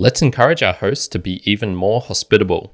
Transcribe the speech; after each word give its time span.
let's 0.00 0.22
encourage 0.22 0.62
our 0.62 0.72
hosts 0.72 1.06
to 1.06 1.18
be 1.18 1.42
even 1.44 1.76
more 1.76 2.00
hospitable. 2.00 2.72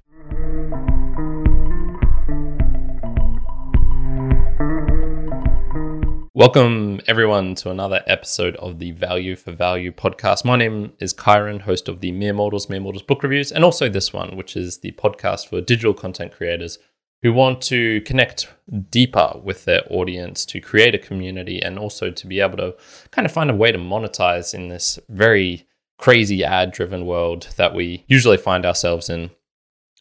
Welcome, 6.35 7.01
everyone, 7.09 7.57
to 7.57 7.73
another 7.73 8.05
episode 8.07 8.55
of 8.57 8.79
the 8.79 8.93
Value 8.93 9.35
for 9.35 9.51
Value 9.51 9.91
podcast. 9.91 10.45
My 10.45 10.55
name 10.55 10.93
is 11.01 11.13
Kyron, 11.13 11.63
host 11.63 11.89
of 11.89 11.99
the 11.99 12.13
Mere 12.13 12.33
Mortals, 12.33 12.69
Mere 12.69 12.79
Mortals 12.79 13.03
book 13.03 13.25
reviews, 13.25 13.51
and 13.51 13.65
also 13.65 13.89
this 13.89 14.13
one, 14.13 14.37
which 14.37 14.57
is 14.57 14.79
the 14.79 14.93
podcast 14.93 15.49
for 15.49 15.61
digital 15.61 15.95
content 15.95 16.31
creators 16.31 16.79
who 17.23 17.33
want 17.33 17.61
to 17.63 18.03
connect 18.03 18.55
deeper 18.93 19.33
with 19.43 19.65
their 19.65 19.83
audience 19.91 20.47
to 20.47 20.61
create 20.61 20.95
a 20.95 20.99
community 20.99 21.61
and 21.61 21.77
also 21.77 22.09
to 22.09 22.27
be 22.29 22.39
able 22.39 22.59
to 22.59 22.77
kind 23.11 23.27
of 23.27 23.33
find 23.33 23.51
a 23.51 23.55
way 23.55 23.73
to 23.73 23.79
monetize 23.79 24.55
in 24.55 24.69
this 24.69 25.01
very 25.09 25.66
crazy 25.99 26.45
ad 26.45 26.73
driven 26.73 27.07
world 27.07 27.49
that 27.57 27.75
we 27.75 28.05
usually 28.07 28.37
find 28.37 28.65
ourselves 28.67 29.09
in. 29.09 29.31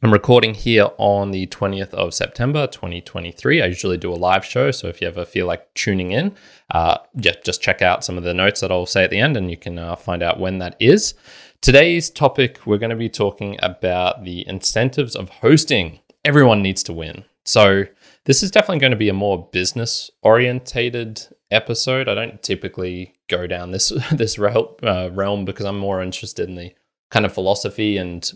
I'm 0.04 0.12
recording 0.12 0.54
here 0.54 0.90
on 0.98 1.32
the 1.32 1.48
20th 1.48 1.94
of 1.94 2.14
September 2.14 2.68
2023. 2.68 3.62
I 3.62 3.66
usually 3.68 3.98
do 3.98 4.12
a 4.12 4.16
live 4.16 4.44
show, 4.44 4.70
so 4.72 4.88
if 4.88 5.02
you 5.02 5.08
ever 5.08 5.24
feel 5.24 5.48
like 5.48 5.74
tuning 5.74 6.12
in, 6.12 6.36
uh, 6.72 6.98
yeah, 7.16 7.32
just 7.44 7.62
check 7.62 7.82
out 7.82 8.04
some 8.04 8.18
of 8.18 8.24
the 8.24 8.34
notes 8.34 8.60
that 8.60 8.72
I'll 8.72 8.86
say 8.86 9.06
at 9.06 9.10
the 9.10 9.20
end 9.20 9.38
and 9.38 9.50
you 9.50 9.58
can 9.58 9.80
uh, 9.80 9.96
find 9.96 10.22
out 10.22 10.40
when 10.40 10.60
that 10.60 10.76
is. 10.80 11.14
Today's 11.62 12.10
topic, 12.10 12.60
we're 12.66 12.78
going 12.78 12.90
to 12.90 12.96
be 12.96 13.10
talking 13.10 13.58
about 13.64 14.26
the 14.26 14.48
incentives 14.48 15.16
of 15.16 15.30
hosting 15.30 16.00
everyone 16.26 16.62
needs 16.62 16.84
to 16.84 16.94
win. 16.94 17.24
So 17.46 17.86
this 18.26 18.44
is 18.44 18.52
definitely 18.52 18.80
going 18.80 18.92
to 18.92 18.98
be 18.98 19.10
a 19.10 19.14
more 19.14 19.48
business 19.52 20.12
orientated 20.24 21.22
episode. 21.52 22.08
I 22.08 22.16
don't 22.16 22.42
typically 22.42 23.16
go 23.30 23.48
down 23.48 23.72
this 23.72 23.90
this 24.12 24.38
realm, 24.38 24.68
uh, 24.84 25.10
realm 25.12 25.46
because 25.46 25.66
I'm 25.66 25.78
more 25.78 26.02
interested 26.02 26.50
in 26.50 26.56
the 26.56 26.74
kind 27.12 27.26
of 27.26 27.34
philosophy 27.34 27.98
and 27.98 28.32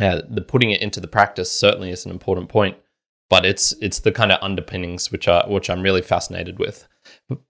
uh, 0.00 0.22
the 0.28 0.42
putting 0.42 0.70
it 0.70 0.82
into 0.82 1.00
the 1.00 1.08
practice. 1.08 1.50
Certainly 1.50 1.90
is 1.90 2.04
an 2.04 2.10
important 2.10 2.48
point, 2.48 2.76
but 3.28 3.44
it's 3.44 3.72
it's 3.80 4.00
the 4.00 4.12
kind 4.12 4.32
of 4.32 4.38
underpinnings 4.42 5.10
which 5.10 5.28
are 5.28 5.44
which 5.48 5.70
I'm 5.70 5.82
really 5.82 6.02
fascinated 6.02 6.58
with. 6.58 6.86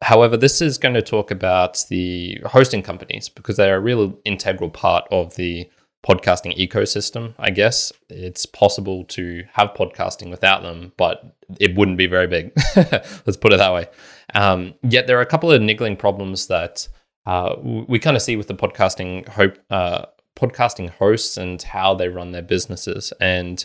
However, 0.03 0.37
this 0.37 0.61
is 0.61 0.79
going 0.79 0.95
to 0.95 1.03
talk 1.03 1.31
about 1.31 1.83
the 1.89 2.39
hosting 2.45 2.83
companies 2.83 3.29
because 3.29 3.57
they 3.57 3.71
are 3.71 3.77
a 3.77 3.81
real 3.81 4.19
integral 4.25 4.71
part 4.71 5.07
of 5.11 5.35
the 5.37 5.69
podcasting 6.07 6.57
ecosystem, 6.57 7.35
I 7.39 7.51
guess. 7.51 7.93
It's 8.09 8.47
possible 8.47 9.05
to 9.07 9.45
have 9.53 9.71
podcasting 9.75 10.31
without 10.31 10.63
them, 10.63 10.93
but 10.97 11.37
it 11.59 11.77
wouldn't 11.77 11.99
be 11.99 12.07
very 12.07 12.27
big. 12.27 12.53
Let's 12.77 13.37
put 13.37 13.53
it 13.53 13.57
that 13.57 13.73
way. 13.73 13.87
Um, 14.35 14.75
yet 14.83 15.07
there 15.07 15.19
are 15.19 15.23
a 15.23 15.27
couple 15.27 15.51
of 15.51 15.63
niggling 15.63 15.97
problems 15.97 16.47
that 16.49 16.89
uh, 17.27 17.57
we 17.63 17.99
kind 17.99 18.17
of 18.17 18.23
see 18.23 18.37
with 18.37 18.49
the 18.49 18.55
podcasting 18.55 19.29
hope, 19.29 19.59
uh, 19.71 20.07
podcasting 20.37 20.91
hosts 20.91 21.37
and 21.37 21.61
how 21.63 21.95
they 21.95 22.09
run 22.09 22.33
their 22.33 22.43
businesses. 22.43 23.13
And 23.21 23.65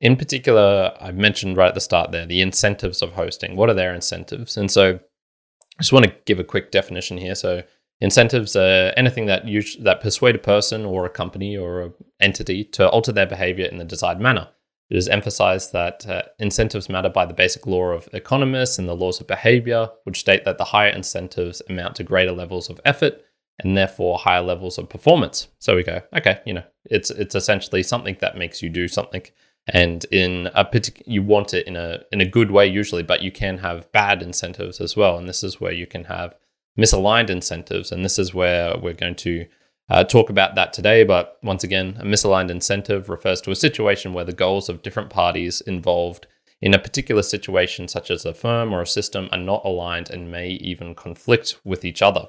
in 0.00 0.16
particular, 0.16 0.94
I 1.00 1.12
mentioned 1.12 1.56
right 1.56 1.68
at 1.68 1.74
the 1.74 1.80
start 1.80 2.12
there 2.12 2.26
the 2.26 2.40
incentives 2.40 3.02
of 3.02 3.12
hosting. 3.12 3.56
What 3.56 3.70
are 3.70 3.74
their 3.74 3.94
incentives? 3.94 4.56
And 4.56 4.70
so 4.70 4.94
I 4.94 5.82
just 5.82 5.92
want 5.92 6.06
to 6.06 6.14
give 6.26 6.38
a 6.38 6.44
quick 6.44 6.70
definition 6.70 7.18
here. 7.18 7.34
So 7.34 7.62
Incentives 8.00 8.56
are 8.56 8.92
anything 8.96 9.26
that 9.26 9.46
you, 9.46 9.62
that 9.80 10.00
persuade 10.00 10.34
a 10.34 10.38
person 10.38 10.86
or 10.86 11.04
a 11.04 11.10
company 11.10 11.56
or 11.56 11.82
an 11.82 11.92
entity 12.18 12.64
to 12.64 12.88
alter 12.88 13.12
their 13.12 13.26
behavior 13.26 13.66
in 13.66 13.76
the 13.76 13.84
desired 13.84 14.20
manner. 14.20 14.48
It 14.90 14.96
is 14.96 15.08
emphasized 15.08 15.72
that 15.72 16.06
uh, 16.06 16.22
incentives 16.40 16.88
matter 16.88 17.08
by 17.08 17.24
the 17.24 17.34
basic 17.34 17.66
law 17.66 17.90
of 17.90 18.08
economists 18.12 18.78
and 18.78 18.88
the 18.88 18.96
laws 18.96 19.20
of 19.20 19.28
behavior, 19.28 19.88
which 20.02 20.20
state 20.20 20.44
that 20.44 20.58
the 20.58 20.64
higher 20.64 20.90
incentives 20.90 21.62
amount 21.68 21.96
to 21.96 22.04
greater 22.04 22.32
levels 22.32 22.68
of 22.68 22.80
effort 22.84 23.22
and 23.60 23.76
therefore 23.76 24.18
higher 24.18 24.42
levels 24.42 24.78
of 24.78 24.88
performance. 24.88 25.48
So 25.58 25.76
we 25.76 25.84
go, 25.84 26.02
okay, 26.16 26.40
you 26.44 26.54
know, 26.54 26.64
it's 26.84 27.10
it's 27.10 27.34
essentially 27.34 27.82
something 27.82 28.16
that 28.20 28.36
makes 28.36 28.62
you 28.62 28.68
do 28.68 28.88
something, 28.88 29.22
and 29.68 30.04
in 30.10 30.48
a 30.54 30.66
you 31.06 31.22
want 31.22 31.54
it 31.54 31.66
in 31.66 31.76
a 31.76 32.00
in 32.10 32.20
a 32.20 32.26
good 32.26 32.50
way 32.50 32.66
usually, 32.66 33.02
but 33.02 33.22
you 33.22 33.30
can 33.30 33.58
have 33.58 33.90
bad 33.92 34.22
incentives 34.22 34.80
as 34.80 34.96
well, 34.96 35.18
and 35.18 35.28
this 35.28 35.44
is 35.44 35.60
where 35.60 35.72
you 35.72 35.86
can 35.86 36.04
have 36.04 36.34
misaligned 36.78 37.30
incentives. 37.30 37.92
And 37.92 38.04
this 38.04 38.18
is 38.18 38.34
where 38.34 38.76
we're 38.76 38.94
going 38.94 39.16
to 39.16 39.46
uh, 39.90 40.04
talk 40.04 40.30
about 40.30 40.54
that 40.54 40.72
today. 40.72 41.04
But 41.04 41.38
once 41.42 41.64
again, 41.64 41.96
a 42.00 42.04
misaligned 42.04 42.50
incentive 42.50 43.08
refers 43.08 43.40
to 43.42 43.50
a 43.50 43.56
situation 43.56 44.12
where 44.12 44.24
the 44.24 44.32
goals 44.32 44.68
of 44.68 44.82
different 44.82 45.10
parties 45.10 45.60
involved 45.60 46.26
in 46.62 46.74
a 46.74 46.78
particular 46.78 47.22
situation, 47.22 47.88
such 47.88 48.10
as 48.10 48.24
a 48.24 48.34
firm 48.34 48.72
or 48.72 48.82
a 48.82 48.86
system, 48.86 49.28
are 49.32 49.38
not 49.38 49.64
aligned 49.64 50.10
and 50.10 50.30
may 50.30 50.50
even 50.50 50.94
conflict 50.94 51.58
with 51.64 51.84
each 51.84 52.02
other. 52.02 52.28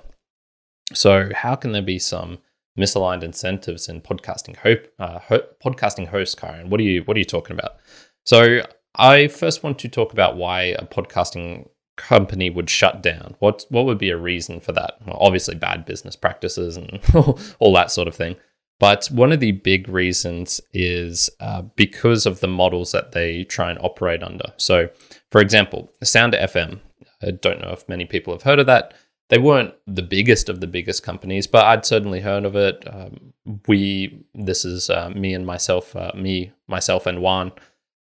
So, 0.94 1.30
how 1.34 1.56
can 1.56 1.72
there 1.72 1.82
be 1.82 2.00
some 2.00 2.40
misaligned 2.80 3.24
incentives 3.24 3.88
in 3.88 4.02
podcasting? 4.02 4.56
Hope, 4.58 4.88
uh, 5.00 5.20
ho- 5.20 5.48
podcasting 5.64 6.08
host, 6.08 6.40
Karen. 6.40 6.70
What 6.70 6.80
are 6.80 6.84
you 6.84 7.04
What 7.04 7.16
are 7.16 7.20
you 7.20 7.26
talking 7.26 7.56
about? 7.56 7.78
So, 8.26 8.62
I 8.96 9.28
first 9.28 9.64
want 9.64 9.80
to 9.80 9.88
talk 9.88 10.12
about 10.12 10.36
why 10.36 10.64
a 10.64 10.86
podcasting 10.86 11.70
company 12.02 12.50
would 12.50 12.70
shut 12.70 13.02
down? 13.04 13.36
What 13.40 13.66
what 13.70 13.86
would 13.86 13.98
be 13.98 14.10
a 14.10 14.18
reason 14.18 14.60
for 14.60 14.72
that? 14.74 14.98
Well, 15.06 15.18
obviously 15.20 15.56
bad 15.56 15.86
business 15.86 16.16
practices 16.16 16.78
and 16.78 17.00
all 17.60 17.74
that 17.74 17.92
sort 17.92 18.08
of 18.08 18.16
thing. 18.16 18.36
But 18.80 19.06
one 19.12 19.32
of 19.32 19.40
the 19.40 19.52
big 19.52 19.88
reasons 19.88 20.60
is 20.74 21.30
uh, 21.40 21.62
because 21.76 22.26
of 22.26 22.40
the 22.40 22.48
models 22.48 22.92
that 22.94 23.12
they 23.12 23.44
try 23.44 23.70
and 23.70 23.80
operate 23.80 24.24
under. 24.24 24.54
So, 24.58 24.90
for 25.30 25.40
example, 25.40 25.92
Sounder 26.04 26.38
FM. 26.38 26.80
I 27.22 27.30
don't 27.30 27.62
know 27.62 27.72
if 27.72 27.88
many 27.88 28.06
people 28.06 28.34
have 28.34 28.42
heard 28.42 28.58
of 28.58 28.66
that. 28.66 28.96
They 29.30 29.38
weren't 29.38 29.76
the 29.86 30.02
biggest 30.02 30.50
of 30.50 30.60
the 30.60 30.68
biggest 30.68 31.04
companies, 31.04 31.46
but 31.46 31.66
I'd 31.66 31.86
certainly 31.86 32.22
heard 32.22 32.44
of 32.44 32.56
it. 32.56 32.84
Um, 32.92 33.34
we, 33.68 34.26
this 34.34 34.66
is 34.66 34.90
uh, 34.90 35.12
me 35.12 35.36
and 35.36 35.46
myself, 35.46 35.96
uh, 35.96 36.12
me, 36.16 36.52
myself, 36.68 37.06
and 37.06 37.22
Juan 37.22 37.52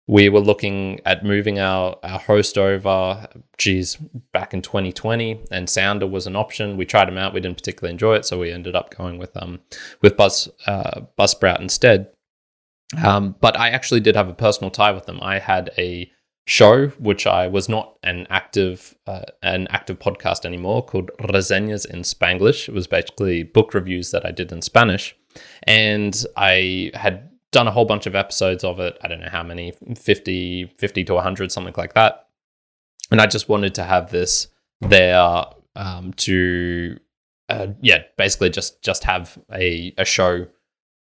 we 0.08 0.30
were 0.30 0.40
looking 0.40 1.00
at 1.04 1.22
moving 1.22 1.58
our, 1.58 1.96
our 2.02 2.18
host 2.18 2.56
over, 2.56 3.28
geez, 3.58 3.96
back 4.32 4.54
in 4.54 4.62
2020, 4.62 5.44
and 5.50 5.68
Sounder 5.68 6.06
was 6.06 6.26
an 6.26 6.34
option. 6.34 6.78
We 6.78 6.86
tried 6.86 7.08
them 7.08 7.18
out. 7.18 7.34
We 7.34 7.40
didn't 7.40 7.58
particularly 7.58 7.92
enjoy 7.92 8.14
it, 8.16 8.24
so 8.24 8.38
we 8.38 8.50
ended 8.50 8.74
up 8.74 8.96
going 8.96 9.18
with 9.18 9.36
um 9.36 9.60
with 10.00 10.16
Buzz 10.16 10.48
uh, 10.66 11.02
Buzzsprout 11.18 11.60
instead. 11.60 12.08
Um, 13.04 13.36
but 13.38 13.58
I 13.60 13.68
actually 13.68 14.00
did 14.00 14.16
have 14.16 14.30
a 14.30 14.34
personal 14.34 14.70
tie 14.70 14.92
with 14.92 15.04
them. 15.04 15.18
I 15.20 15.38
had 15.38 15.70
a 15.76 16.10
show 16.46 16.86
which 16.88 17.26
I 17.26 17.46
was 17.46 17.68
not 17.68 17.98
an 18.02 18.26
active 18.30 18.96
uh, 19.06 19.26
an 19.42 19.68
active 19.68 19.98
podcast 19.98 20.46
anymore 20.46 20.82
called 20.86 21.10
Reseñas 21.20 21.84
in 21.84 22.00
Spanglish. 22.00 22.66
It 22.66 22.72
was 22.74 22.86
basically 22.86 23.42
book 23.42 23.74
reviews 23.74 24.10
that 24.12 24.24
I 24.24 24.30
did 24.30 24.52
in 24.52 24.62
Spanish, 24.62 25.14
and 25.64 26.24
I 26.34 26.92
had 26.94 27.28
done 27.58 27.66
a 27.66 27.72
whole 27.72 27.84
bunch 27.84 28.06
of 28.06 28.14
episodes 28.14 28.62
of 28.62 28.78
it. 28.78 28.96
I 29.02 29.08
don't 29.08 29.18
know 29.18 29.28
how 29.32 29.42
many, 29.42 29.72
50, 29.96 30.74
50 30.78 31.04
to 31.04 31.14
100, 31.14 31.50
something 31.50 31.74
like 31.76 31.94
that. 31.94 32.28
And 33.10 33.20
I 33.20 33.26
just 33.26 33.48
wanted 33.48 33.74
to 33.74 33.82
have 33.82 34.12
this 34.12 34.46
there 34.80 35.44
um, 35.74 36.12
to, 36.18 36.98
uh, 37.48 37.68
yeah, 37.80 38.02
basically 38.16 38.50
just 38.50 38.80
just 38.80 39.02
have 39.02 39.36
a, 39.52 39.92
a 39.98 40.04
show 40.04 40.46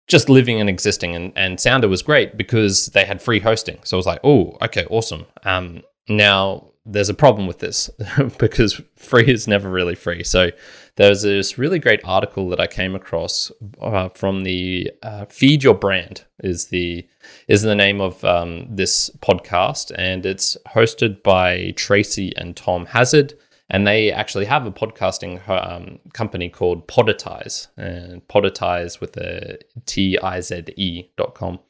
just 0.09 0.29
living 0.29 0.61
and 0.61 0.69
existing. 0.69 1.15
And, 1.15 1.33
and 1.37 1.61
Sounder 1.61 1.87
was 1.89 2.03
great 2.03 2.37
because 2.37 2.87
they 2.87 3.05
had 3.05 3.23
free 3.23 3.39
hosting. 3.39 3.79
So 3.85 3.97
I 3.97 3.99
was 3.99 4.07
like, 4.07 4.21
oh, 4.25 4.59
okay, 4.61 4.87
awesome. 4.91 5.27
Um, 5.45 5.83
now 6.09 6.70
there's 6.87 7.09
a 7.09 7.15
problem 7.15 7.47
with 7.47 7.59
this 7.59 7.91
because 8.39 8.81
free 8.97 9.31
is 9.31 9.47
never 9.47 9.71
really 9.71 9.95
free. 9.95 10.25
So 10.25 10.51
there's 10.97 11.23
this 11.23 11.59
really 11.59 11.79
great 11.79 12.01
article 12.05 12.49
that 12.51 12.61
I 12.61 12.67
came 12.67 12.95
across 12.95 13.53
uh, 13.81 14.09
from 14.11 14.45
the 14.45 14.93
uh, 15.03 15.27
Feed 15.27 15.63
Your 15.63 15.75
Brand 15.75 16.25
is 16.43 16.67
the 16.67 17.07
is 17.49 17.63
the 17.63 17.75
name 17.75 18.01
of 18.01 18.25
um, 18.25 18.67
this 18.75 19.11
podcast, 19.21 19.93
and 19.97 20.25
it's 20.25 20.57
hosted 20.69 21.23
by 21.23 21.73
Tracy 21.77 22.33
and 22.37 22.57
Tom 22.57 22.87
Hazzard. 22.87 23.35
And 23.73 23.87
they 23.87 24.11
actually 24.11 24.47
have 24.47 24.67
a 24.67 24.73
podcasting 24.73 25.49
um, 25.49 26.01
company 26.13 26.49
called 26.49 26.89
Podetize, 26.89 27.69
and 27.77 28.27
Podetize 28.27 29.01
with 29.01 29.17
a 29.17 29.59
T 29.87 30.19
I 30.19 30.41
Z 30.41 30.65
E 30.77 31.05
dot 31.17 31.35
com. 31.35 31.61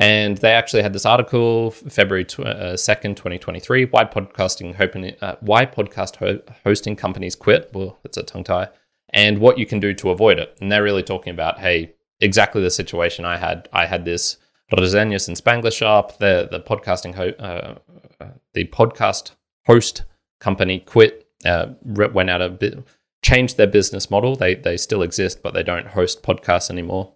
And 0.00 0.38
they 0.38 0.52
actually 0.52 0.82
had 0.82 0.92
this 0.92 1.04
article, 1.04 1.72
February 1.72 2.24
tw- 2.24 2.40
uh, 2.40 2.76
2nd, 2.76 3.16
2023, 3.16 3.86
why 3.86 4.04
podcasting 4.04 4.76
hoping, 4.76 5.12
uh, 5.20 5.34
why 5.40 5.66
podcast 5.66 6.16
ho- 6.16 6.40
hosting 6.64 6.94
companies 6.94 7.34
quit. 7.34 7.70
Well, 7.74 7.98
it's 8.04 8.16
a 8.16 8.22
tongue 8.22 8.44
tie. 8.44 8.68
And 9.10 9.38
what 9.38 9.58
you 9.58 9.66
can 9.66 9.80
do 9.80 9.92
to 9.94 10.10
avoid 10.10 10.38
it. 10.38 10.56
And 10.60 10.70
they're 10.70 10.84
really 10.84 11.02
talking 11.02 11.32
about, 11.32 11.58
hey, 11.58 11.94
exactly 12.20 12.62
the 12.62 12.70
situation 12.70 13.24
I 13.24 13.38
had. 13.38 13.68
I 13.72 13.86
had 13.86 14.04
this 14.04 14.36
Reseñas 14.72 15.26
and 15.26 15.36
Spanglish 15.36 15.82
up. 15.82 16.18
The 16.18 16.46
the 16.50 16.60
podcasting 16.60 17.14
ho- 17.14 17.34
uh, 17.38 17.78
uh, 18.20 18.30
the 18.54 18.66
podcast 18.66 19.32
host 19.66 20.04
company 20.40 20.78
quit, 20.78 21.26
uh, 21.44 21.68
went 21.82 22.30
out 22.30 22.42
of 22.42 22.58
bit, 22.58 22.78
changed 23.24 23.56
their 23.56 23.66
business 23.66 24.10
model. 24.10 24.36
They 24.36 24.54
they 24.54 24.76
still 24.76 25.02
exist, 25.02 25.42
but 25.42 25.54
they 25.54 25.62
don't 25.62 25.88
host 25.88 26.22
podcasts 26.22 26.70
anymore. 26.70 27.14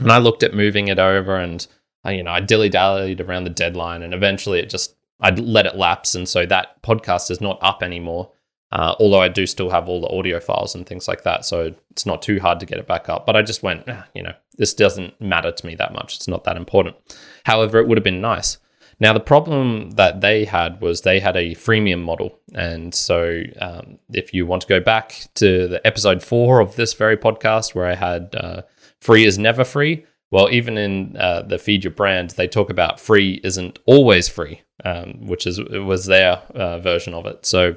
And 0.00 0.12
I 0.12 0.18
looked 0.18 0.44
at 0.44 0.54
moving 0.54 0.86
it 0.88 1.00
over, 1.00 1.36
and 1.36 1.66
I, 2.04 2.12
you 2.12 2.22
know, 2.22 2.30
I 2.30 2.40
dilly 2.40 2.68
dallied 2.68 3.20
around 3.20 3.44
the 3.44 3.50
deadline, 3.50 4.02
and 4.02 4.14
eventually 4.14 4.60
it 4.60 4.70
just 4.70 4.94
I 5.20 5.30
let 5.30 5.66
it 5.66 5.76
lapse, 5.76 6.14
and 6.14 6.28
so 6.28 6.46
that 6.46 6.80
podcast 6.82 7.30
is 7.30 7.40
not 7.40 7.58
up 7.60 7.82
anymore. 7.82 8.32
Uh, 8.70 8.94
although 9.00 9.20
I 9.20 9.28
do 9.28 9.46
still 9.46 9.70
have 9.70 9.88
all 9.88 10.02
the 10.02 10.14
audio 10.14 10.38
files 10.40 10.74
and 10.74 10.86
things 10.86 11.08
like 11.08 11.22
that, 11.24 11.44
so 11.44 11.74
it's 11.90 12.04
not 12.04 12.20
too 12.20 12.38
hard 12.38 12.60
to 12.60 12.66
get 12.66 12.78
it 12.78 12.86
back 12.86 13.08
up. 13.08 13.24
But 13.24 13.34
I 13.34 13.42
just 13.42 13.62
went, 13.62 13.84
ah, 13.88 14.06
you 14.14 14.22
know, 14.22 14.34
this 14.58 14.74
doesn't 14.74 15.18
matter 15.20 15.50
to 15.50 15.66
me 15.66 15.74
that 15.76 15.94
much. 15.94 16.16
It's 16.16 16.28
not 16.28 16.44
that 16.44 16.56
important. 16.56 16.96
However, 17.44 17.78
it 17.78 17.88
would 17.88 17.96
have 17.96 18.04
been 18.04 18.20
nice. 18.20 18.58
Now, 19.00 19.12
the 19.12 19.20
problem 19.20 19.92
that 19.92 20.20
they 20.20 20.44
had 20.44 20.80
was 20.80 21.00
they 21.00 21.20
had 21.20 21.36
a 21.36 21.54
freemium 21.54 22.02
model. 22.02 22.38
And 22.54 22.92
so, 22.94 23.42
um, 23.60 23.98
if 24.12 24.34
you 24.34 24.44
want 24.44 24.62
to 24.62 24.68
go 24.68 24.80
back 24.80 25.26
to 25.36 25.68
the 25.68 25.86
episode 25.86 26.22
four 26.22 26.60
of 26.60 26.74
this 26.76 26.94
very 26.94 27.16
podcast 27.16 27.74
where 27.74 27.86
I 27.86 27.94
had 27.94 28.34
uh, 28.34 28.62
free 29.00 29.24
is 29.24 29.38
never 29.38 29.64
free, 29.64 30.04
well, 30.30 30.50
even 30.50 30.76
in 30.76 31.16
uh, 31.16 31.42
the 31.42 31.58
Feed 31.58 31.84
Your 31.84 31.92
Brand, 31.92 32.30
they 32.30 32.48
talk 32.48 32.70
about 32.70 33.00
free 33.00 33.40
isn't 33.42 33.78
always 33.86 34.28
free, 34.28 34.62
um, 34.84 35.26
which 35.26 35.46
is 35.46 35.58
was 35.60 36.06
their 36.06 36.42
uh, 36.54 36.78
version 36.78 37.14
of 37.14 37.26
it. 37.26 37.46
So, 37.46 37.76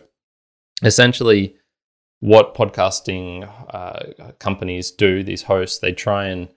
essentially, 0.84 1.56
what 2.20 2.54
podcasting 2.56 3.50
uh, 3.74 4.34
companies 4.40 4.92
do, 4.92 5.24
these 5.24 5.44
hosts, 5.44 5.80
they 5.80 5.92
try 5.92 6.26
and 6.26 6.50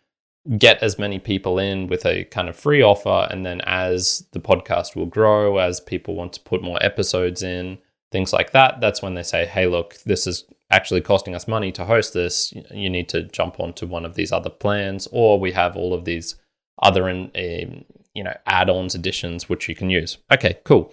get 0.59 0.83
as 0.83 0.99
many 0.99 1.19
people 1.19 1.59
in 1.59 1.87
with 1.87 2.05
a 2.05 2.25
kind 2.25 2.49
of 2.49 2.57
free 2.57 2.83
offer. 2.83 3.27
And 3.31 3.47
then 3.47 3.63
as 3.63 4.27
the 4.33 4.41
podcast 4.41 4.95
will 4.95 5.07
grow, 5.07 5.59
as 5.59 5.81
people 5.81 6.15
want 6.15 6.35
to 6.35 6.41
put 6.41 6.63
more 6.63 6.79
episodes 6.83 7.43
in, 7.43 7.79
things 8.13 8.33
like 8.33 8.53
that, 8.53 8.81
that's 8.81 9.01
when 9.01 9.15
they 9.15 9.23
say, 9.23 9.47
hey, 9.47 9.67
look, 9.67 9.97
this 10.05 10.27
is 10.27 10.45
actually 10.75 11.01
costing 11.01 11.35
us 11.35 11.47
money 11.47 11.71
to 11.73 11.85
host 11.85 12.13
this. 12.15 12.53
You 12.71 12.91
need 12.91 13.09
to 13.11 13.23
jump 13.23 13.61
onto 13.61 13.87
one 13.87 14.05
of 14.05 14.15
these 14.15 14.33
other 14.33 14.51
plans, 14.51 15.07
or 15.13 15.39
we 15.39 15.53
have 15.53 15.77
all 15.77 15.95
of 15.95 16.05
these 16.05 16.35
other 16.83 17.09
in, 17.09 17.31
um, 17.37 17.85
you 18.15 18.25
know 18.25 18.37
add-ons 18.47 18.95
additions 18.95 19.49
which 19.49 19.69
you 19.69 19.75
can 19.75 19.91
use. 19.91 20.19
Okay, 20.33 20.59
cool. 20.65 20.93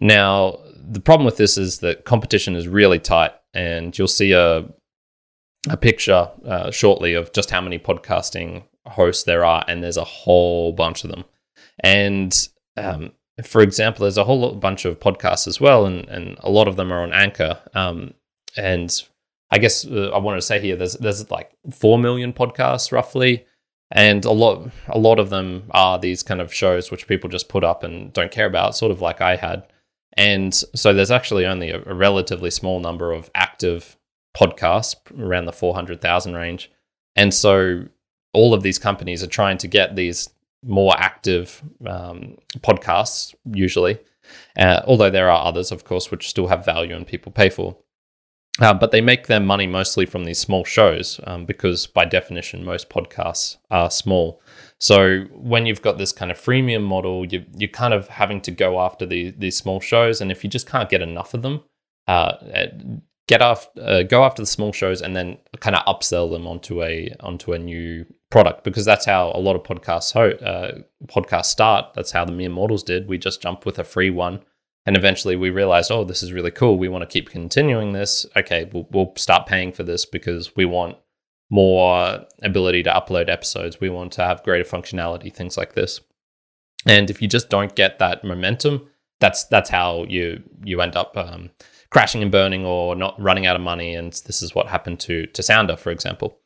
Now 0.00 0.58
the 0.76 1.00
problem 1.00 1.24
with 1.24 1.38
this 1.38 1.56
is 1.56 1.78
that 1.78 2.04
competition 2.04 2.54
is 2.54 2.68
really 2.68 2.98
tight, 2.98 3.32
and 3.54 3.96
you'll 3.96 4.08
see 4.08 4.32
a 4.32 4.68
a 5.70 5.76
picture 5.76 6.28
uh, 6.44 6.70
shortly 6.70 7.14
of 7.14 7.32
just 7.32 7.50
how 7.50 7.60
many 7.60 7.78
podcasting 7.78 8.64
hosts 8.86 9.24
there 9.24 9.44
are, 9.44 9.64
and 9.68 9.82
there's 9.82 9.96
a 9.96 10.04
whole 10.04 10.72
bunch 10.72 11.04
of 11.04 11.10
them. 11.10 11.24
And 11.80 12.48
um, 12.76 13.12
for 13.44 13.62
example, 13.62 14.02
there's 14.02 14.18
a 14.18 14.24
whole 14.24 14.54
bunch 14.54 14.84
of 14.84 15.00
podcasts 15.00 15.46
as 15.46 15.60
well, 15.60 15.86
and, 15.86 16.08
and 16.08 16.36
a 16.40 16.50
lot 16.50 16.68
of 16.68 16.76
them 16.76 16.92
are 16.92 17.02
on 17.02 17.12
Anchor. 17.12 17.60
Um, 17.74 18.14
and 18.56 19.02
I 19.52 19.58
guess 19.58 19.86
uh, 19.86 20.10
I 20.12 20.18
wanted 20.18 20.38
to 20.38 20.42
say 20.42 20.60
here, 20.60 20.76
there's 20.76 20.94
there's 20.94 21.30
like 21.30 21.52
four 21.70 21.98
million 21.98 22.32
podcasts 22.32 22.90
roughly, 22.90 23.44
and 23.90 24.24
a 24.24 24.32
lot 24.32 24.70
a 24.88 24.98
lot 24.98 25.18
of 25.18 25.30
them 25.30 25.64
are 25.70 25.98
these 25.98 26.22
kind 26.22 26.40
of 26.40 26.52
shows 26.52 26.90
which 26.90 27.06
people 27.06 27.28
just 27.28 27.50
put 27.50 27.62
up 27.62 27.84
and 27.84 28.12
don't 28.14 28.32
care 28.32 28.46
about, 28.46 28.74
sort 28.76 28.90
of 28.90 29.02
like 29.02 29.20
I 29.20 29.36
had. 29.36 29.64
And 30.14 30.54
so 30.54 30.92
there's 30.92 31.10
actually 31.10 31.46
only 31.46 31.70
a, 31.70 31.82
a 31.86 31.94
relatively 31.94 32.50
small 32.50 32.80
number 32.80 33.12
of 33.12 33.30
active 33.34 33.96
podcasts 34.36 34.96
around 35.18 35.46
the 35.46 35.52
400,000 35.52 36.34
range. 36.34 36.70
And 37.16 37.32
so 37.32 37.84
all 38.32 38.54
of 38.54 38.62
these 38.62 38.78
companies 38.78 39.22
are 39.22 39.28
trying 39.28 39.58
to 39.58 39.68
get 39.68 39.96
these 39.96 40.28
more 40.64 40.94
active 40.98 41.62
um, 41.86 42.36
podcasts, 42.58 43.34
usually. 43.52 43.98
Uh, 44.56 44.82
although 44.86 45.10
there 45.10 45.30
are 45.30 45.46
others, 45.46 45.72
of 45.72 45.84
course, 45.84 46.10
which 46.10 46.28
still 46.28 46.46
have 46.46 46.64
value 46.64 46.94
and 46.94 47.06
people 47.06 47.32
pay 47.32 47.48
for. 47.48 47.76
Uh, 48.60 48.74
but 48.74 48.90
they 48.90 49.00
make 49.00 49.26
their 49.28 49.40
money 49.40 49.66
mostly 49.66 50.04
from 50.04 50.24
these 50.24 50.38
small 50.38 50.62
shows 50.62 51.18
um, 51.24 51.46
because, 51.46 51.86
by 51.86 52.04
definition, 52.04 52.64
most 52.64 52.90
podcasts 52.90 53.56
are 53.70 53.90
small. 53.90 54.42
So 54.78 55.22
when 55.32 55.64
you've 55.64 55.80
got 55.80 55.96
this 55.96 56.12
kind 56.12 56.30
of 56.30 56.38
freemium 56.38 56.82
model, 56.82 57.24
you, 57.24 57.46
you're 57.56 57.70
kind 57.70 57.94
of 57.94 58.08
having 58.08 58.42
to 58.42 58.50
go 58.50 58.80
after 58.80 59.06
the, 59.06 59.30
these 59.30 59.56
small 59.56 59.80
shows. 59.80 60.20
And 60.20 60.30
if 60.30 60.44
you 60.44 60.50
just 60.50 60.68
can't 60.68 60.90
get 60.90 61.00
enough 61.00 61.32
of 61.32 61.40
them, 61.40 61.62
uh, 62.06 62.32
get 63.26 63.40
off, 63.40 63.68
uh, 63.80 64.02
go 64.02 64.24
after 64.24 64.42
the 64.42 64.46
small 64.46 64.72
shows 64.72 65.00
and 65.00 65.16
then 65.16 65.38
kind 65.60 65.76
of 65.76 65.84
upsell 65.86 66.30
them 66.30 66.46
onto 66.46 66.82
a 66.82 67.14
onto 67.20 67.52
a 67.52 67.58
new 67.58 68.04
product 68.30 68.64
because 68.64 68.84
that's 68.84 69.06
how 69.06 69.30
a 69.34 69.40
lot 69.40 69.56
of 69.56 69.62
podcasts 69.62 70.12
ho- 70.12 70.44
uh, 70.44 70.78
podcasts 71.06 71.46
start. 71.46 71.94
That's 71.94 72.10
how 72.10 72.24
the 72.24 72.32
mere 72.32 72.50
mortals 72.50 72.82
did. 72.82 73.08
We 73.08 73.18
just 73.18 73.40
jumped 73.40 73.64
with 73.64 73.78
a 73.78 73.84
free 73.84 74.10
one, 74.10 74.40
and 74.84 74.96
eventually 74.96 75.36
we 75.36 75.50
realized, 75.50 75.90
oh, 75.90 76.04
this 76.04 76.22
is 76.22 76.32
really 76.32 76.50
cool. 76.50 76.76
We 76.76 76.88
want 76.88 77.02
to 77.02 77.12
keep 77.12 77.30
continuing 77.30 77.92
this. 77.92 78.26
Okay, 78.36 78.68
we'll, 78.72 78.88
we'll 78.90 79.12
start 79.16 79.46
paying 79.46 79.72
for 79.72 79.82
this 79.82 80.04
because 80.04 80.56
we 80.56 80.64
want 80.64 80.96
more 81.50 82.24
ability 82.42 82.82
to 82.82 82.90
upload 82.90 83.28
episodes. 83.28 83.80
We 83.80 83.90
want 83.90 84.12
to 84.12 84.24
have 84.24 84.42
greater 84.42 84.64
functionality, 84.64 85.32
things 85.32 85.56
like 85.56 85.74
this. 85.74 86.00
And 86.86 87.10
if 87.10 87.22
you 87.22 87.28
just 87.28 87.48
don't 87.48 87.76
get 87.76 87.98
that 88.00 88.24
momentum, 88.24 88.88
that's 89.20 89.44
that's 89.44 89.70
how 89.70 90.04
you 90.08 90.42
you 90.64 90.80
end 90.80 90.96
up 90.96 91.16
um, 91.16 91.50
crashing 91.90 92.22
and 92.22 92.32
burning 92.32 92.64
or 92.64 92.96
not 92.96 93.20
running 93.20 93.46
out 93.46 93.54
of 93.54 93.62
money. 93.62 93.94
And 93.94 94.12
this 94.26 94.42
is 94.42 94.54
what 94.54 94.66
happened 94.66 94.98
to 95.00 95.26
to 95.26 95.42
Sounder, 95.42 95.76
for 95.76 95.90
example. 95.90 96.38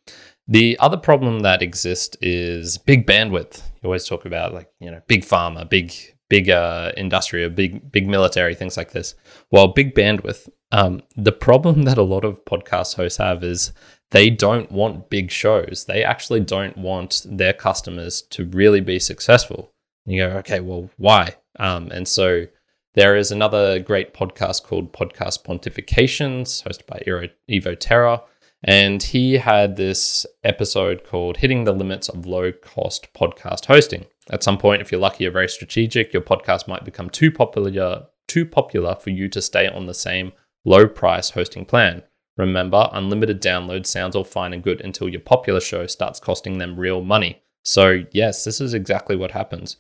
The 0.49 0.79
other 0.79 0.97
problem 0.97 1.41
that 1.41 1.63
exists 1.63 2.17
is 2.21 2.79
big 2.79 3.07
bandwidth. 3.07 3.63
You 3.83 3.87
always 3.87 4.07
talk 4.07 4.27
about 4.27 4.53
like 4.53 4.69
you 4.79 4.91
know 4.91 5.01
big 5.07 5.23
pharma, 5.23 5.69
big 5.69 5.93
big 6.29 6.51
uh, 6.51 6.93
industry, 6.97 7.45
or 7.45 7.51
big 7.51 7.91
big 7.93 8.09
military, 8.09 8.55
things 8.55 8.77
like 8.77 8.93
this. 8.93 9.15
Well, 9.51 9.69
big 9.69 9.95
bandwidth. 9.95 10.49
Um, 10.73 11.03
the 11.17 11.33
problem 11.33 11.83
that 11.83 11.99
a 11.99 12.03
lot 12.03 12.25
of 12.25 12.45
podcast 12.45 12.97
hosts 12.97 13.19
have 13.19 13.45
is 13.45 13.73
they 14.11 14.31
don't 14.31 14.71
want 14.71 15.11
big 15.11 15.31
shows. 15.31 15.85
They 15.87 16.05
actually 16.05 16.41
don't 16.41 16.77
want 16.77 17.25
their 17.29 17.53
customers 17.53 18.23
to 18.31 18.47
really 18.47 18.81
be 18.81 18.99
successful. 18.99 19.73
And 20.05 20.15
you 20.15 20.27
go, 20.27 20.37
okay, 20.39 20.61
well, 20.61 20.91
why? 20.97 21.37
Um, 21.59 21.91
and 21.91 22.07
so 22.07 22.47
there 22.95 23.17
is 23.17 23.31
another 23.31 23.79
great 23.79 24.15
podcast 24.15 24.63
called 24.63 24.93
Podcast 24.93 25.45
Pontifications, 25.45 26.63
hosted 26.65 26.87
by 26.87 27.03
Evo 27.51 27.77
Terra. 27.79 28.23
And 28.65 29.03
he 29.03 29.35
had 29.35 29.77
this 29.77 30.25
episode 30.43 31.05
called 31.05 31.37
Hitting 31.37 31.65
the 31.65 31.73
Limits 31.73 32.09
of 32.09 32.27
Low 32.27 32.53
Cost 32.53 33.13
Podcast 33.15 33.67
Hosting. 33.67 34.07
At 34.31 34.43
some 34.43 34.59
point, 34.59 34.83
if 34.83 34.91
you're 34.91 35.01
lucky 35.01 35.27
or 35.27 35.31
very 35.31 35.49
strategic, 35.49 36.13
your 36.13 36.23
podcast 36.23 36.67
might 36.67 36.85
become 36.85 37.11
too 37.11 37.31
popular, 37.31 38.07
too 38.27 38.45
popular 38.45 38.97
for 38.97 39.11
you 39.11 39.29
to 39.29 39.41
stay 39.41 39.69
on 39.69 39.87
the 39.87 39.95
same 39.95 40.33
low 40.65 40.89
price 40.89 41.31
hosting 41.31 41.65
plan. 41.65 42.03
Remember, 42.37 42.89
unlimited 42.93 43.41
download 43.41 43.87
sounds 43.87 44.15
all 44.15 44.25
fine 44.25 44.53
and 44.53 44.63
good 44.63 44.81
until 44.81 45.09
your 45.09 45.21
popular 45.21 45.61
show 45.61 45.87
starts 45.87 46.21
costing 46.21 46.59
them 46.59 46.79
real 46.79 47.03
money. 47.03 47.41
So, 47.65 48.05
yes, 48.13 48.45
this 48.45 48.61
is 48.61 48.75
exactly 48.75 49.17
what 49.17 49.31
happens. 49.31 49.79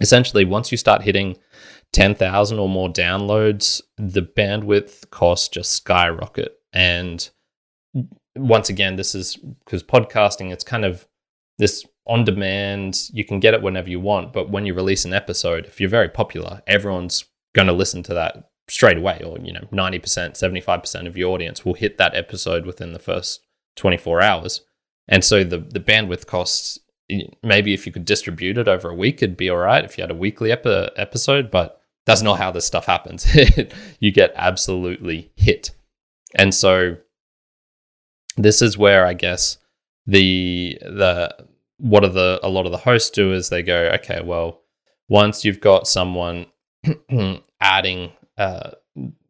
Essentially, 0.00 0.44
once 0.44 0.70
you 0.70 0.78
start 0.78 1.02
hitting 1.02 1.36
10,000 1.92 2.58
or 2.58 2.68
more 2.68 2.88
downloads, 2.88 3.80
the 3.96 4.22
bandwidth 4.22 5.10
costs 5.10 5.48
just 5.48 5.72
skyrocket. 5.72 6.52
And 6.72 7.28
once 8.36 8.68
again, 8.68 8.96
this 8.96 9.14
is 9.14 9.36
because 9.36 9.82
podcasting, 9.82 10.52
it's 10.52 10.64
kind 10.64 10.84
of 10.84 11.08
this 11.58 11.86
on 12.06 12.24
demand, 12.24 13.10
you 13.12 13.24
can 13.24 13.40
get 13.40 13.54
it 13.54 13.62
whenever 13.62 13.90
you 13.90 14.00
want. 14.00 14.32
But 14.32 14.50
when 14.50 14.66
you 14.66 14.74
release 14.74 15.04
an 15.04 15.12
episode, 15.12 15.66
if 15.66 15.80
you're 15.80 15.90
very 15.90 16.08
popular, 16.08 16.62
everyone's 16.66 17.24
going 17.54 17.66
to 17.66 17.72
listen 17.72 18.02
to 18.04 18.14
that 18.14 18.50
straight 18.68 18.98
away, 18.98 19.22
or, 19.24 19.38
you 19.38 19.52
know, 19.52 19.68
90%, 19.72 20.00
75% 20.02 21.06
of 21.06 21.16
your 21.16 21.32
audience 21.32 21.64
will 21.64 21.74
hit 21.74 21.98
that 21.98 22.14
episode 22.14 22.66
within 22.66 22.92
the 22.92 22.98
first 22.98 23.40
24 23.76 24.20
hours. 24.20 24.62
And 25.08 25.24
so 25.24 25.44
the, 25.44 25.58
the 25.58 25.80
bandwidth 25.80 26.26
costs, 26.26 26.78
maybe 27.42 27.74
if 27.74 27.86
you 27.86 27.92
could 27.92 28.04
distribute 28.04 28.58
it 28.58 28.68
over 28.68 28.88
a 28.88 28.94
week, 28.94 29.22
it'd 29.22 29.36
be 29.36 29.50
all 29.50 29.58
right 29.58 29.84
if 29.84 29.96
you 29.96 30.02
had 30.02 30.10
a 30.10 30.14
weekly 30.14 30.50
epi- 30.50 30.90
episode, 30.96 31.50
but 31.50 31.80
that's 32.06 32.22
not 32.22 32.38
how 32.38 32.50
this 32.50 32.66
stuff 32.66 32.86
happens. 32.86 33.26
you 34.00 34.12
get 34.12 34.32
absolutely 34.34 35.32
hit. 35.36 35.72
And 36.34 36.54
so 36.54 36.96
this 38.36 38.62
is 38.62 38.76
where 38.76 39.06
I 39.06 39.14
guess 39.14 39.58
the 40.06 40.78
the 40.82 41.34
what 41.78 42.04
are 42.04 42.10
the 42.10 42.40
a 42.42 42.48
lot 42.48 42.66
of 42.66 42.72
the 42.72 42.78
hosts 42.78 43.10
do 43.10 43.32
is 43.32 43.48
they 43.48 43.62
go, 43.62 43.90
okay, 43.94 44.20
well, 44.22 44.62
once 45.08 45.44
you've 45.44 45.60
got 45.60 45.86
someone 45.86 46.46
adding 47.60 48.12
uh, 48.38 48.70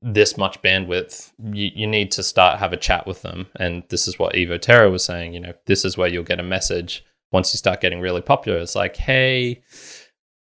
this 0.01 0.37
much 0.37 0.61
bandwidth, 0.63 1.33
you, 1.53 1.71
you 1.75 1.87
need 1.87 2.11
to 2.13 2.23
start 2.23 2.59
have 2.59 2.73
a 2.73 2.79
chat 2.79 3.07
with 3.07 3.23
them. 3.23 3.47
And 3.57 3.83
this 3.89 4.07
is 4.07 4.19
what 4.19 4.35
Evo 4.35 4.61
Terra 4.61 4.91
was 4.91 5.05
saying. 5.05 5.35
You 5.35 5.41
know, 5.41 5.53
this 5.67 5.85
is 5.85 5.97
where 5.97 6.09
you'll 6.09 6.25
get 6.25 6.41
a 6.41 6.45
message 6.45 7.05
once 7.33 7.53
you 7.53 7.59
start 7.59 7.81
getting 7.81 8.01
really 8.01 8.23
popular. 8.23 8.59
It's 8.59 8.77
like, 8.77 8.97
hey, 8.97 9.63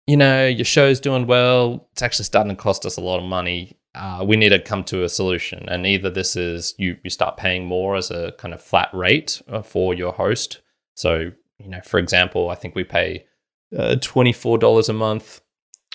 you 0.06 0.16
know, 0.16 0.46
your 0.46 0.64
show's 0.64 1.00
doing 1.00 1.26
well. 1.26 1.88
It's 1.92 2.02
actually 2.02 2.24
starting 2.24 2.56
to 2.56 2.62
cost 2.62 2.86
us 2.86 2.96
a 2.96 3.02
lot 3.02 3.18
of 3.18 3.24
money 3.24 3.76
uh, 3.94 4.24
we 4.26 4.36
need 4.36 4.48
to 4.50 4.58
come 4.58 4.84
to 4.84 5.04
a 5.04 5.08
solution. 5.08 5.68
And 5.68 5.86
either 5.86 6.10
this 6.10 6.36
is 6.36 6.74
you, 6.78 6.96
you 7.02 7.10
start 7.10 7.36
paying 7.36 7.66
more 7.66 7.96
as 7.96 8.10
a 8.10 8.32
kind 8.38 8.54
of 8.54 8.62
flat 8.62 8.88
rate 8.92 9.42
uh, 9.48 9.62
for 9.62 9.94
your 9.94 10.12
host. 10.12 10.60
So, 10.94 11.32
you 11.62 11.68
know, 11.68 11.80
for 11.84 11.98
example, 11.98 12.50
I 12.50 12.54
think 12.54 12.74
we 12.74 12.84
pay 12.84 13.24
uh, 13.76 13.96
$24 13.98 14.88
a 14.88 14.92
month 14.92 15.40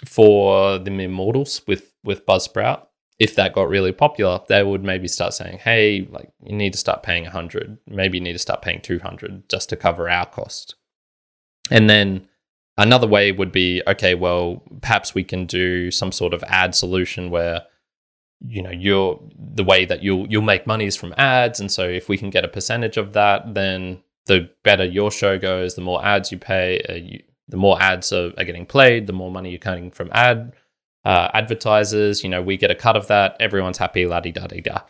for 0.06 0.78
the 0.78 0.92
Immortals 0.92 1.62
with, 1.68 1.94
with 2.04 2.26
Buzzsprout. 2.26 2.88
If 3.20 3.36
that 3.36 3.54
got 3.54 3.68
really 3.68 3.92
popular, 3.92 4.42
they 4.48 4.64
would 4.64 4.84
maybe 4.84 5.08
start 5.08 5.34
saying, 5.34 5.58
hey, 5.58 6.08
like 6.12 6.30
you 6.44 6.56
need 6.56 6.74
to 6.74 6.80
start 6.80 7.02
paying 7.02 7.24
100, 7.24 7.78
maybe 7.88 8.18
you 8.18 8.24
need 8.24 8.34
to 8.34 8.40
start 8.40 8.62
paying 8.62 8.82
200 8.82 9.50
just 9.50 9.70
to 9.70 9.76
cover 9.76 10.08
our 10.08 10.28
cost. 10.28 10.76
And 11.72 11.90
then 11.90 12.28
another 12.78 13.08
way 13.08 13.32
would 13.32 13.52
be, 13.52 13.82
okay, 13.88 14.14
well, 14.14 14.64
perhaps 14.82 15.16
we 15.16 15.24
can 15.24 15.48
do 15.48 15.90
some 15.90 16.12
sort 16.12 16.34
of 16.34 16.44
ad 16.44 16.76
solution 16.76 17.32
where 17.32 17.64
you 18.46 18.62
know 18.62 18.70
you're 18.70 19.20
the 19.36 19.64
way 19.64 19.86
that 19.86 20.04
you'll 20.04 20.28
you'll 20.28 20.42
make 20.42 20.68
money 20.68 20.86
is 20.86 20.96
from 20.96 21.14
ads 21.18 21.60
and 21.60 21.72
so 21.72 21.88
if 21.88 22.08
we 22.08 22.18
can 22.18 22.30
get 22.30 22.46
a 22.46 22.48
percentage 22.48 22.98
of 22.98 23.14
that 23.14 23.54
then 23.54 24.02
the 24.27 24.50
better 24.63 24.86
your 24.86 25.12
show 25.12 25.38
goes, 25.38 25.75
the 25.75 25.81
more 25.81 26.03
ads 26.05 26.31
you 26.31 26.38
pay, 26.38 26.81
uh, 26.88 26.93
you, 26.93 27.24
the 27.48 27.57
more 27.57 27.81
ads 27.81 28.12
are, 28.13 28.31
are, 28.38 28.43
getting 28.43 28.65
played, 28.65 29.07
the 29.07 29.13
more 29.13 29.31
money 29.31 29.50
you're 29.50 29.60
getting 29.60 29.89
from 29.89 30.10
ad 30.13 30.53
uh, 31.05 31.29
advertisers. 31.34 32.24
You 32.24 32.29
know, 32.29 32.41
we 32.41 32.57
get 32.57 32.72
a 32.72 32.75
cut 32.75 32.96
of 32.96 33.07
that. 33.07 33.38
Everyone's 33.39 33.77
happy, 33.77 34.05
la 34.05 34.19
di 34.19 34.31
da 34.31 34.48
di 34.48 34.62
da. 34.62 34.81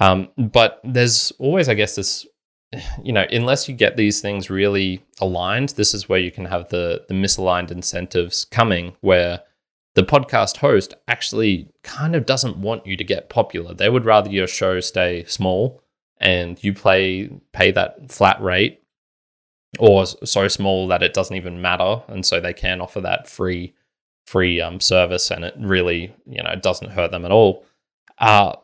Um, 0.00 0.28
but 0.36 0.80
there's 0.82 1.32
always, 1.38 1.68
I 1.68 1.74
guess, 1.74 1.94
this. 1.94 2.26
You 3.02 3.12
know, 3.12 3.24
unless 3.30 3.68
you 3.68 3.74
get 3.76 3.96
these 3.96 4.20
things 4.20 4.50
really 4.50 5.04
aligned, 5.20 5.70
this 5.70 5.94
is 5.94 6.08
where 6.08 6.18
you 6.18 6.32
can 6.32 6.46
have 6.46 6.68
the 6.70 7.04
the 7.08 7.14
misaligned 7.14 7.70
incentives 7.70 8.44
coming, 8.44 8.96
where 9.00 9.42
the 9.94 10.02
podcast 10.02 10.58
host 10.58 10.94
actually 11.06 11.70
kind 11.84 12.16
of 12.16 12.26
doesn't 12.26 12.58
want 12.58 12.86
you 12.86 12.96
to 12.96 13.04
get 13.04 13.30
popular. 13.30 13.72
They 13.72 13.88
would 13.88 14.04
rather 14.04 14.30
your 14.30 14.48
show 14.48 14.80
stay 14.80 15.24
small 15.24 15.80
and 16.18 16.62
you 16.62 16.72
play 16.72 17.30
pay 17.52 17.70
that 17.72 18.10
flat 18.10 18.40
rate 18.40 18.82
or 19.78 20.06
so 20.06 20.48
small 20.48 20.88
that 20.88 21.02
it 21.02 21.14
doesn't 21.14 21.36
even 21.36 21.60
matter 21.60 22.02
and 22.08 22.24
so 22.24 22.40
they 22.40 22.52
can 22.52 22.80
offer 22.80 23.00
that 23.00 23.28
free 23.28 23.74
free 24.26 24.60
um, 24.60 24.80
service 24.80 25.30
and 25.30 25.44
it 25.44 25.54
really 25.58 26.14
you 26.26 26.42
know 26.42 26.54
doesn't 26.56 26.90
hurt 26.90 27.10
them 27.10 27.24
at 27.24 27.30
all. 27.30 27.64
Uh, 28.18 28.54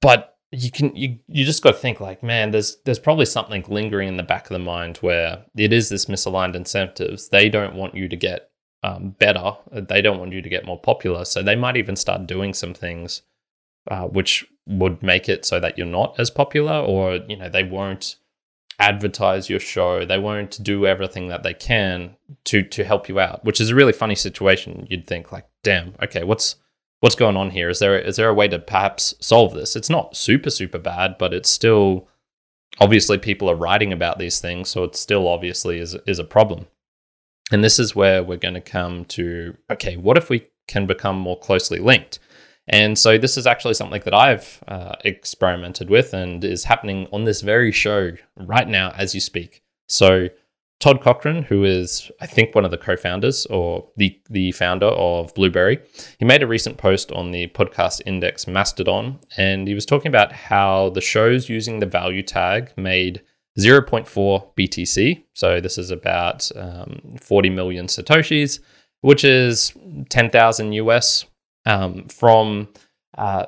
but 0.00 0.36
you 0.50 0.70
can 0.70 0.94
you 0.94 1.18
you 1.28 1.44
just 1.44 1.62
got 1.62 1.72
to 1.72 1.78
think 1.78 2.00
like 2.00 2.22
man 2.22 2.50
there's 2.52 2.76
there's 2.84 2.98
probably 2.98 3.26
something 3.26 3.64
lingering 3.68 4.08
in 4.08 4.16
the 4.16 4.22
back 4.22 4.44
of 4.44 4.50
the 4.50 4.58
mind 4.58 4.96
where 4.98 5.44
it 5.56 5.72
is 5.72 5.88
this 5.88 6.06
misaligned 6.06 6.54
incentives. 6.54 7.28
They 7.28 7.48
don't 7.48 7.74
want 7.74 7.94
you 7.94 8.08
to 8.08 8.16
get 8.16 8.50
um, 8.82 9.10
better. 9.18 9.54
They 9.72 10.00
don't 10.00 10.18
want 10.18 10.32
you 10.32 10.40
to 10.40 10.48
get 10.48 10.64
more 10.64 10.78
popular. 10.78 11.24
So 11.24 11.42
they 11.42 11.56
might 11.56 11.76
even 11.76 11.96
start 11.96 12.26
doing 12.26 12.54
some 12.54 12.74
things 12.74 13.22
uh, 13.90 14.06
which 14.06 14.46
would 14.66 15.02
make 15.02 15.28
it 15.28 15.44
so 15.44 15.58
that 15.58 15.78
you're 15.78 15.86
not 15.86 16.14
as 16.18 16.30
popular 16.30 16.78
or 16.78 17.16
you 17.28 17.36
know 17.36 17.48
they 17.48 17.64
won't 17.64 18.16
advertise 18.78 19.50
your 19.50 19.60
show. 19.60 20.04
They 20.04 20.18
won't 20.18 20.62
do 20.62 20.86
everything 20.86 21.28
that 21.28 21.42
they 21.42 21.54
can 21.54 22.16
to 22.44 22.62
to 22.62 22.84
help 22.84 23.08
you 23.08 23.18
out, 23.20 23.44
which 23.44 23.60
is 23.60 23.70
a 23.70 23.74
really 23.74 23.92
funny 23.92 24.14
situation. 24.14 24.86
You'd 24.88 25.06
think 25.06 25.32
like, 25.32 25.46
damn, 25.62 25.94
okay, 26.02 26.24
what's 26.24 26.56
what's 27.00 27.16
going 27.16 27.36
on 27.36 27.50
here? 27.50 27.68
Is 27.68 27.78
there 27.78 27.98
is 27.98 28.16
there 28.16 28.28
a 28.28 28.34
way 28.34 28.48
to 28.48 28.58
perhaps 28.58 29.14
solve 29.20 29.54
this? 29.54 29.76
It's 29.76 29.90
not 29.90 30.16
super 30.16 30.50
super 30.50 30.78
bad, 30.78 31.16
but 31.18 31.34
it's 31.34 31.50
still 31.50 32.08
obviously 32.80 33.18
people 33.18 33.50
are 33.50 33.56
writing 33.56 33.92
about 33.92 34.18
these 34.18 34.40
things, 34.40 34.68
so 34.68 34.84
it 34.84 34.96
still 34.96 35.26
obviously 35.26 35.78
is 35.78 35.96
is 36.06 36.18
a 36.18 36.24
problem. 36.24 36.66
And 37.50 37.64
this 37.64 37.78
is 37.78 37.96
where 37.96 38.22
we're 38.22 38.36
going 38.36 38.54
to 38.54 38.60
come 38.60 39.04
to 39.06 39.56
okay, 39.70 39.96
what 39.96 40.16
if 40.16 40.30
we 40.30 40.46
can 40.68 40.86
become 40.86 41.18
more 41.18 41.38
closely 41.38 41.78
linked? 41.78 42.18
And 42.68 42.98
so 42.98 43.18
this 43.18 43.36
is 43.36 43.46
actually 43.46 43.74
something 43.74 44.02
that 44.04 44.14
I've 44.14 44.62
uh, 44.68 44.94
experimented 45.04 45.88
with 45.88 46.12
and 46.12 46.44
is 46.44 46.64
happening 46.64 47.08
on 47.12 47.24
this 47.24 47.40
very 47.40 47.72
show 47.72 48.12
right 48.36 48.68
now 48.68 48.92
as 48.96 49.14
you 49.14 49.20
speak. 49.20 49.62
So 49.86 50.28
Todd 50.80 51.00
Cochran, 51.02 51.42
who 51.42 51.64
is 51.64 52.10
I 52.20 52.26
think 52.26 52.54
one 52.54 52.64
of 52.64 52.70
the 52.70 52.78
co-founders 52.78 53.46
or 53.46 53.88
the 53.96 54.20
the 54.30 54.52
founder 54.52 54.86
of 54.86 55.34
Blubrry, 55.34 55.80
he 56.18 56.24
made 56.24 56.42
a 56.42 56.46
recent 56.46 56.76
post 56.76 57.10
on 57.12 57.32
the 57.32 57.48
podcast 57.48 58.00
index 58.06 58.46
Mastodon, 58.46 59.18
and 59.36 59.66
he 59.66 59.74
was 59.74 59.86
talking 59.86 60.08
about 60.08 60.30
how 60.32 60.90
the 60.90 61.00
shows 61.00 61.48
using 61.48 61.80
the 61.80 61.86
value 61.86 62.22
tag 62.22 62.72
made 62.76 63.22
0.4 63.58 64.06
BTC. 64.56 65.24
So 65.34 65.60
this 65.60 65.78
is 65.78 65.90
about 65.90 66.48
um, 66.54 67.16
40 67.20 67.50
million 67.50 67.86
satoshis, 67.86 68.60
which 69.00 69.24
is 69.24 69.72
10,000 70.10 70.72
US 70.74 71.24
um, 71.66 72.08
from 72.08 72.68
uh, 73.16 73.46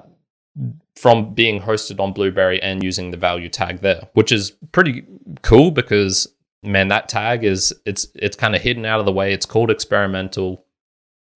from 0.96 1.32
being 1.34 1.60
hosted 1.60 2.00
on 2.00 2.12
Blubrry 2.12 2.62
and 2.62 2.82
using 2.82 3.10
the 3.10 3.16
value 3.16 3.48
tag 3.48 3.80
there, 3.80 4.08
which 4.14 4.32
is 4.32 4.52
pretty 4.72 5.04
cool 5.42 5.70
because 5.70 6.28
man, 6.62 6.88
that 6.88 7.08
tag 7.08 7.44
is 7.44 7.74
it's 7.86 8.06
it's 8.14 8.36
kind 8.36 8.54
of 8.54 8.62
hidden 8.62 8.84
out 8.84 9.00
of 9.00 9.06
the 9.06 9.12
way. 9.12 9.32
It's 9.32 9.46
called 9.46 9.70
experimental. 9.70 10.64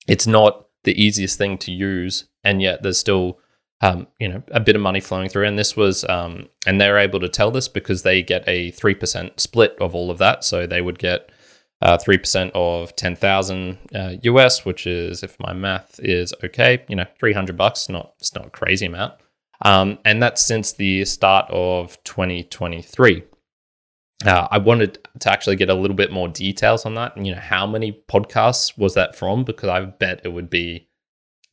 It's 0.06 0.26
not 0.26 0.66
the 0.84 1.00
easiest 1.02 1.38
thing 1.38 1.58
to 1.58 1.72
use, 1.72 2.24
and 2.42 2.60
yet 2.60 2.82
there's 2.82 2.98
still 2.98 3.38
um, 3.80 4.06
you 4.18 4.28
know 4.28 4.42
a 4.48 4.60
bit 4.60 4.76
of 4.76 4.82
money 4.82 5.00
flowing 5.00 5.28
through. 5.28 5.46
And 5.46 5.58
this 5.58 5.76
was 5.76 6.04
um, 6.04 6.48
and 6.66 6.80
they're 6.80 6.98
able 6.98 7.20
to 7.20 7.28
tell 7.28 7.50
this 7.50 7.68
because 7.68 8.02
they 8.02 8.22
get 8.22 8.44
a 8.46 8.70
three 8.72 8.94
percent 8.94 9.40
split 9.40 9.76
of 9.80 9.94
all 9.94 10.10
of 10.10 10.18
that. 10.18 10.44
So 10.44 10.66
they 10.66 10.80
would 10.80 10.98
get 10.98 11.30
uh, 11.82 11.98
3% 11.98 12.50
of 12.54 12.94
10,000 12.96 13.78
uh, 13.94 14.12
US, 14.22 14.64
which 14.64 14.86
is, 14.86 15.22
if 15.22 15.38
my 15.38 15.52
math 15.52 16.00
is 16.00 16.32
okay, 16.42 16.84
you 16.88 16.96
know, 16.96 17.06
300 17.18 17.56
bucks, 17.56 17.88
not, 17.88 18.14
it's 18.18 18.34
not 18.34 18.46
a 18.46 18.50
crazy 18.50 18.86
amount. 18.86 19.14
Um, 19.62 19.98
and 20.04 20.22
that's 20.22 20.42
since 20.42 20.72
the 20.72 21.04
start 21.04 21.46
of 21.50 22.02
2023. 22.04 23.22
Uh, 24.24 24.48
I 24.50 24.58
wanted 24.58 25.06
to 25.20 25.30
actually 25.30 25.56
get 25.56 25.70
a 25.70 25.74
little 25.74 25.96
bit 25.96 26.12
more 26.12 26.28
details 26.28 26.86
on 26.86 26.94
that. 26.94 27.16
And, 27.16 27.26
You 27.26 27.34
know, 27.34 27.40
how 27.40 27.66
many 27.66 28.00
podcasts 28.10 28.78
was 28.78 28.94
that 28.94 29.16
from? 29.16 29.44
Because 29.44 29.68
I 29.68 29.84
bet 29.84 30.20
it 30.24 30.32
would 30.32 30.48
be 30.48 30.88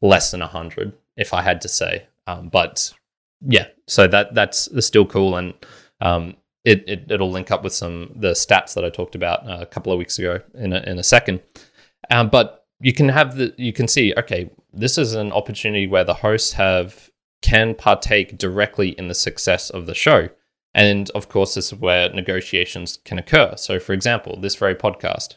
less 0.01 0.31
than 0.31 0.39
100 0.41 0.93
if 1.17 1.33
I 1.33 1.41
had 1.41 1.61
to 1.61 1.67
say. 1.67 2.07
Um, 2.27 2.49
but 2.49 2.93
yeah, 3.41 3.67
so 3.87 4.07
that 4.07 4.33
that's 4.35 4.69
still 4.85 5.05
cool. 5.05 5.35
And 5.35 5.53
um, 5.99 6.35
it, 6.63 6.83
it 6.87 7.11
it'll 7.11 7.31
link 7.31 7.51
up 7.51 7.63
with 7.63 7.73
some 7.73 8.11
the 8.15 8.31
stats 8.31 8.73
that 8.75 8.85
I 8.85 8.89
talked 8.89 9.15
about 9.15 9.47
uh, 9.47 9.59
a 9.61 9.65
couple 9.65 9.91
of 9.91 9.99
weeks 9.99 10.19
ago 10.19 10.41
in 10.53 10.73
a, 10.73 10.79
in 10.81 10.99
a 10.99 11.03
second. 11.03 11.41
Um, 12.09 12.29
but 12.29 12.65
you 12.79 12.93
can 12.93 13.09
have 13.09 13.35
the 13.35 13.53
you 13.57 13.73
can 13.73 13.87
see 13.87 14.13
okay, 14.17 14.49
this 14.73 14.97
is 14.97 15.13
an 15.13 15.31
opportunity 15.31 15.87
where 15.87 16.03
the 16.03 16.15
hosts 16.15 16.53
have 16.53 17.09
can 17.41 17.73
partake 17.73 18.37
directly 18.37 18.89
in 18.89 19.07
the 19.07 19.15
success 19.15 19.69
of 19.69 19.85
the 19.85 19.95
show. 19.95 20.29
And 20.73 21.09
of 21.11 21.27
course, 21.27 21.55
this 21.55 21.73
is 21.73 21.79
where 21.79 22.09
negotiations 22.09 22.99
can 23.03 23.17
occur. 23.17 23.55
So, 23.57 23.79
for 23.79 23.93
example, 23.93 24.39
this 24.39 24.55
very 24.55 24.75
podcast, 24.75 25.35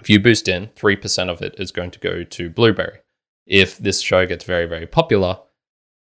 if 0.00 0.10
you 0.10 0.20
boost 0.20 0.48
in, 0.48 0.68
3% 0.68 1.30
of 1.30 1.40
it 1.40 1.54
is 1.58 1.72
going 1.72 1.90
to 1.92 1.98
go 1.98 2.24
to 2.24 2.50
Blubrry. 2.50 2.98
If 3.46 3.78
this 3.78 4.02
show 4.02 4.26
gets 4.26 4.44
very, 4.44 4.66
very 4.66 4.86
popular, 4.86 5.38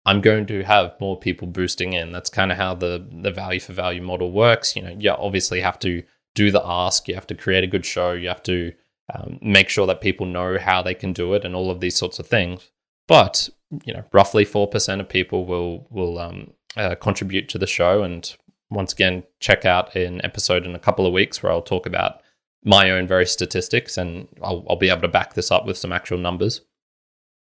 I'm 0.07 0.21
going 0.21 0.45
to 0.47 0.63
have 0.63 0.95
more 1.01 1.19
people 1.19 1.47
boosting 1.47 1.91
in. 1.91 2.13
That's 2.13 2.29
kind 2.29 2.51
of 2.51 2.57
how 2.57 2.73
the 2.73 3.05
the 3.11 3.31
value 3.31 3.59
for 3.59 3.73
value 3.73 4.01
model 4.01 4.31
works. 4.31 4.75
You 4.75 4.81
know, 4.81 4.95
you 4.97 5.11
obviously 5.11 5.59
have 5.61 5.77
to 5.79 6.01
do 6.33 6.49
the 6.49 6.61
ask. 6.63 7.07
You 7.07 7.15
have 7.15 7.27
to 7.27 7.35
create 7.35 7.65
a 7.65 7.67
good 7.67 7.85
show. 7.85 8.13
You 8.13 8.29
have 8.29 8.43
to 8.43 8.71
um, 9.13 9.37
make 9.41 9.69
sure 9.69 9.85
that 9.85 10.01
people 10.01 10.25
know 10.25 10.57
how 10.57 10.81
they 10.81 10.93
can 10.93 11.11
do 11.13 11.33
it 11.33 11.43
and 11.43 11.55
all 11.55 11.69
of 11.69 11.81
these 11.81 11.97
sorts 11.97 12.19
of 12.19 12.27
things. 12.27 12.71
But 13.07 13.49
you 13.83 13.93
know, 13.93 14.05
roughly 14.13 14.45
four 14.45 14.67
percent 14.67 15.01
of 15.01 15.09
people 15.09 15.45
will 15.45 15.87
will 15.89 16.19
um, 16.19 16.53
uh, 16.77 16.95
contribute 16.95 17.49
to 17.49 17.57
the 17.57 17.67
show. 17.67 18.03
And 18.03 18.33
once 18.69 18.93
again, 18.93 19.23
check 19.41 19.65
out 19.65 19.93
an 19.95 20.21
episode 20.23 20.65
in 20.65 20.73
a 20.73 20.79
couple 20.79 21.05
of 21.05 21.13
weeks 21.13 21.43
where 21.43 21.51
I'll 21.51 21.61
talk 21.61 21.85
about 21.85 22.21
my 22.63 22.91
own 22.91 23.07
very 23.07 23.25
statistics, 23.25 23.97
and 23.97 24.27
I'll, 24.41 24.65
I'll 24.69 24.75
be 24.77 24.89
able 24.89 25.01
to 25.01 25.07
back 25.07 25.33
this 25.33 25.51
up 25.51 25.65
with 25.65 25.77
some 25.77 25.91
actual 25.91 26.17
numbers. 26.17 26.61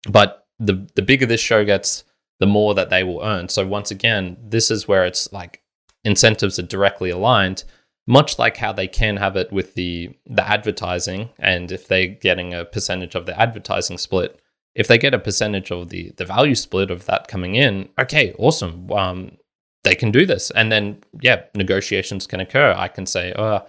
But 0.10 0.46
the 0.60 0.88
the 0.96 1.02
bigger 1.02 1.26
this 1.26 1.42
show 1.42 1.64
gets, 1.64 2.04
the 2.40 2.48
more 2.48 2.74
that 2.74 2.90
they 2.90 3.04
will 3.04 3.22
earn. 3.22 3.50
So 3.50 3.66
once 3.68 3.92
again, 3.92 4.38
this 4.42 4.72
is 4.72 4.88
where 4.88 5.06
it's 5.06 5.32
like 5.32 5.62
incentives 6.04 6.58
are 6.58 6.64
directly 6.64 7.10
aligned, 7.10 7.64
much 8.08 8.40
like 8.40 8.58
how 8.58 8.74
they 8.74 8.88
can 8.88 9.18
have 9.18 9.36
it 9.36 9.52
with 9.52 9.76
the 9.76 10.18
the 10.26 10.48
advertising. 10.48 11.30
And 11.38 11.72
if 11.72 11.88
they're 11.88 12.08
getting 12.08 12.54
a 12.54 12.66
percentage 12.66 13.16
of 13.16 13.26
the 13.26 13.40
advertising 13.40 13.98
split, 13.98 14.42
if 14.74 14.88
they 14.88 14.98
get 14.98 15.14
a 15.14 15.20
percentage 15.20 15.72
of 15.72 15.90
the 15.90 16.12
the 16.18 16.26
value 16.26 16.56
split 16.56 16.92
of 16.92 17.06
that 17.06 17.28
coming 17.28 17.56
in, 17.56 17.90
okay, 18.00 18.34
awesome. 18.40 18.90
Um, 18.92 19.38
they 19.84 19.96
can 19.96 20.12
do 20.12 20.26
this, 20.26 20.52
and 20.52 20.72
then 20.72 21.02
yeah, 21.22 21.44
negotiations 21.56 22.28
can 22.28 22.40
occur. 22.40 22.74
I 22.78 22.88
can 22.88 23.06
say, 23.06 23.34
oh, 23.38 23.66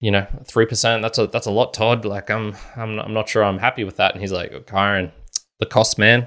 you 0.00 0.10
know, 0.10 0.26
three 0.44 0.66
percent. 0.66 1.02
That's 1.02 1.18
a 1.18 1.26
that's 1.26 1.46
a 1.46 1.50
lot, 1.50 1.72
Todd. 1.72 2.04
Like 2.04 2.30
I'm 2.30 2.56
I'm 2.76 2.98
I'm 2.98 3.14
not 3.14 3.28
sure 3.28 3.42
I'm 3.42 3.58
happy 3.58 3.84
with 3.84 3.96
that. 3.96 4.12
And 4.12 4.20
he's 4.20 4.32
like, 4.32 4.52
oh, 4.52 4.60
Kyron, 4.60 5.12
the 5.60 5.66
cost, 5.66 5.98
man 5.98 6.26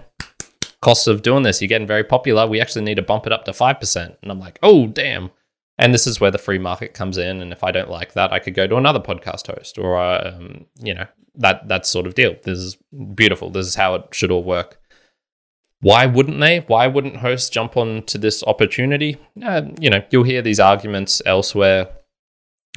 costs 0.81 1.07
of 1.07 1.21
doing 1.21 1.43
this. 1.43 1.61
You're 1.61 1.69
getting 1.69 1.87
very 1.87 2.03
popular. 2.03 2.47
We 2.47 2.61
actually 2.61 2.83
need 2.83 2.95
to 2.95 3.01
bump 3.01 3.25
it 3.25 3.33
up 3.33 3.45
to 3.45 3.51
5%. 3.51 4.15
And 4.21 4.31
I'm 4.31 4.39
like, 4.39 4.59
oh, 4.61 4.87
damn. 4.87 5.31
And 5.77 5.93
this 5.93 6.07
is 6.07 6.21
where 6.21 6.31
the 6.31 6.37
free 6.37 6.59
market 6.59 6.93
comes 6.93 7.17
in. 7.17 7.41
And 7.41 7.51
if 7.51 7.63
I 7.63 7.71
don't 7.71 7.89
like 7.89 8.13
that, 8.13 8.31
I 8.31 8.39
could 8.39 8.53
go 8.53 8.67
to 8.67 8.77
another 8.77 8.99
podcast 8.99 9.53
host 9.53 9.77
or, 9.77 9.97
um, 9.99 10.65
you 10.81 10.93
know, 10.93 11.05
that, 11.35 11.67
that 11.67 11.85
sort 11.85 12.07
of 12.07 12.15
deal. 12.15 12.35
This 12.43 12.59
is 12.59 12.77
beautiful. 13.13 13.49
This 13.49 13.67
is 13.67 13.75
how 13.75 13.95
it 13.95 14.03
should 14.11 14.31
all 14.31 14.43
work. 14.43 14.79
Why 15.81 16.05
wouldn't 16.05 16.39
they? 16.39 16.59
Why 16.61 16.87
wouldn't 16.87 17.17
hosts 17.17 17.49
jump 17.49 17.75
onto 17.75 18.17
this 18.17 18.43
opportunity? 18.43 19.17
Uh, 19.43 19.63
you 19.79 19.89
know, 19.89 20.03
you'll 20.09 20.23
hear 20.23 20.41
these 20.41 20.59
arguments 20.59 21.21
elsewhere. 21.25 21.89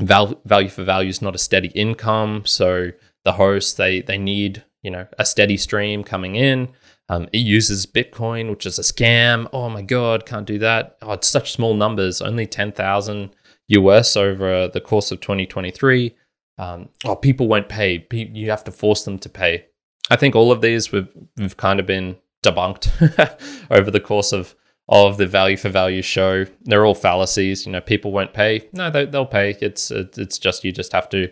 Val- 0.00 0.40
value 0.45 0.69
for 0.69 0.85
value 0.85 1.09
is 1.09 1.23
not 1.23 1.35
a 1.35 1.38
steady 1.38 1.69
income. 1.69 2.43
So 2.45 2.90
the 3.25 3.33
hosts, 3.33 3.75
they, 3.75 4.02
they 4.02 4.19
need, 4.19 4.64
you 4.83 4.90
know, 4.90 5.07
a 5.19 5.25
steady 5.25 5.57
stream 5.57 6.02
coming 6.02 6.35
in. 6.35 6.69
Um, 7.09 7.29
it 7.33 7.38
uses 7.38 7.87
Bitcoin, 7.87 8.50
which 8.50 8.67
is 8.67 8.79
a 8.79 8.83
scam. 8.83 9.49
Oh 9.53 9.69
my 9.69 9.83
God, 9.83 10.27
can't 10.27 10.47
do 10.47 10.59
that. 10.59 10.99
Oh, 11.03 11.12
it's 11.12 11.29
such 11.29 11.53
small 11.53 11.75
numbers, 11.75 12.21
only 12.21 12.47
10,000 12.47 13.31
US 13.69 14.17
over 14.17 14.69
the 14.69 14.81
course 14.81 15.11
of 15.11 15.21
2023. 15.21 16.15
Um, 16.59 16.88
oh, 17.05 17.17
people 17.17 17.49
won't 17.49 17.69
pay. 17.69 18.07
You 18.12 18.50
have 18.50 18.65
to 18.65 18.73
force 18.73 19.05
them 19.05 19.19
to 19.21 19.29
pay. 19.29 19.67
I 20.11 20.17
think 20.17 20.35
all 20.35 20.50
of 20.50 20.61
these 20.61 20.93
we've, 20.93 21.09
we've 21.37 21.57
kind 21.57 21.81
of 21.81 21.87
been 21.87 22.17
debunked 22.43 23.67
over 23.71 23.91
the 23.91 24.00
course 24.00 24.33
of, 24.33 24.55
of 24.88 25.19
the 25.19 25.27
value 25.27 25.57
for 25.57 25.69
value 25.69 26.03
show. 26.03 26.47
They're 26.62 26.85
all 26.85 26.95
fallacies. 26.95 27.65
You 27.65 27.73
know, 27.73 27.81
people 27.81 28.12
won't 28.12 28.35
pay. 28.35 28.69
No, 28.73 28.91
they, 28.91 29.07
they'll 29.07 29.27
pay. 29.27 29.57
It's 29.61 29.91
it's 29.91 30.38
just 30.38 30.65
you 30.65 30.73
just 30.73 30.93
have 30.93 31.09
to 31.11 31.31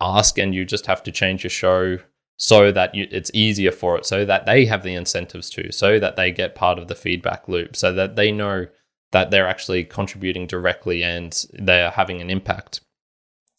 ask 0.00 0.38
and 0.38 0.54
you 0.54 0.64
just 0.64 0.86
have 0.86 1.02
to 1.02 1.12
change 1.12 1.44
your 1.44 1.50
show 1.50 1.98
so 2.40 2.72
that 2.72 2.94
you, 2.94 3.06
it's 3.10 3.30
easier 3.34 3.70
for 3.70 3.98
it, 3.98 4.06
so 4.06 4.24
that 4.24 4.46
they 4.46 4.64
have 4.64 4.82
the 4.82 4.94
incentives 4.94 5.50
to, 5.50 5.70
so 5.70 5.98
that 5.98 6.16
they 6.16 6.32
get 6.32 6.54
part 6.54 6.78
of 6.78 6.88
the 6.88 6.94
feedback 6.94 7.46
loop, 7.48 7.76
so 7.76 7.92
that 7.92 8.16
they 8.16 8.32
know 8.32 8.66
that 9.12 9.30
they're 9.30 9.46
actually 9.46 9.84
contributing 9.84 10.46
directly 10.46 11.02
and 11.02 11.44
they 11.52 11.82
are 11.82 11.90
having 11.90 12.22
an 12.22 12.30
impact. 12.30 12.80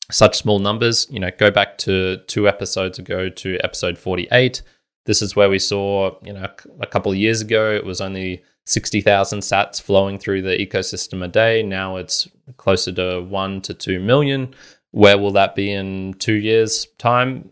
Such 0.09 0.35
small 0.35 0.57
numbers, 0.57 1.05
you 1.11 1.19
know, 1.19 1.29
go 1.37 1.51
back 1.51 1.77
to 1.79 2.17
two 2.25 2.47
episodes 2.47 2.97
ago 2.97 3.29
to 3.29 3.59
episode 3.63 3.99
48. 3.99 4.63
This 5.05 5.21
is 5.21 5.35
where 5.35 5.49
we 5.49 5.59
saw, 5.59 6.17
you 6.23 6.33
know, 6.33 6.47
a 6.79 6.87
couple 6.87 7.11
of 7.11 7.19
years 7.19 7.39
ago, 7.39 7.71
it 7.71 7.85
was 7.85 8.01
only 8.01 8.41
60,000 8.65 9.41
sats 9.41 9.79
flowing 9.79 10.17
through 10.17 10.41
the 10.41 10.57
ecosystem 10.57 11.23
a 11.23 11.27
day. 11.27 11.61
Now 11.61 11.97
it's 11.97 12.27
closer 12.57 12.91
to 12.93 13.21
one 13.21 13.61
to 13.61 13.75
two 13.75 13.99
million. 13.99 14.55
Where 14.89 15.19
will 15.19 15.31
that 15.33 15.53
be 15.53 15.71
in 15.71 16.15
two 16.15 16.33
years' 16.33 16.87
time? 16.97 17.51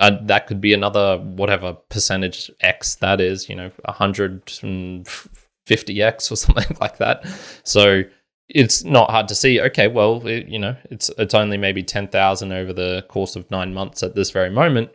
Uh, 0.00 0.18
that 0.22 0.48
could 0.48 0.60
be 0.60 0.72
another 0.72 1.18
whatever 1.18 1.74
percentage 1.88 2.50
X 2.60 2.96
that 2.96 3.20
is, 3.20 3.48
you 3.48 3.54
know, 3.54 3.70
150X 3.88 6.32
or 6.32 6.36
something 6.36 6.76
like 6.80 6.98
that. 6.98 7.24
So 7.62 8.02
it's 8.48 8.84
not 8.84 9.10
hard 9.10 9.28
to 9.28 9.34
see. 9.34 9.60
Okay, 9.60 9.88
well, 9.88 10.26
it, 10.26 10.48
you 10.48 10.58
know, 10.58 10.76
it's 10.90 11.10
it's 11.16 11.34
only 11.34 11.56
maybe 11.56 11.82
10,000 11.82 12.52
over 12.52 12.72
the 12.72 13.04
course 13.08 13.36
of 13.36 13.50
nine 13.50 13.72
months 13.72 14.02
at 14.02 14.14
this 14.14 14.30
very 14.30 14.50
moment. 14.50 14.90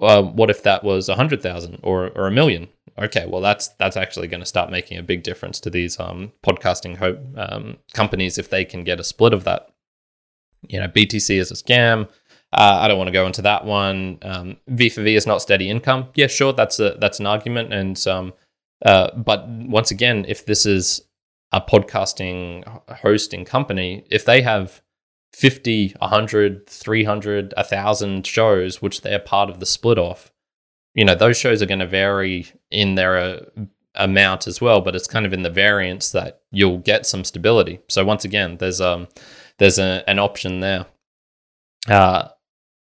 Uh, 0.00 0.22
what 0.22 0.50
if 0.50 0.62
that 0.62 0.84
was 0.84 1.08
100,000 1.08 1.80
or, 1.82 2.10
or 2.10 2.26
a 2.26 2.30
million? 2.30 2.68
okay, 2.98 3.26
well 3.26 3.40
that's 3.40 3.68
that's 3.78 3.96
actually 3.96 4.28
going 4.28 4.40
to 4.40 4.46
start 4.46 4.70
making 4.70 4.98
a 4.98 5.02
big 5.02 5.22
difference 5.22 5.60
to 5.60 5.70
these 5.70 5.98
um, 6.00 6.32
podcasting 6.44 6.96
hope 6.96 7.18
um, 7.36 7.76
companies 7.92 8.38
if 8.38 8.50
they 8.50 8.64
can 8.64 8.84
get 8.84 9.00
a 9.00 9.04
split 9.04 9.32
of 9.32 9.44
that. 9.44 9.68
You 10.68 10.80
know, 10.80 10.88
BTC 10.88 11.38
is 11.38 11.50
a 11.50 11.54
scam. 11.54 12.08
Uh, 12.52 12.78
I 12.80 12.88
don't 12.88 12.98
want 12.98 13.08
to 13.08 13.12
go 13.12 13.26
into 13.26 13.42
that 13.42 13.64
one. 13.64 14.18
Um, 14.22 14.56
V 14.68 14.88
for 14.88 15.02
V 15.02 15.16
is 15.16 15.26
not 15.26 15.42
steady 15.42 15.68
income. 15.68 16.08
Yeah, 16.14 16.28
sure, 16.28 16.52
that's 16.52 16.78
a 16.78 16.96
that's 17.00 17.20
an 17.20 17.26
argument. 17.26 17.72
And 17.72 18.06
um, 18.06 18.32
uh, 18.84 19.10
but 19.16 19.48
once 19.48 19.90
again, 19.90 20.24
if 20.28 20.46
this 20.46 20.64
is 20.64 21.02
a 21.52 21.60
podcasting 21.60 22.64
hosting 23.02 23.44
company, 23.44 24.04
if 24.10 24.24
they 24.24 24.42
have 24.42 24.82
50, 25.32 25.94
100, 25.98 26.66
300, 26.66 27.54
1,000 27.56 28.26
shows, 28.26 28.80
which 28.80 29.02
they're 29.02 29.18
part 29.18 29.50
of 29.50 29.60
the 29.60 29.66
split 29.66 29.98
off, 29.98 30.32
you 30.96 31.04
know 31.04 31.14
those 31.14 31.36
shows 31.36 31.62
are 31.62 31.66
going 31.66 31.78
to 31.78 31.86
vary 31.86 32.46
in 32.72 32.96
their 32.96 33.16
uh, 33.16 33.40
amount 33.94 34.46
as 34.48 34.60
well 34.60 34.80
but 34.80 34.96
it's 34.96 35.06
kind 35.06 35.24
of 35.24 35.32
in 35.32 35.42
the 35.42 35.50
variance 35.50 36.10
that 36.10 36.40
you'll 36.50 36.78
get 36.78 37.06
some 37.06 37.22
stability 37.22 37.78
so 37.88 38.04
once 38.04 38.24
again 38.24 38.56
there's 38.56 38.80
um 38.80 39.06
there's 39.58 39.78
a, 39.78 40.02
an 40.08 40.18
option 40.18 40.60
there 40.60 40.86
uh 41.88 42.28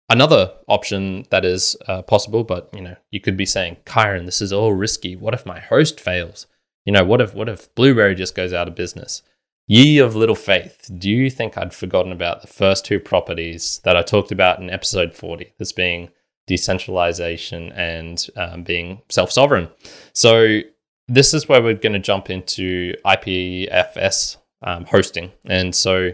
another 0.08 0.52
option 0.66 1.24
that 1.30 1.44
is 1.44 1.76
uh, 1.86 2.02
possible 2.02 2.44
but 2.44 2.68
you 2.74 2.80
know 2.80 2.96
you 3.10 3.20
could 3.20 3.36
be 3.36 3.46
saying 3.46 3.76
Kyron 3.84 4.26
this 4.26 4.40
is 4.40 4.52
all 4.52 4.72
risky 4.72 5.16
what 5.16 5.34
if 5.34 5.46
my 5.46 5.60
host 5.60 6.00
fails 6.00 6.46
you 6.84 6.92
know 6.92 7.04
what 7.04 7.20
if 7.20 7.34
what 7.34 7.48
if 7.48 7.74
Blubrry 7.74 8.14
just 8.14 8.34
goes 8.34 8.52
out 8.52 8.68
of 8.68 8.74
business 8.74 9.22
ye 9.66 9.98
of 9.98 10.16
little 10.16 10.34
faith 10.34 10.90
do 10.96 11.10
you 11.10 11.28
think 11.28 11.58
i'd 11.58 11.74
forgotten 11.74 12.10
about 12.10 12.40
the 12.40 12.46
first 12.46 12.86
two 12.86 12.98
properties 12.98 13.82
that 13.84 13.98
i 13.98 14.02
talked 14.02 14.32
about 14.32 14.58
in 14.60 14.70
episode 14.70 15.12
40 15.12 15.52
this 15.58 15.72
being 15.72 16.08
decentralization 16.48 17.70
and 17.72 18.26
um, 18.34 18.64
being 18.64 19.02
self 19.08 19.30
sovereign. 19.30 19.68
So, 20.12 20.60
this 21.06 21.32
is 21.32 21.48
where 21.48 21.62
we're 21.62 21.74
going 21.74 21.92
to 21.92 22.00
jump 22.00 22.28
into 22.28 22.94
IPFS 23.06 24.38
um, 24.62 24.84
hosting. 24.84 25.30
And 25.44 25.74
so, 25.74 26.10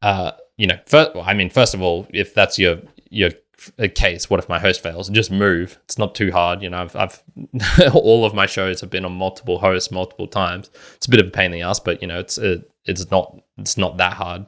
uh, 0.00 0.32
you 0.56 0.66
know, 0.66 0.78
first, 0.86 1.14
well, 1.14 1.24
I 1.26 1.34
mean, 1.34 1.50
first 1.50 1.74
of 1.74 1.82
all, 1.82 2.06
if 2.10 2.32
that's 2.32 2.58
your 2.58 2.78
your 3.14 3.30
case, 3.94 4.28
what 4.28 4.40
if 4.40 4.48
my 4.48 4.58
host 4.58 4.82
fails? 4.82 5.08
Just 5.08 5.30
move. 5.30 5.78
It's 5.84 5.98
not 5.98 6.14
too 6.14 6.32
hard. 6.32 6.62
You 6.62 6.70
know, 6.70 6.78
I've, 6.78 6.96
I've 6.96 7.22
all 7.94 8.24
of 8.24 8.34
my 8.34 8.46
shows 8.46 8.80
have 8.80 8.90
been 8.90 9.04
on 9.04 9.12
multiple 9.12 9.58
hosts 9.58 9.90
multiple 9.90 10.26
times. 10.26 10.70
It's 10.96 11.06
a 11.06 11.10
bit 11.10 11.20
of 11.20 11.28
a 11.28 11.30
pain 11.30 11.46
in 11.46 11.52
the 11.52 11.62
ass, 11.62 11.80
but 11.80 12.02
you 12.02 12.08
know, 12.08 12.18
it's 12.18 12.38
it, 12.38 12.70
it's 12.84 13.10
not 13.10 13.40
it's 13.58 13.76
not 13.76 13.96
that 13.98 14.14
hard. 14.14 14.46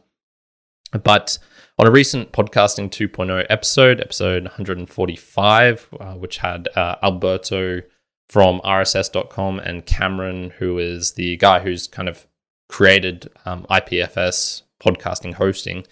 But 1.02 1.38
on 1.78 1.86
a 1.86 1.90
recent 1.90 2.32
Podcasting 2.32 2.90
2.0 2.90 3.46
episode, 3.50 4.00
episode 4.00 4.44
145, 4.44 5.88
uh, 6.00 6.14
which 6.14 6.38
had 6.38 6.68
uh, 6.74 6.96
Alberto 7.02 7.82
from 8.28 8.60
RSS.com 8.60 9.58
and 9.58 9.84
Cameron, 9.84 10.50
who 10.58 10.78
is 10.78 11.12
the 11.12 11.36
guy 11.36 11.60
who's 11.60 11.86
kind 11.86 12.08
of 12.08 12.26
created 12.68 13.30
um, 13.44 13.66
IPFS 13.70 14.62
podcasting 14.82 15.34
hosting, 15.34 15.86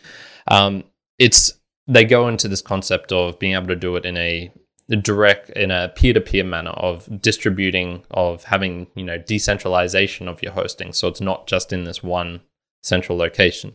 um, 0.49 0.85
it's 1.19 1.53
they 1.87 2.05
go 2.05 2.29
into 2.29 2.49
this 2.49 2.63
concept 2.63 3.13
of 3.13 3.39
being 3.39 3.55
able 3.55 3.67
to 3.67 3.77
do 3.77 3.97
it 3.97 4.05
in 4.05 4.17
a 4.17 4.53
direct 5.01 5.49
in 5.51 5.71
a 5.71 5.91
peer-to-peer 5.97 6.45
manner 6.45 6.73
of 6.73 7.09
distributing 7.23 8.05
of 8.11 8.45
having 8.45 8.87
you 8.95 9.05
know 9.05 9.17
decentralization 9.17 10.29
of 10.29 10.43
your 10.43 10.53
hosting 10.53 10.93
so 10.93 11.09
it's 11.09 11.23
not 11.23 11.47
just 11.47 11.73
in 11.73 11.85
this 11.85 12.03
one 12.03 12.43
central 12.83 13.17
location 13.17 13.75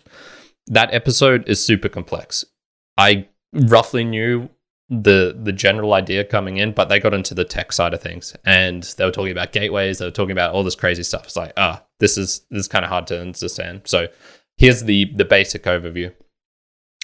that 0.69 0.93
episode 0.93 1.49
is 1.49 1.63
super 1.63 1.89
complex. 1.89 2.45
I 2.97 3.27
roughly 3.53 4.03
knew 4.03 4.49
the 4.89 5.37
the 5.39 5.51
general 5.51 5.93
idea 5.93 6.23
coming 6.23 6.57
in, 6.57 6.71
but 6.71 6.89
they 6.89 6.99
got 6.99 7.13
into 7.13 7.33
the 7.33 7.43
tech 7.43 7.71
side 7.71 7.93
of 7.93 8.01
things 8.01 8.35
and 8.45 8.83
they 8.97 9.05
were 9.05 9.11
talking 9.11 9.31
about 9.31 9.51
gateways, 9.51 9.97
they 9.97 10.05
were 10.05 10.11
talking 10.11 10.31
about 10.31 10.53
all 10.53 10.63
this 10.63 10.75
crazy 10.75 11.03
stuff. 11.03 11.25
It's 11.25 11.35
like, 11.35 11.53
ah, 11.57 11.83
this 11.99 12.17
is 12.17 12.41
this 12.49 12.61
is 12.61 12.67
kind 12.67 12.85
of 12.85 12.89
hard 12.89 13.07
to 13.07 13.19
understand. 13.19 13.81
So 13.85 14.07
here's 14.57 14.83
the 14.83 15.11
the 15.15 15.25
basic 15.25 15.63
overview. 15.63 16.13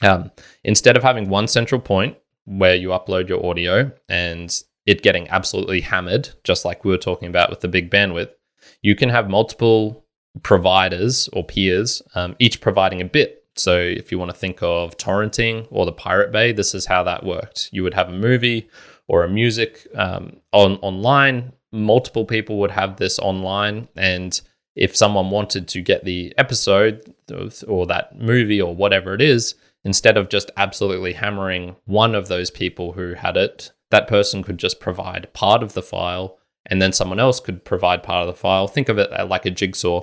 Um, 0.03 0.31
instead 0.63 0.97
of 0.97 1.03
having 1.03 1.29
one 1.29 1.47
central 1.47 1.79
point 1.79 2.17
where 2.45 2.75
you 2.75 2.89
upload 2.89 3.27
your 3.27 3.45
audio 3.45 3.91
and 4.09 4.53
it 4.85 5.01
getting 5.01 5.27
absolutely 5.29 5.81
hammered, 5.81 6.29
just 6.43 6.65
like 6.65 6.83
we 6.83 6.91
were 6.91 6.97
talking 6.97 7.27
about 7.27 7.49
with 7.49 7.61
the 7.61 7.67
big 7.67 7.89
bandwidth, 7.89 8.29
you 8.81 8.95
can 8.95 9.09
have 9.09 9.29
multiple 9.29 10.03
providers 10.43 11.29
or 11.33 11.43
peers, 11.43 12.01
um, 12.13 12.35
each 12.39 12.61
providing 12.61 13.01
a 13.01 13.05
bit 13.05 13.45
so 13.55 13.77
if 13.77 14.11
you 14.11 14.19
want 14.19 14.31
to 14.31 14.37
think 14.37 14.61
of 14.61 14.97
torrenting 14.97 15.67
or 15.71 15.85
the 15.85 15.91
Pirate 15.91 16.31
Bay, 16.31 16.51
this 16.51 16.75
is 16.75 16.85
how 16.85 17.03
that 17.03 17.25
worked. 17.25 17.69
You 17.71 17.83
would 17.83 17.93
have 17.93 18.09
a 18.09 18.13
movie 18.13 18.69
or 19.07 19.23
a 19.23 19.29
music 19.29 19.87
um, 19.95 20.37
on 20.51 20.75
online. 20.77 21.53
Multiple 21.71 22.25
people 22.25 22.57
would 22.59 22.71
have 22.71 22.97
this 22.97 23.17
online, 23.19 23.87
and 23.95 24.39
if 24.75 24.95
someone 24.95 25.29
wanted 25.29 25.67
to 25.69 25.81
get 25.81 26.03
the 26.03 26.33
episode 26.37 27.13
or 27.67 27.85
that 27.87 28.17
movie 28.17 28.61
or 28.61 28.75
whatever 28.75 29.13
it 29.13 29.21
is, 29.21 29.55
instead 29.85 30.17
of 30.17 30.27
just 30.27 30.51
absolutely 30.57 31.13
hammering 31.13 31.77
one 31.85 32.13
of 32.13 32.27
those 32.27 32.51
people 32.51 32.91
who 32.91 33.13
had 33.13 33.37
it, 33.37 33.71
that 33.91 34.07
person 34.07 34.43
could 34.43 34.57
just 34.57 34.81
provide 34.81 35.31
part 35.33 35.63
of 35.63 35.71
the 35.73 35.81
file, 35.81 36.37
and 36.65 36.81
then 36.81 36.91
someone 36.91 37.19
else 37.19 37.39
could 37.39 37.63
provide 37.63 38.03
part 38.03 38.27
of 38.27 38.35
the 38.35 38.39
file. 38.39 38.67
Think 38.67 38.89
of 38.89 38.97
it 38.97 39.09
uh, 39.17 39.25
like 39.25 39.45
a 39.45 39.51
jigsaw 39.51 40.01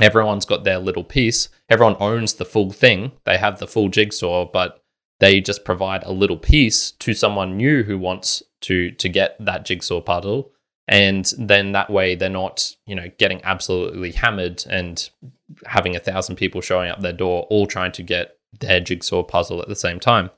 everyone's 0.00 0.44
got 0.44 0.64
their 0.64 0.78
little 0.78 1.04
piece. 1.04 1.48
Everyone 1.68 1.96
owns 2.00 2.34
the 2.34 2.44
full 2.44 2.70
thing. 2.70 3.12
They 3.24 3.38
have 3.38 3.58
the 3.58 3.66
full 3.66 3.88
jigsaw, 3.88 4.50
but 4.50 4.82
they 5.20 5.40
just 5.40 5.64
provide 5.64 6.02
a 6.02 6.12
little 6.12 6.36
piece 6.36 6.90
to 6.92 7.14
someone 7.14 7.56
new 7.56 7.82
who 7.82 7.98
wants 7.98 8.42
to 8.62 8.90
to 8.92 9.08
get 9.08 9.36
that 9.40 9.64
jigsaw 9.64 10.00
puzzle. 10.00 10.52
And 10.88 11.30
then 11.38 11.72
that 11.72 11.90
way 11.90 12.14
they're 12.14 12.28
not, 12.28 12.76
you 12.86 12.94
know, 12.94 13.10
getting 13.18 13.40
absolutely 13.42 14.12
hammered 14.12 14.64
and 14.68 15.08
having 15.64 15.96
a 15.96 16.00
thousand 16.00 16.36
people 16.36 16.60
showing 16.60 16.90
up 16.90 17.00
their 17.00 17.12
door 17.12 17.46
all 17.50 17.66
trying 17.66 17.92
to 17.92 18.02
get 18.02 18.35
their 18.60 18.80
jigsaw 18.80 19.22
puzzle 19.22 19.60
at 19.60 19.68
the 19.68 19.76
same 19.76 20.00
time. 20.00 20.30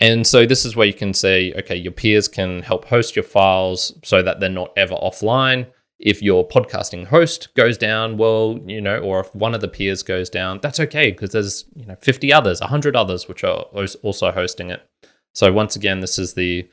And 0.00 0.26
so 0.26 0.46
this 0.46 0.64
is 0.64 0.76
where 0.76 0.86
you 0.86 0.94
can 0.94 1.12
say, 1.12 1.52
okay, 1.54 1.74
your 1.74 1.92
peers 1.92 2.28
can 2.28 2.62
help 2.62 2.84
host 2.84 3.16
your 3.16 3.24
files 3.24 3.98
so 4.04 4.22
that 4.22 4.38
they're 4.38 4.48
not 4.48 4.72
ever 4.76 4.94
offline 4.94 5.66
if 5.98 6.22
your 6.22 6.46
podcasting 6.46 7.06
host 7.06 7.52
goes 7.54 7.76
down, 7.76 8.16
well, 8.16 8.58
you 8.66 8.80
know, 8.80 8.98
or 8.98 9.20
if 9.20 9.34
one 9.34 9.54
of 9.54 9.60
the 9.60 9.68
peers 9.68 10.02
goes 10.02 10.30
down, 10.30 10.60
that's 10.62 10.78
okay 10.78 11.10
because 11.10 11.30
there's, 11.30 11.64
you 11.74 11.84
know, 11.86 11.96
50 12.00 12.32
others, 12.32 12.60
100 12.60 12.94
others 12.94 13.26
which 13.26 13.42
are 13.42 13.64
also 14.02 14.30
hosting 14.30 14.70
it. 14.70 14.88
So 15.34 15.52
once 15.52 15.76
again, 15.76 16.00
this 16.00 16.18
is 16.18 16.34
the 16.34 16.68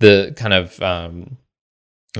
the 0.00 0.32
kind 0.36 0.54
of 0.54 0.80
um, 0.80 1.38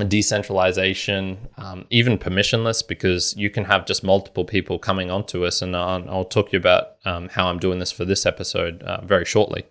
decentralization, 0.09 1.48
um, 1.57 1.87
even 1.90 2.18
permissionless, 2.18 2.87
because 2.87 3.37
you 3.37 3.51
can 3.51 3.64
have 3.64 3.87
just 3.87 4.05
multiple 4.05 4.44
people 4.44 4.79
coming 4.79 5.11
onto 5.11 5.44
us, 5.44 5.62
and 5.62 5.74
I'll, 5.74 6.09
I'll 6.09 6.24
talk 6.24 6.51
to 6.51 6.53
you 6.53 6.59
about 6.59 6.96
um, 7.05 7.29
how 7.29 7.48
I'm 7.48 7.59
doing 7.59 7.79
this 7.79 7.92
for 7.92 8.05
this 8.05 8.27
episode 8.27 8.83
uh, 8.83 9.01
very 9.05 9.24
shortly. 9.24 9.64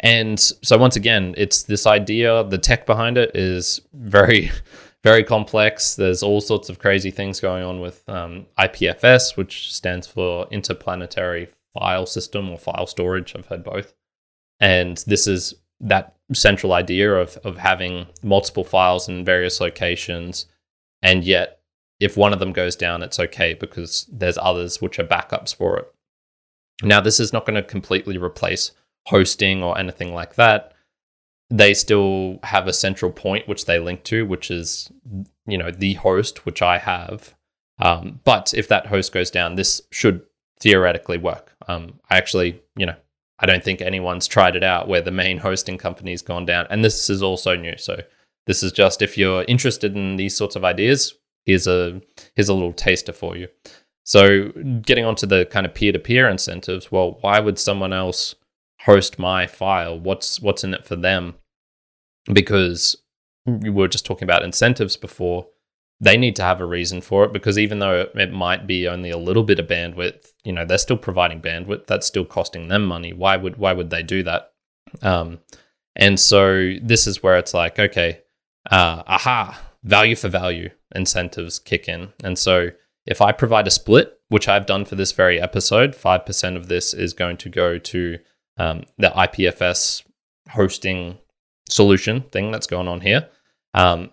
And 0.00 0.38
so 0.38 0.76
once 0.76 0.96
again, 0.96 1.34
it's 1.36 1.62
this 1.62 1.86
idea, 1.86 2.44
the 2.44 2.58
tech 2.58 2.86
behind 2.86 3.16
it 3.16 3.34
is 3.34 3.80
very 3.94 4.50
very 5.02 5.22
complex. 5.22 5.94
There's 5.94 6.22
all 6.22 6.40
sorts 6.40 6.68
of 6.68 6.80
crazy 6.80 7.12
things 7.12 7.38
going 7.38 7.62
on 7.62 7.80
with 7.80 8.06
um, 8.08 8.46
IPFS, 8.58 9.36
which 9.36 9.72
stands 9.72 10.06
for 10.06 10.48
Interplanetary 10.50 11.48
File 11.72 12.06
System 12.06 12.50
or 12.50 12.58
File 12.58 12.88
Storage. 12.88 13.36
I've 13.36 13.46
heard 13.46 13.62
both. 13.62 13.94
And 14.58 14.96
this 15.06 15.28
is 15.28 15.54
that 15.80 16.15
central 16.32 16.72
idea 16.72 17.14
of, 17.14 17.36
of 17.44 17.58
having 17.58 18.06
multiple 18.22 18.64
files 18.64 19.08
in 19.08 19.24
various 19.24 19.60
locations 19.60 20.46
and 21.02 21.24
yet 21.24 21.60
if 22.00 22.16
one 22.16 22.32
of 22.32 22.38
them 22.38 22.52
goes 22.52 22.76
down, 22.76 23.02
it's 23.02 23.18
okay 23.18 23.54
because 23.54 24.06
there's 24.12 24.38
others 24.38 24.82
which 24.82 24.98
are 24.98 25.04
backups 25.04 25.54
for 25.54 25.78
it. 25.78 25.92
Now, 26.82 27.00
this 27.00 27.18
is 27.18 27.32
not 27.32 27.46
going 27.46 27.56
to 27.56 27.62
completely 27.62 28.18
replace 28.18 28.72
hosting 29.06 29.62
or 29.62 29.78
anything 29.78 30.12
like 30.12 30.34
that. 30.34 30.72
They 31.48 31.72
still 31.74 32.38
have 32.42 32.66
a 32.66 32.72
central 32.72 33.12
point 33.12 33.48
which 33.48 33.64
they 33.64 33.78
link 33.78 34.02
to, 34.04 34.26
which 34.26 34.50
is, 34.50 34.90
you 35.46 35.56
know, 35.56 35.70
the 35.70 35.94
host, 35.94 36.44
which 36.44 36.60
I 36.60 36.78
have. 36.78 37.34
Um, 37.78 38.20
but 38.24 38.52
if 38.52 38.68
that 38.68 38.86
host 38.86 39.12
goes 39.12 39.30
down, 39.30 39.54
this 39.54 39.80
should 39.90 40.22
theoretically 40.60 41.18
work. 41.18 41.54
Um, 41.68 42.00
I 42.10 42.18
actually, 42.18 42.60
you 42.76 42.86
know, 42.86 42.96
I 43.38 43.46
don't 43.46 43.62
think 43.62 43.80
anyone's 43.80 44.26
tried 44.26 44.56
it 44.56 44.64
out 44.64 44.88
where 44.88 45.02
the 45.02 45.10
main 45.10 45.38
hosting 45.38 45.78
company's 45.78 46.22
gone 46.22 46.46
down. 46.46 46.66
And 46.70 46.84
this 46.84 47.10
is 47.10 47.22
also 47.22 47.54
new. 47.54 47.76
So 47.76 48.00
this 48.46 48.62
is 48.62 48.72
just 48.72 49.02
if 49.02 49.18
you're 49.18 49.44
interested 49.44 49.94
in 49.94 50.16
these 50.16 50.36
sorts 50.36 50.56
of 50.56 50.64
ideas, 50.64 51.14
here's 51.44 51.66
a 51.66 52.00
here's 52.34 52.48
a 52.48 52.54
little 52.54 52.72
taster 52.72 53.12
for 53.12 53.36
you. 53.36 53.48
So 54.04 54.50
getting 54.82 55.04
onto 55.04 55.26
the 55.26 55.46
kind 55.46 55.66
of 55.66 55.74
peer-to-peer 55.74 56.28
incentives, 56.28 56.92
well, 56.92 57.18
why 57.22 57.40
would 57.40 57.58
someone 57.58 57.92
else 57.92 58.36
host 58.82 59.18
my 59.18 59.46
file? 59.46 59.98
What's 59.98 60.40
what's 60.40 60.64
in 60.64 60.74
it 60.74 60.86
for 60.86 60.96
them? 60.96 61.34
Because 62.32 62.96
we 63.44 63.70
were 63.70 63.88
just 63.88 64.06
talking 64.06 64.24
about 64.24 64.44
incentives 64.44 64.96
before 64.96 65.48
they 66.00 66.16
need 66.16 66.36
to 66.36 66.42
have 66.42 66.60
a 66.60 66.66
reason 66.66 67.00
for 67.00 67.24
it 67.24 67.32
because 67.32 67.58
even 67.58 67.78
though 67.78 68.06
it 68.14 68.32
might 68.32 68.66
be 68.66 68.86
only 68.86 69.10
a 69.10 69.16
little 69.16 69.42
bit 69.42 69.58
of 69.58 69.66
bandwidth, 69.66 70.32
you 70.44 70.52
know, 70.52 70.64
they're 70.64 70.78
still 70.78 70.96
providing 70.96 71.40
bandwidth. 71.40 71.86
That's 71.86 72.06
still 72.06 72.24
costing 72.24 72.68
them 72.68 72.84
money. 72.84 73.12
Why 73.12 73.36
would 73.36 73.56
why 73.56 73.72
would 73.72 73.90
they 73.90 74.02
do 74.02 74.22
that? 74.24 74.52
Um, 75.02 75.38
and 75.94 76.20
so 76.20 76.74
this 76.82 77.06
is 77.06 77.22
where 77.22 77.38
it's 77.38 77.54
like, 77.54 77.78
okay, 77.78 78.20
uh, 78.70 79.02
aha, 79.06 79.58
value 79.82 80.16
for 80.16 80.28
value 80.28 80.70
incentives 80.94 81.58
kick 81.58 81.88
in. 81.88 82.12
And 82.22 82.38
so 82.38 82.70
if 83.06 83.22
I 83.22 83.32
provide 83.32 83.66
a 83.66 83.70
split, 83.70 84.20
which 84.28 84.48
I've 84.48 84.66
done 84.66 84.84
for 84.84 84.96
this 84.96 85.12
very 85.12 85.40
episode, 85.40 85.94
five 85.94 86.26
percent 86.26 86.58
of 86.58 86.68
this 86.68 86.92
is 86.92 87.14
going 87.14 87.38
to 87.38 87.48
go 87.48 87.78
to 87.78 88.18
um, 88.58 88.84
the 88.98 89.08
IPFS 89.08 90.02
hosting 90.50 91.18
solution 91.68 92.22
thing 92.32 92.50
that's 92.50 92.66
going 92.66 92.88
on 92.88 93.00
here. 93.00 93.28
Um, 93.72 94.10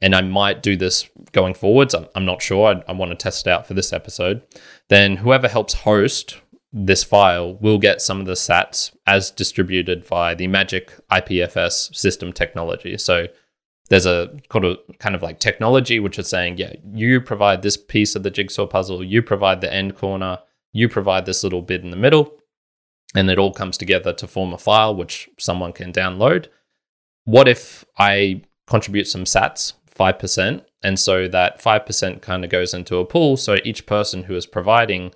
and 0.00 0.14
I 0.14 0.22
might 0.22 0.62
do 0.62 0.76
this 0.76 1.08
going 1.32 1.54
forwards. 1.54 1.94
I'm, 1.94 2.06
I'm 2.14 2.24
not 2.24 2.42
sure. 2.42 2.74
I, 2.74 2.82
I 2.90 2.92
want 2.92 3.10
to 3.10 3.16
test 3.16 3.46
it 3.46 3.50
out 3.50 3.66
for 3.66 3.74
this 3.74 3.92
episode. 3.92 4.42
Then 4.88 5.16
whoever 5.16 5.48
helps 5.48 5.74
host 5.74 6.40
this 6.72 7.02
file 7.02 7.54
will 7.56 7.78
get 7.78 8.00
some 8.00 8.20
of 8.20 8.26
the 8.26 8.34
sats 8.34 8.94
as 9.06 9.30
distributed 9.30 10.04
via 10.04 10.36
the 10.36 10.46
Magic 10.46 10.92
IPFS 11.10 11.94
system 11.94 12.32
technology. 12.32 12.96
So 12.96 13.26
there's 13.88 14.06
a 14.06 14.36
kind 14.48 14.64
of 14.64 14.78
kind 14.98 15.14
of 15.16 15.22
like 15.22 15.40
technology 15.40 15.98
which 15.98 16.18
is 16.18 16.28
saying, 16.28 16.58
yeah, 16.58 16.74
you 16.92 17.20
provide 17.20 17.62
this 17.62 17.76
piece 17.76 18.14
of 18.14 18.22
the 18.22 18.30
jigsaw 18.30 18.66
puzzle, 18.66 19.02
you 19.02 19.20
provide 19.20 19.60
the 19.60 19.72
end 19.72 19.96
corner, 19.96 20.38
you 20.72 20.88
provide 20.88 21.26
this 21.26 21.42
little 21.42 21.62
bit 21.62 21.82
in 21.82 21.90
the 21.90 21.96
middle, 21.96 22.38
and 23.16 23.28
it 23.28 23.38
all 23.38 23.52
comes 23.52 23.76
together 23.76 24.12
to 24.12 24.28
form 24.28 24.52
a 24.52 24.58
file 24.58 24.94
which 24.94 25.28
someone 25.38 25.72
can 25.72 25.92
download. 25.92 26.46
What 27.24 27.48
if 27.48 27.84
I 27.98 28.42
contribute 28.68 29.08
some 29.08 29.24
sats 29.24 29.72
5%. 29.94 30.64
And 30.82 30.98
so 30.98 31.28
that 31.28 31.62
5% 31.62 32.22
kind 32.22 32.44
of 32.44 32.50
goes 32.50 32.72
into 32.72 32.96
a 32.96 33.04
pool. 33.04 33.36
So 33.36 33.56
each 33.64 33.86
person 33.86 34.24
who 34.24 34.34
is 34.34 34.46
providing 34.46 35.12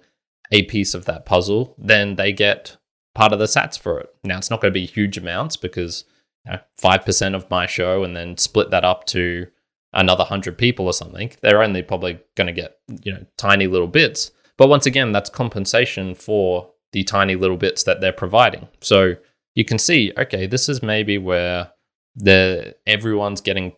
a 0.51 0.63
piece 0.65 0.95
of 0.95 1.07
that 1.07 1.25
puzzle, 1.25 1.75
then 1.79 2.17
they 2.17 2.33
get 2.33 2.77
part 3.15 3.33
of 3.33 3.39
the 3.39 3.47
sats 3.47 3.79
for 3.79 4.01
it. 4.01 4.15
Now, 4.25 4.39
it's 4.39 4.51
not 4.51 4.61
going 4.61 4.73
to 4.73 4.79
be 4.79 4.87
huge 4.87 5.17
amounts 5.17 5.57
because 5.57 6.05
you 6.45 6.53
know, 6.53 6.59
5% 6.83 7.35
of 7.35 7.51
my 7.51 7.67
show 7.67 8.05
and 8.05 8.15
then 8.15 8.37
split 8.37 8.71
that 8.71 8.85
up 8.85 9.07
to 9.07 9.47
another 9.93 10.23
100 10.23 10.59
people 10.59 10.87
or 10.87 10.93
something, 10.93 11.33
they're 11.41 11.63
only 11.63 11.83
probably 11.83 12.21
going 12.35 12.49
to 12.49 12.53
get, 12.53 12.79
you 13.05 13.13
know, 13.13 13.25
tiny 13.37 13.67
little 13.67 13.87
bits. 13.87 14.33
But 14.57 14.69
once 14.69 14.87
again, 14.87 15.13
that's 15.13 15.31
compensation 15.31 16.15
for 16.15 16.71
the 16.93 17.05
tiny 17.05 17.37
little 17.37 17.57
bits 17.57 17.85
that 17.85 18.01
they're 18.01 18.13
providing. 18.13 18.69
So 18.81 19.15
you 19.55 19.65
can 19.65 19.79
see, 19.79 20.13
okay, 20.19 20.47
this 20.47 20.69
is 20.69 20.83
maybe 20.83 21.17
where 21.19 21.71
the 22.17 22.77
everyone's 22.87 23.41
getting 23.41 23.73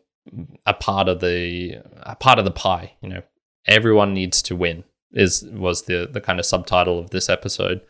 a 0.64 0.74
part 0.74 1.08
of 1.08 1.20
the 1.20 1.76
a 2.02 2.16
part 2.16 2.38
of 2.38 2.44
the 2.44 2.50
pie. 2.50 2.94
You 3.00 3.08
know, 3.08 3.22
everyone 3.66 4.14
needs 4.14 4.42
to 4.42 4.56
win 4.56 4.84
is 5.12 5.44
was 5.52 5.82
the 5.82 6.08
the 6.10 6.20
kind 6.20 6.38
of 6.38 6.46
subtitle 6.46 6.98
of 6.98 7.10
this 7.10 7.28
episode. 7.28 7.80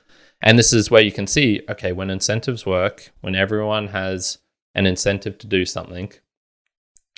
And 0.42 0.58
this 0.58 0.72
is 0.72 0.90
where 0.90 1.02
you 1.02 1.12
can 1.12 1.26
see, 1.26 1.62
okay, 1.68 1.92
when 1.92 2.10
incentives 2.10 2.66
work, 2.66 3.10
when 3.22 3.34
everyone 3.34 3.88
has 3.88 4.38
an 4.74 4.86
incentive 4.86 5.38
to 5.38 5.46
do 5.46 5.64
something 5.64 6.12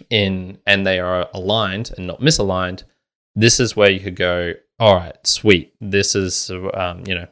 in 0.09 0.59
and 0.65 0.87
they 0.87 1.01
are 1.01 1.29
aligned 1.35 1.91
and 1.97 2.07
not 2.07 2.21
misaligned, 2.21 2.85
this 3.35 3.59
is 3.59 3.75
where 3.75 3.91
you 3.91 3.99
could 3.99 4.15
go, 4.15 4.53
all 4.79 4.95
right, 4.95 5.17
sweet. 5.27 5.75
This 5.81 6.15
is 6.15 6.51
um, 6.75 7.03
you 7.07 7.15
know, 7.15 7.27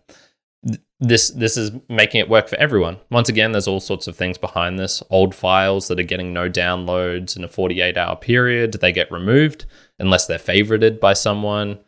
this 0.98 1.30
this 1.30 1.56
is 1.56 1.72
making 1.88 2.20
it 2.20 2.28
work 2.28 2.48
for 2.48 2.56
everyone. 2.56 2.98
Once 3.10 3.28
again, 3.28 3.52
there's 3.52 3.68
all 3.68 3.80
sorts 3.80 4.06
of 4.06 4.16
things 4.16 4.38
behind 4.38 4.78
this. 4.78 5.02
Old 5.10 5.34
files 5.34 5.88
that 5.88 6.00
are 6.00 6.04
getting 6.04 6.32
no 6.32 6.48
downloads 6.48 7.36
in 7.36 7.44
a 7.44 7.48
48 7.48 7.96
hour 7.98 8.16
period, 8.16 8.72
they 8.72 8.92
get 8.92 9.12
removed 9.12 9.66
unless 9.98 10.26
they're 10.26 10.38
favorited 10.38 10.98
by 10.98 11.12
someone. 11.12 11.78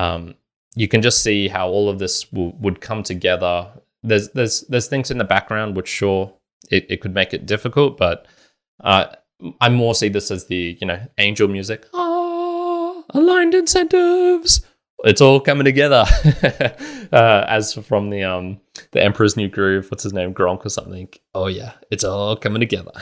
Um, 0.00 0.34
you 0.74 0.88
can 0.88 1.00
just 1.00 1.22
see 1.22 1.48
how 1.48 1.68
all 1.68 1.88
of 1.88 1.98
this 1.98 2.30
will, 2.32 2.52
would 2.56 2.80
come 2.80 3.02
together. 3.02 3.68
There's 4.02 4.30
there's 4.30 4.62
there's 4.62 4.88
things 4.88 5.10
in 5.10 5.18
the 5.18 5.24
background 5.24 5.76
which 5.76 5.88
sure 5.88 6.32
it, 6.70 6.86
it 6.90 7.00
could 7.00 7.14
make 7.14 7.32
it 7.32 7.46
difficult, 7.46 7.96
but 7.96 8.26
uh, 8.82 9.06
I 9.60 9.68
more 9.68 9.94
see 9.94 10.08
this 10.08 10.32
as 10.32 10.46
the 10.46 10.76
you 10.80 10.86
know 10.88 11.00
angel 11.18 11.46
music. 11.46 11.86
Ah, 11.94 13.04
aligned 13.10 13.54
incentives 13.54 14.66
it's 15.04 15.20
all 15.20 15.40
coming 15.40 15.64
together. 15.64 16.04
uh, 17.12 17.44
as 17.48 17.74
from 17.74 18.10
the 18.10 18.24
um 18.24 18.60
the 18.92 19.02
Emperor's 19.02 19.36
New 19.36 19.48
Groove, 19.48 19.90
what's 19.90 20.02
his 20.02 20.12
name, 20.12 20.34
Gronk 20.34 20.64
or 20.64 20.68
something. 20.68 21.08
Oh 21.34 21.46
yeah, 21.46 21.72
it's 21.90 22.04
all 22.04 22.36
coming 22.36 22.60
together. 22.60 22.92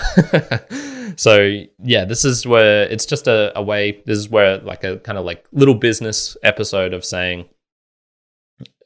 so 1.16 1.62
yeah, 1.83 2.04
this 2.04 2.24
is 2.24 2.46
where 2.46 2.85
it's 2.85 3.07
just 3.07 3.26
a, 3.26 3.52
a 3.57 3.62
way. 3.62 4.02
This 4.07 4.18
is 4.18 4.28
where 4.28 4.59
like 4.59 4.85
a 4.85 4.98
kind 4.98 5.18
of 5.18 5.24
like 5.24 5.44
little 5.52 5.74
business 5.74 6.37
episode 6.42 6.92
of 6.94 7.04
saying 7.04 7.46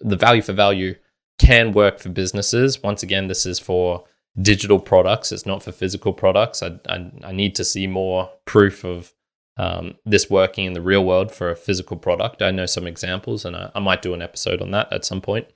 the 0.01 0.17
value 0.17 0.43
for 0.43 0.53
value 0.53 0.95
can 1.39 1.73
work 1.73 1.99
for 1.99 2.09
businesses. 2.09 2.83
Once 2.83 3.03
again, 3.03 3.29
this 3.29 3.47
is 3.47 3.59
for 3.59 4.05
digital 4.41 4.79
products. 4.79 5.33
It's 5.33 5.47
not 5.47 5.63
for 5.63 5.73
physical 5.73 6.13
products. 6.13 6.63
I, 6.63 6.79
I, 6.89 7.11
I 7.25 7.33
need 7.33 7.55
to 7.57 7.65
see 7.65 7.87
more 7.87 8.31
proof 8.45 8.85
of 8.85 9.13
um, 9.59 9.97
this 10.05 10.31
working 10.31 10.67
in 10.67 10.73
the 10.73 10.81
real 10.81 11.05
world 11.05 11.33
for 11.33 11.51
a 11.51 11.57
physical 11.57 11.97
product. 11.97 12.43
I 12.43 12.51
know 12.51 12.67
some 12.67 12.87
examples, 12.87 13.45
and 13.45 13.57
I, 13.57 13.71
I 13.75 13.81
might 13.81 14.03
do 14.03 14.15
an 14.15 14.23
episode 14.23 14.63
on 14.63 14.71
that 14.71 14.93
at 14.93 15.05
some 15.05 15.21
point. 15.21 15.47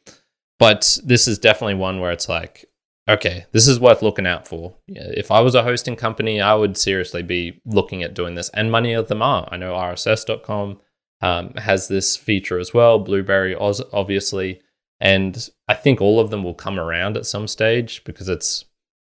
But 0.59 0.99
this 1.05 1.27
is 1.27 1.39
definitely 1.39 1.75
one 1.75 2.01
where 2.01 2.13
it's 2.13 2.29
like, 2.29 2.67
okay, 3.09 3.47
this 3.53 3.67
is 3.67 3.81
worth 3.81 4.03
looking 4.03 4.27
out 4.27 4.47
for. 4.47 4.75
If 4.89 5.31
I 5.31 5.41
was 5.41 5.55
a 5.55 5.63
hosting 5.63 5.97
company, 5.97 6.41
I 6.41 6.55
would 6.55 6.77
seriously 6.77 7.23
be 7.23 7.61
looking 7.65 8.03
at 8.03 8.15
doing 8.15 8.35
this, 8.35 8.49
and 8.51 8.71
many 8.71 8.93
of 8.93 9.09
them 9.09 9.23
are. 9.23 9.49
I 9.51 9.57
know 9.57 9.73
RSS.com 9.73 10.81
um, 11.21 11.55
has 11.55 11.89
this 11.89 12.17
feature 12.17 12.59
as 12.59 12.75
well, 12.75 12.99
Blubrry, 12.99 13.55
obviously, 13.55 14.61
and 15.01 15.49
I 15.69 15.75
think 15.75 16.01
all 16.01 16.21
of 16.21 16.31
them 16.31 16.43
will 16.43 16.55
come 16.55 16.79
around 16.79 17.17
at 17.17 17.27
some 17.27 17.47
stage 17.49 18.03
because 18.05 18.29
it's 18.29 18.65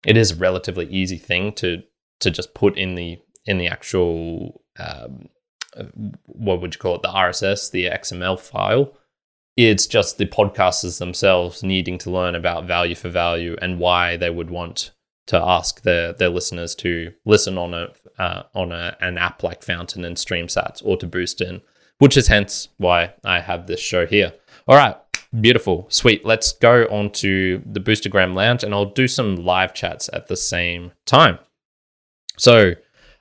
it 0.06 0.18
is 0.18 0.32
a 0.32 0.36
relatively 0.36 0.88
easy 0.88 1.18
thing 1.18 1.54
to 1.54 1.84
to 2.20 2.32
just 2.32 2.54
put 2.54 2.78
in 2.78 2.96
the 2.96 3.20
in 3.46 3.58
the 3.58 3.68
actual 3.68 4.62
um, 4.82 5.30
what 6.26 6.62
would 6.62 6.74
you 6.74 6.80
call 6.80 6.96
it, 6.96 7.02
the 7.02 7.10
RSS, 7.10 7.72
the 7.72 7.86
XML 7.86 8.40
file. 8.40 8.94
It's 9.58 9.86
just 9.86 10.18
the 10.18 10.26
podcasters 10.26 11.00
themselves 11.00 11.64
needing 11.64 11.98
to 12.00 12.10
learn 12.10 12.36
about 12.36 12.66
value 12.66 12.96
for 12.96 13.10
value 13.10 13.56
and 13.62 13.80
why 13.80 14.18
they 14.18 14.30
would 14.30 14.50
want 14.50 14.92
to 15.28 15.38
ask 15.38 15.82
their 15.84 16.14
their 16.14 16.30
listeners 16.30 16.74
to 16.76 17.14
listen 17.26 17.58
on 17.58 17.74
a 17.74 17.90
uh, 18.18 18.44
on 18.54 18.72
a, 18.72 18.98
an 19.02 19.18
app 19.18 19.44
like 19.44 19.64
Fountain 19.64 20.06
and 20.06 20.18
StreamSats 20.18 20.82
or 20.84 20.98
to 20.98 21.08
boost 21.08 21.42
in, 21.42 21.62
which 22.00 22.18
is 22.18 22.28
hence 22.28 22.70
why 22.78 23.14
I 23.24 23.40
have 23.40 23.68
this 23.68 23.80
show 23.80 24.06
here. 24.06 24.34
All 24.68 24.76
right, 24.76 24.96
beautiful, 25.40 25.86
sweet. 25.90 26.26
Let's 26.26 26.54
go 26.54 26.86
on 26.86 27.12
to 27.14 27.62
the 27.66 27.80
Boostagram 27.80 28.34
Lounge, 28.34 28.64
and 28.64 28.74
I'll 28.74 28.86
do 28.86 29.08
some 29.08 29.38
live 29.38 29.74
chats 29.74 30.10
at 30.14 30.28
the 30.28 30.38
same 30.38 30.92
time. 31.06 31.40
So 32.38 32.74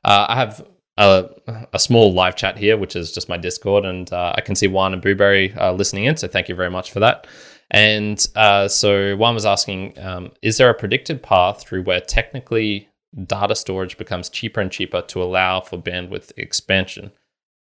uh, 0.04 0.26
I 0.28 0.36
have 0.36 0.66
a, 1.00 1.66
a, 1.72 1.78
small 1.78 2.12
live 2.12 2.36
chat 2.36 2.58
here, 2.58 2.76
which 2.76 2.94
is 2.94 3.12
just 3.12 3.28
my 3.28 3.36
Discord, 3.36 3.84
and 3.84 4.12
uh, 4.12 4.34
I 4.36 4.40
can 4.40 4.54
see 4.54 4.68
Juan 4.68 4.92
and 4.92 5.00
Blueberry 5.00 5.52
uh, 5.54 5.72
listening 5.72 6.04
in. 6.04 6.16
So 6.16 6.28
thank 6.28 6.48
you 6.48 6.54
very 6.54 6.70
much 6.70 6.92
for 6.92 7.00
that. 7.00 7.26
And 7.70 8.24
uh, 8.36 8.68
so 8.68 9.16
Juan 9.16 9.34
was 9.34 9.46
asking, 9.46 9.98
um, 9.98 10.32
is 10.42 10.58
there 10.58 10.68
a 10.68 10.74
predicted 10.74 11.22
path 11.22 11.62
through 11.62 11.84
where 11.84 12.00
technically 12.00 12.88
data 13.26 13.54
storage 13.54 13.96
becomes 13.96 14.28
cheaper 14.28 14.60
and 14.60 14.70
cheaper 14.70 15.02
to 15.02 15.22
allow 15.22 15.60
for 15.60 15.78
bandwidth 15.78 16.32
expansion? 16.36 17.12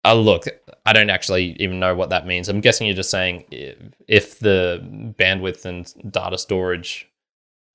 Uh, 0.04 0.14
look, 0.14 0.44
I 0.84 0.92
don't 0.92 1.10
actually 1.10 1.56
even 1.58 1.80
know 1.80 1.94
what 1.94 2.10
that 2.10 2.26
means. 2.26 2.48
I'm 2.48 2.60
guessing 2.60 2.86
you're 2.86 2.94
just 2.94 3.10
saying 3.10 3.44
if, 3.50 3.76
if 4.06 4.38
the 4.38 4.80
bandwidth 5.18 5.64
and 5.64 6.12
data 6.12 6.38
storage 6.38 7.08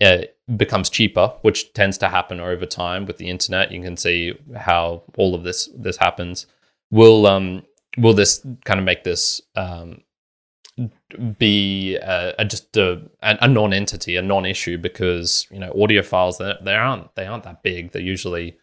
uh, 0.02 0.24
becomes 0.58 0.90
cheaper, 0.90 1.34
which 1.42 1.74
tends 1.74 1.98
to 2.00 2.10
happen 2.10 2.40
over 2.40 2.66
time 2.66 3.06
with 3.06 3.18
the 3.18 3.30
internet. 3.30 3.72
You 3.72 3.82
can 3.82 3.98
see 3.98 4.34
how 4.56 5.04
all 5.18 5.36
of 5.36 5.44
this 5.44 5.70
this 5.76 5.98
happens. 5.98 6.48
Will 6.90 7.26
um 7.26 7.64
will 7.98 8.14
this 8.14 8.46
kind 8.66 8.80
of 8.80 8.86
make 8.86 9.04
this 9.04 9.42
um, 9.56 10.02
be 11.38 11.96
a 11.96 12.46
just 12.46 12.76
a, 12.78 13.02
a 13.22 13.48
non-entity, 13.48 14.16
a 14.16 14.22
non-issue 14.22 14.78
because 14.78 15.48
you 15.52 15.60
know 15.60 15.72
audio 15.82 16.02
files 16.02 16.38
they, 16.38 16.54
they 16.64 16.74
aren't 16.74 17.14
they 17.16 17.26
aren't 17.26 17.44
that 17.44 17.64
big. 17.64 17.92
They're 17.92 18.02
usually 18.02 18.58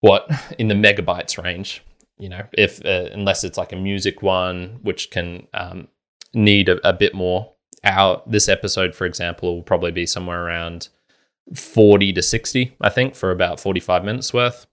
what 0.00 0.30
in 0.58 0.68
the 0.68 0.74
megabytes 0.74 1.42
range. 1.42 1.82
You 2.18 2.28
know, 2.28 2.46
if 2.52 2.84
uh, 2.84 3.08
unless 3.12 3.44
it's 3.44 3.58
like 3.58 3.72
a 3.72 3.76
music 3.76 4.22
one, 4.22 4.78
which 4.82 5.10
can 5.10 5.46
um, 5.54 5.88
need 6.34 6.68
a, 6.68 6.88
a 6.88 6.92
bit 6.92 7.14
more. 7.14 7.52
Our 7.84 8.22
this 8.26 8.48
episode, 8.48 8.94
for 8.94 9.06
example, 9.06 9.56
will 9.56 9.62
probably 9.62 9.92
be 9.92 10.06
somewhere 10.06 10.44
around 10.44 10.88
forty 11.54 12.12
to 12.12 12.22
sixty, 12.22 12.76
I 12.80 12.90
think, 12.90 13.14
for 13.14 13.30
about 13.30 13.60
forty-five 13.60 14.04
minutes 14.04 14.34
worth. 14.34 14.66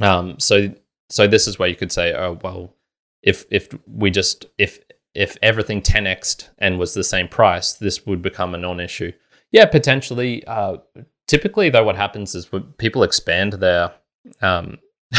Um, 0.00 0.38
so 0.38 0.74
so 1.08 1.26
this 1.26 1.46
is 1.46 1.58
where 1.58 1.68
you 1.68 1.76
could 1.76 1.92
say, 1.92 2.14
oh 2.14 2.38
well, 2.42 2.74
if 3.22 3.44
if 3.50 3.68
we 3.86 4.10
just 4.10 4.46
if 4.58 4.80
if 5.16 5.38
everything 5.42 5.80
10xed 5.80 6.50
and 6.58 6.78
was 6.78 6.92
the 6.92 7.02
same 7.02 7.26
price, 7.26 7.72
this 7.72 8.04
would 8.04 8.20
become 8.20 8.54
a 8.54 8.58
non-issue. 8.58 9.10
Yeah, 9.50 9.64
potentially. 9.64 10.44
Uh, 10.46 10.76
typically, 11.26 11.70
though, 11.70 11.84
what 11.84 11.96
happens 11.96 12.34
is 12.34 12.50
people 12.76 13.02
expand 13.02 13.54
their 13.54 13.94
um, 14.42 14.78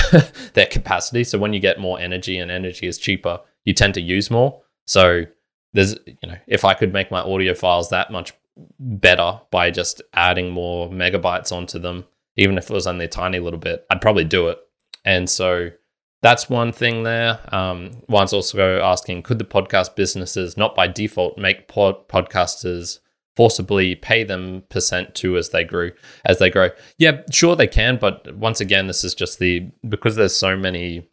their 0.53 0.67
capacity. 0.67 1.23
So 1.23 1.39
when 1.39 1.53
you 1.53 1.59
get 1.59 1.79
more 1.79 1.99
energy 1.99 2.37
and 2.37 2.51
energy 2.51 2.85
is 2.85 2.99
cheaper, 2.99 3.39
you 3.65 3.73
tend 3.73 3.95
to 3.95 4.01
use 4.01 4.29
more. 4.29 4.61
So 4.85 5.25
there's 5.73 5.95
you 6.05 6.27
know, 6.27 6.37
if 6.47 6.65
I 6.65 6.73
could 6.73 6.93
make 6.93 7.11
my 7.11 7.21
audio 7.21 7.53
files 7.53 7.89
that 7.89 8.11
much 8.11 8.33
better 8.79 9.39
by 9.51 9.71
just 9.71 10.01
adding 10.13 10.49
more 10.51 10.89
megabytes 10.89 11.51
onto 11.51 11.79
them, 11.79 12.05
even 12.35 12.57
if 12.57 12.69
it 12.69 12.73
was 12.73 12.87
only 12.87 13.05
a 13.05 13.09
tiny 13.09 13.39
little 13.39 13.59
bit, 13.59 13.85
I'd 13.89 14.01
probably 14.01 14.23
do 14.23 14.47
it. 14.47 14.59
And 15.05 15.29
so 15.29 15.71
that's 16.21 16.49
one 16.49 16.71
thing 16.71 17.03
there. 17.03 17.39
Um, 17.53 17.91
Juan's 18.07 18.33
also 18.33 18.81
asking, 18.81 19.23
could 19.23 19.39
the 19.39 19.45
podcast 19.45 19.95
businesses 19.95 20.57
not 20.57 20.75
by 20.75 20.87
default 20.87 21.37
make 21.37 21.67
pod- 21.67 22.07
podcasters 22.07 22.99
forcibly 23.35 23.93
pay 23.93 24.23
them 24.23 24.63
percent 24.69 25.13
to 25.13 25.37
as 25.37 25.49
they 25.49 25.63
grow 25.63 25.91
as 26.25 26.39
they 26.39 26.49
grow? 26.49 26.69
Yeah, 26.97 27.21
sure 27.31 27.55
they 27.55 27.67
can, 27.67 27.97
but 27.97 28.35
once 28.35 28.59
again, 28.59 28.87
this 28.87 29.03
is 29.03 29.13
just 29.13 29.39
the 29.39 29.71
because 29.87 30.15
there's 30.15 30.35
so 30.35 30.57
many 30.57 31.07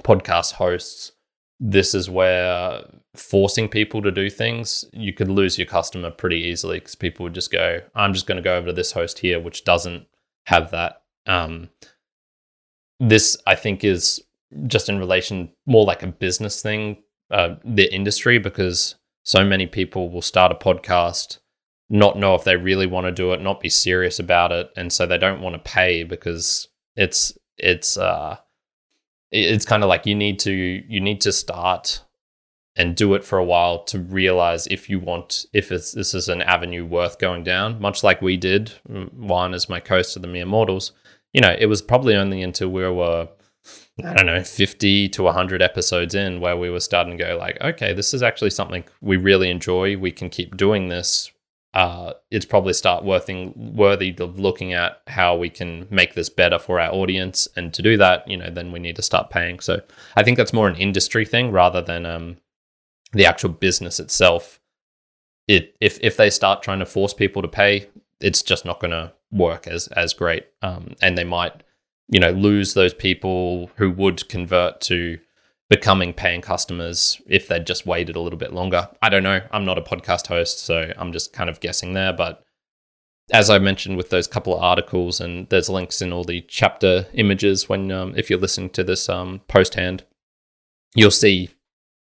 podcast 0.00 0.52
hosts. 0.52 1.12
This 1.60 1.94
is 1.94 2.08
where 2.08 2.82
forcing 3.14 3.68
people 3.68 4.00
to 4.02 4.10
do 4.10 4.30
things, 4.30 4.84
you 4.92 5.12
could 5.12 5.28
lose 5.28 5.58
your 5.58 5.66
customer 5.66 6.10
pretty 6.10 6.38
easily 6.38 6.78
because 6.78 6.94
people 6.94 7.24
would 7.24 7.34
just 7.34 7.52
go, 7.52 7.80
"I'm 7.94 8.14
just 8.14 8.26
going 8.26 8.36
to 8.36 8.42
go 8.42 8.56
over 8.56 8.68
to 8.68 8.72
this 8.72 8.92
host 8.92 9.18
here, 9.18 9.38
which 9.38 9.64
doesn't 9.64 10.06
have 10.46 10.70
that." 10.70 11.02
Um, 11.26 11.68
this 12.98 13.36
I 13.46 13.54
think 13.56 13.84
is 13.84 14.22
just 14.66 14.88
in 14.88 14.98
relation 14.98 15.52
more 15.66 15.84
like 15.84 16.02
a 16.02 16.06
business 16.06 16.62
thing, 16.62 17.02
uh, 17.30 17.56
the 17.64 17.92
industry, 17.92 18.38
because 18.38 18.96
so 19.22 19.44
many 19.44 19.66
people 19.66 20.10
will 20.10 20.22
start 20.22 20.52
a 20.52 20.54
podcast, 20.54 21.38
not 21.88 22.18
know 22.18 22.34
if 22.34 22.44
they 22.44 22.56
really 22.56 22.86
want 22.86 23.06
to 23.06 23.12
do 23.12 23.32
it, 23.32 23.42
not 23.42 23.60
be 23.60 23.68
serious 23.68 24.18
about 24.18 24.50
it, 24.52 24.70
and 24.76 24.92
so 24.92 25.06
they 25.06 25.18
don't 25.18 25.42
want 25.42 25.54
to 25.54 25.70
pay 25.70 26.04
because 26.04 26.68
it's 26.96 27.36
it's 27.58 27.96
uh 27.96 28.36
it's 29.32 29.64
kind 29.64 29.82
of 29.82 29.88
like 29.88 30.06
you 30.06 30.14
need 30.14 30.38
to 30.38 30.52
you 30.52 31.00
need 31.00 31.20
to 31.20 31.32
start 31.32 32.02
and 32.76 32.94
do 32.96 33.14
it 33.14 33.24
for 33.24 33.38
a 33.38 33.44
while 33.44 33.82
to 33.84 33.98
realize 33.98 34.66
if 34.68 34.88
you 34.88 34.98
want 34.98 35.44
if 35.52 35.68
this 35.68 35.94
is 35.94 36.28
an 36.28 36.40
avenue 36.42 36.84
worth 36.84 37.18
going 37.18 37.42
down 37.42 37.80
much 37.80 38.02
like 38.02 38.22
we 38.22 38.36
did 38.36 38.72
mm, 38.88 39.12
Juan 39.12 39.54
as 39.54 39.68
my 39.68 39.80
coast 39.80 40.16
of 40.16 40.22
the 40.22 40.28
mere 40.28 40.46
mortals 40.46 40.92
you 41.32 41.40
know, 41.40 41.54
it 41.58 41.66
was 41.66 41.82
probably 41.82 42.16
only 42.16 42.42
until 42.42 42.68
we 42.70 42.88
were, 42.88 43.28
I 44.04 44.14
don't 44.14 44.26
know, 44.26 44.42
50 44.42 45.08
to 45.10 45.22
100 45.22 45.62
episodes 45.62 46.14
in 46.14 46.40
where 46.40 46.56
we 46.56 46.70
were 46.70 46.80
starting 46.80 47.16
to 47.16 47.24
go, 47.24 47.36
like, 47.36 47.60
okay, 47.60 47.92
this 47.92 48.12
is 48.12 48.22
actually 48.22 48.50
something 48.50 48.84
we 49.00 49.16
really 49.16 49.50
enjoy. 49.50 49.96
We 49.96 50.10
can 50.10 50.28
keep 50.28 50.56
doing 50.56 50.88
this. 50.88 51.30
Uh, 51.72 52.14
it's 52.30 52.44
probably 52.44 52.72
start 52.72 53.04
worthing, 53.04 53.52
worthy 53.76 54.14
of 54.18 54.40
looking 54.40 54.72
at 54.72 55.00
how 55.06 55.36
we 55.36 55.48
can 55.48 55.86
make 55.88 56.14
this 56.14 56.28
better 56.28 56.58
for 56.58 56.80
our 56.80 56.92
audience. 56.92 57.46
And 57.56 57.72
to 57.74 57.82
do 57.82 57.96
that, 57.96 58.26
you 58.26 58.36
know, 58.36 58.50
then 58.50 58.72
we 58.72 58.80
need 58.80 58.96
to 58.96 59.02
start 59.02 59.30
paying. 59.30 59.60
So 59.60 59.80
I 60.16 60.24
think 60.24 60.36
that's 60.36 60.52
more 60.52 60.68
an 60.68 60.76
industry 60.76 61.24
thing 61.24 61.52
rather 61.52 61.80
than 61.80 62.06
um, 62.06 62.38
the 63.12 63.26
actual 63.26 63.50
business 63.50 64.00
itself. 64.00 64.58
It 65.46 65.76
if 65.80 65.98
if 66.02 66.16
they 66.16 66.30
start 66.30 66.62
trying 66.62 66.78
to 66.80 66.86
force 66.86 67.14
people 67.14 67.42
to 67.42 67.48
pay, 67.48 67.88
it's 68.20 68.42
just 68.42 68.64
not 68.64 68.80
going 68.80 68.92
to 68.92 69.12
work 69.30 69.66
as 69.66 69.88
as 69.88 70.12
great, 70.12 70.46
um, 70.62 70.94
and 71.02 71.16
they 71.16 71.24
might 71.24 71.62
you 72.08 72.20
know 72.20 72.30
lose 72.30 72.74
those 72.74 72.94
people 72.94 73.70
who 73.76 73.90
would 73.90 74.28
convert 74.28 74.80
to 74.82 75.18
becoming 75.70 76.12
paying 76.12 76.42
customers 76.42 77.22
if 77.26 77.46
they'd 77.46 77.66
just 77.66 77.86
waited 77.86 78.16
a 78.16 78.20
little 78.20 78.38
bit 78.38 78.52
longer. 78.52 78.88
I 79.00 79.08
don't 79.08 79.22
know. 79.22 79.40
I'm 79.52 79.64
not 79.64 79.78
a 79.78 79.82
podcast 79.82 80.26
host, 80.26 80.58
so 80.58 80.92
I'm 80.98 81.12
just 81.12 81.32
kind 81.32 81.48
of 81.48 81.60
guessing 81.60 81.94
there. 81.94 82.12
But 82.12 82.44
as 83.32 83.48
I 83.48 83.60
mentioned 83.60 83.96
with 83.96 84.10
those 84.10 84.26
couple 84.26 84.54
of 84.54 84.62
articles, 84.62 85.20
and 85.20 85.48
there's 85.48 85.70
links 85.70 86.02
in 86.02 86.12
all 86.12 86.24
the 86.24 86.40
chapter 86.42 87.06
images 87.14 87.68
when 87.68 87.90
um, 87.92 88.14
if 88.16 88.28
you're 88.28 88.38
listening 88.40 88.70
to 88.70 88.82
this 88.82 89.08
um, 89.08 89.42
post 89.46 89.74
hand, 89.74 90.04
you'll 90.96 91.12
see 91.12 91.50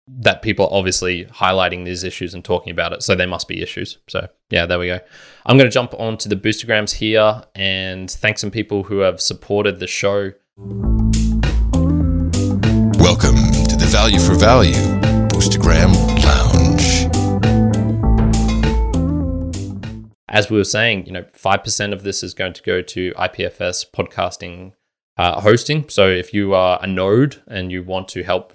that 0.07 0.41
people 0.41 0.67
are 0.67 0.73
obviously 0.73 1.25
highlighting 1.27 1.85
these 1.85 2.05
issues 2.05 2.35
and 2.35 2.45
talking 2.45 2.71
about 2.71 2.93
it. 2.93 3.03
So 3.03 3.17
there 3.17 3.27
must 3.27 3.49
be 3.49 3.61
issues. 3.61 3.99
So 4.09 4.29
yeah, 4.51 4.67
there 4.67 4.79
we 4.79 4.87
go. 4.87 5.01
I'm 5.45 5.59
going 5.59 5.69
to 5.69 5.75
jump 5.75 5.95
on 5.99 6.17
to 6.19 6.29
the 6.29 6.37
boostagrams 6.37 6.93
here 6.93 7.43
and 7.57 8.09
thank 8.09 8.39
some 8.39 8.53
people 8.53 8.85
who 8.85 9.01
have 9.01 9.21
supported 9.21 9.81
the 9.81 9.89
show. 9.89 10.33
Welcome 13.01 13.48
Value 13.91 14.21
for 14.21 14.35
Value 14.35 14.75
Boostagram 15.33 15.93
Lounge. 16.23 17.09
As 20.29 20.51
we 20.51 20.59
were 20.59 20.65
saying, 20.65 21.07
you 21.07 21.13
know, 21.13 21.23
5% 21.23 21.93
of 21.93 22.03
this 22.03 22.23
is 22.23 22.35
going 22.35 22.53
to 22.53 22.63
go 22.63 22.83
to 22.83 23.13
IPFS 23.13 23.87
podcasting 23.91 24.73
uh, 25.17 25.41
hosting. 25.41 25.89
So 25.89 26.09
if 26.09 26.35
you 26.35 26.55
are 26.55 26.79
a 26.83 26.87
node 26.87 27.43
and 27.47 27.73
you 27.73 27.83
want 27.83 28.09
to 28.09 28.23
help 28.23 28.53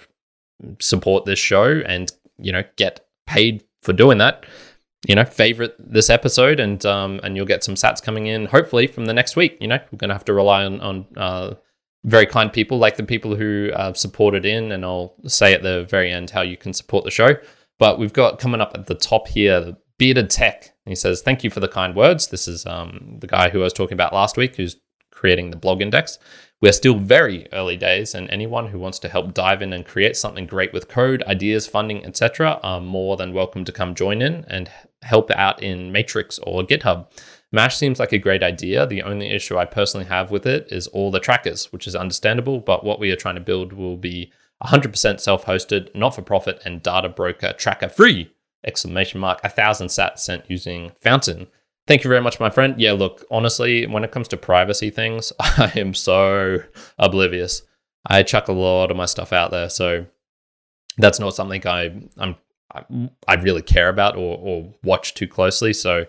support 0.80 1.26
this 1.26 1.40
show 1.40 1.82
and 1.86 2.12
you 2.38 2.52
know 2.52 2.64
get 2.78 3.06
paid 3.28 3.64
for 3.82 3.94
doing 3.94 4.18
that 4.18 4.46
you 5.08 5.16
know 5.16 5.26
favorite 5.26 5.76
this 5.80 6.10
episode 6.10 6.60
and 6.60 6.86
um 6.86 7.20
and 7.24 7.36
you'll 7.36 7.46
get 7.46 7.64
some 7.64 7.76
sats 7.76 8.02
coming 8.02 8.28
in 8.28 8.46
hopefully 8.46 8.88
from 8.88 9.06
the 9.06 9.14
next 9.14 9.36
week 9.36 9.58
you 9.60 9.68
know 9.68 9.80
we're 9.92 9.98
gonna 9.98 10.14
have 10.14 10.26
to 10.26 10.34
rely 10.34 10.64
on 10.64 10.80
on 10.80 11.06
uh 11.18 11.54
very 12.06 12.26
kind 12.26 12.52
people 12.52 12.78
like 12.78 12.98
the 12.98 13.04
people 13.04 13.36
who 13.36 13.72
uh, 13.74 13.94
supported 13.94 14.46
in 14.46 14.72
and 14.72 14.84
i'll 14.86 15.16
say 15.26 15.54
at 15.54 15.64
the 15.64 15.86
very 15.90 16.12
end 16.12 16.30
how 16.30 16.42
you 16.42 16.58
can 16.58 16.74
support 16.74 17.04
the 17.04 17.12
show 17.12 17.36
but 17.80 17.98
we've 18.00 18.14
got 18.14 18.40
coming 18.40 18.62
up 18.62 18.72
at 18.76 18.88
the 18.88 18.96
top 18.96 19.28
here 19.28 19.76
Bearded 19.98 20.30
Tek 20.30 20.74
he 20.86 20.96
says 20.96 21.22
thank 21.22 21.44
you 21.44 21.50
for 21.50 21.60
the 21.60 21.68
kind 21.68 21.96
words 21.96 22.28
this 22.28 22.48
is 22.48 22.66
um 22.66 23.18
the 23.20 23.28
guy 23.28 23.50
who 23.50 23.62
i 23.62 23.64
was 23.64 23.74
talking 23.74 23.96
about 23.96 24.14
last 24.14 24.38
week 24.38 24.56
who's 24.56 24.78
creating 25.12 25.52
the 25.52 25.58
blog 25.58 25.82
index 25.82 26.20
we're 26.64 26.72
still 26.72 26.98
very 26.98 27.46
early 27.52 27.76
days, 27.76 28.16
and 28.16 28.30
anyone 28.30 28.68
who 28.68 28.80
wants 28.80 28.98
to 29.00 29.10
help 29.10 29.34
dive 29.34 29.62
in 29.62 29.74
and 29.74 29.86
create 29.86 30.16
something 30.16 30.48
great 30.48 30.72
with 30.72 30.88
code, 30.88 31.22
ideas, 31.24 31.68
funding, 31.68 32.06
etc., 32.06 32.58
are 32.64 32.80
more 32.80 33.18
than 33.18 33.34
welcome 33.34 33.66
to 33.66 33.74
come 33.74 33.94
join 33.94 34.22
in 34.22 34.46
and 34.48 34.72
help 35.02 35.30
out 35.32 35.62
in 35.62 35.92
Matrix 35.92 36.40
or 36.40 36.64
GitHub. 36.64 37.08
Mash 37.54 37.78
seems 37.78 38.00
like 38.00 38.12
a 38.12 38.18
great 38.18 38.42
idea. 38.42 38.88
The 38.88 39.04
only 39.04 39.30
issue 39.30 39.60
I 39.60 39.66
personally 39.66 40.08
have 40.08 40.32
with 40.32 40.48
it 40.48 40.68
is 40.72 40.88
all 40.88 41.12
the 41.12 41.20
trackers, 41.20 41.72
which 41.72 41.86
is 41.86 41.96
understandable, 41.96 42.60
but 42.60 42.84
what 42.84 43.00
we 43.00 43.12
are 43.12 43.16
trying 43.16 43.36
to 43.36 43.42
build 43.42 43.74
will 43.74 43.96
be 43.96 44.32
100% 44.66 45.20
self-hosted, 45.20 45.94
not 45.94 46.16
for 46.16 46.24
profit, 46.24 46.60
and 46.66 46.82
data 46.82 47.10
broker 47.10 47.54
tracker 47.54 47.90
free! 47.90 48.34
Exclamation 48.66 49.20
mark! 49.20 49.40
A 49.44 49.50
thousand 49.50 49.88
sats 49.88 50.20
sent 50.20 50.50
using 50.50 50.94
Fountain. 51.02 51.46
Thank 51.86 52.04
you 52.04 52.08
very 52.08 52.22
much, 52.22 52.40
my 52.40 52.50
friend. 52.50 52.74
Yeah, 52.82 52.94
look, 52.94 53.24
honestly, 53.30 53.86
when 53.86 54.04
it 54.04 54.12
comes 54.12 54.28
to 54.30 54.38
privacy 54.38 54.90
things, 54.90 55.32
I 55.40 55.72
am 55.76 55.94
so 55.94 56.64
oblivious. 56.98 57.62
I 58.08 58.24
chuck 58.24 58.48
a 58.48 58.54
lot 58.54 58.90
of 58.90 58.98
my 58.98 59.06
stuff 59.06 59.32
out 59.32 59.52
there, 59.52 59.70
so 59.70 60.08
that's 60.98 61.20
not 61.20 61.36
something 61.36 61.66
I 61.68 62.02
I'm 62.18 62.36
I 63.28 63.36
really 63.36 63.62
care 63.62 63.90
about 63.90 64.16
or, 64.16 64.40
or 64.40 64.74
watch 64.84 65.14
too 65.14 65.28
closely. 65.28 65.74
So 65.74 66.06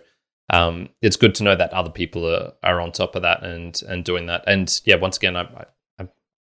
um, 0.50 0.88
it's 1.00 1.16
good 1.16 1.34
to 1.36 1.42
know 1.42 1.56
that 1.56 1.72
other 1.72 1.90
people 1.90 2.28
are, 2.28 2.52
are 2.62 2.80
on 2.80 2.92
top 2.92 3.16
of 3.16 3.22
that 3.22 3.42
and 3.42 3.80
and 3.88 4.04
doing 4.04 4.26
that. 4.26 4.44
And 4.46 4.80
yeah, 4.84 4.96
once 4.96 5.16
again, 5.16 5.36
I, 5.36 5.66
I, 5.98 6.08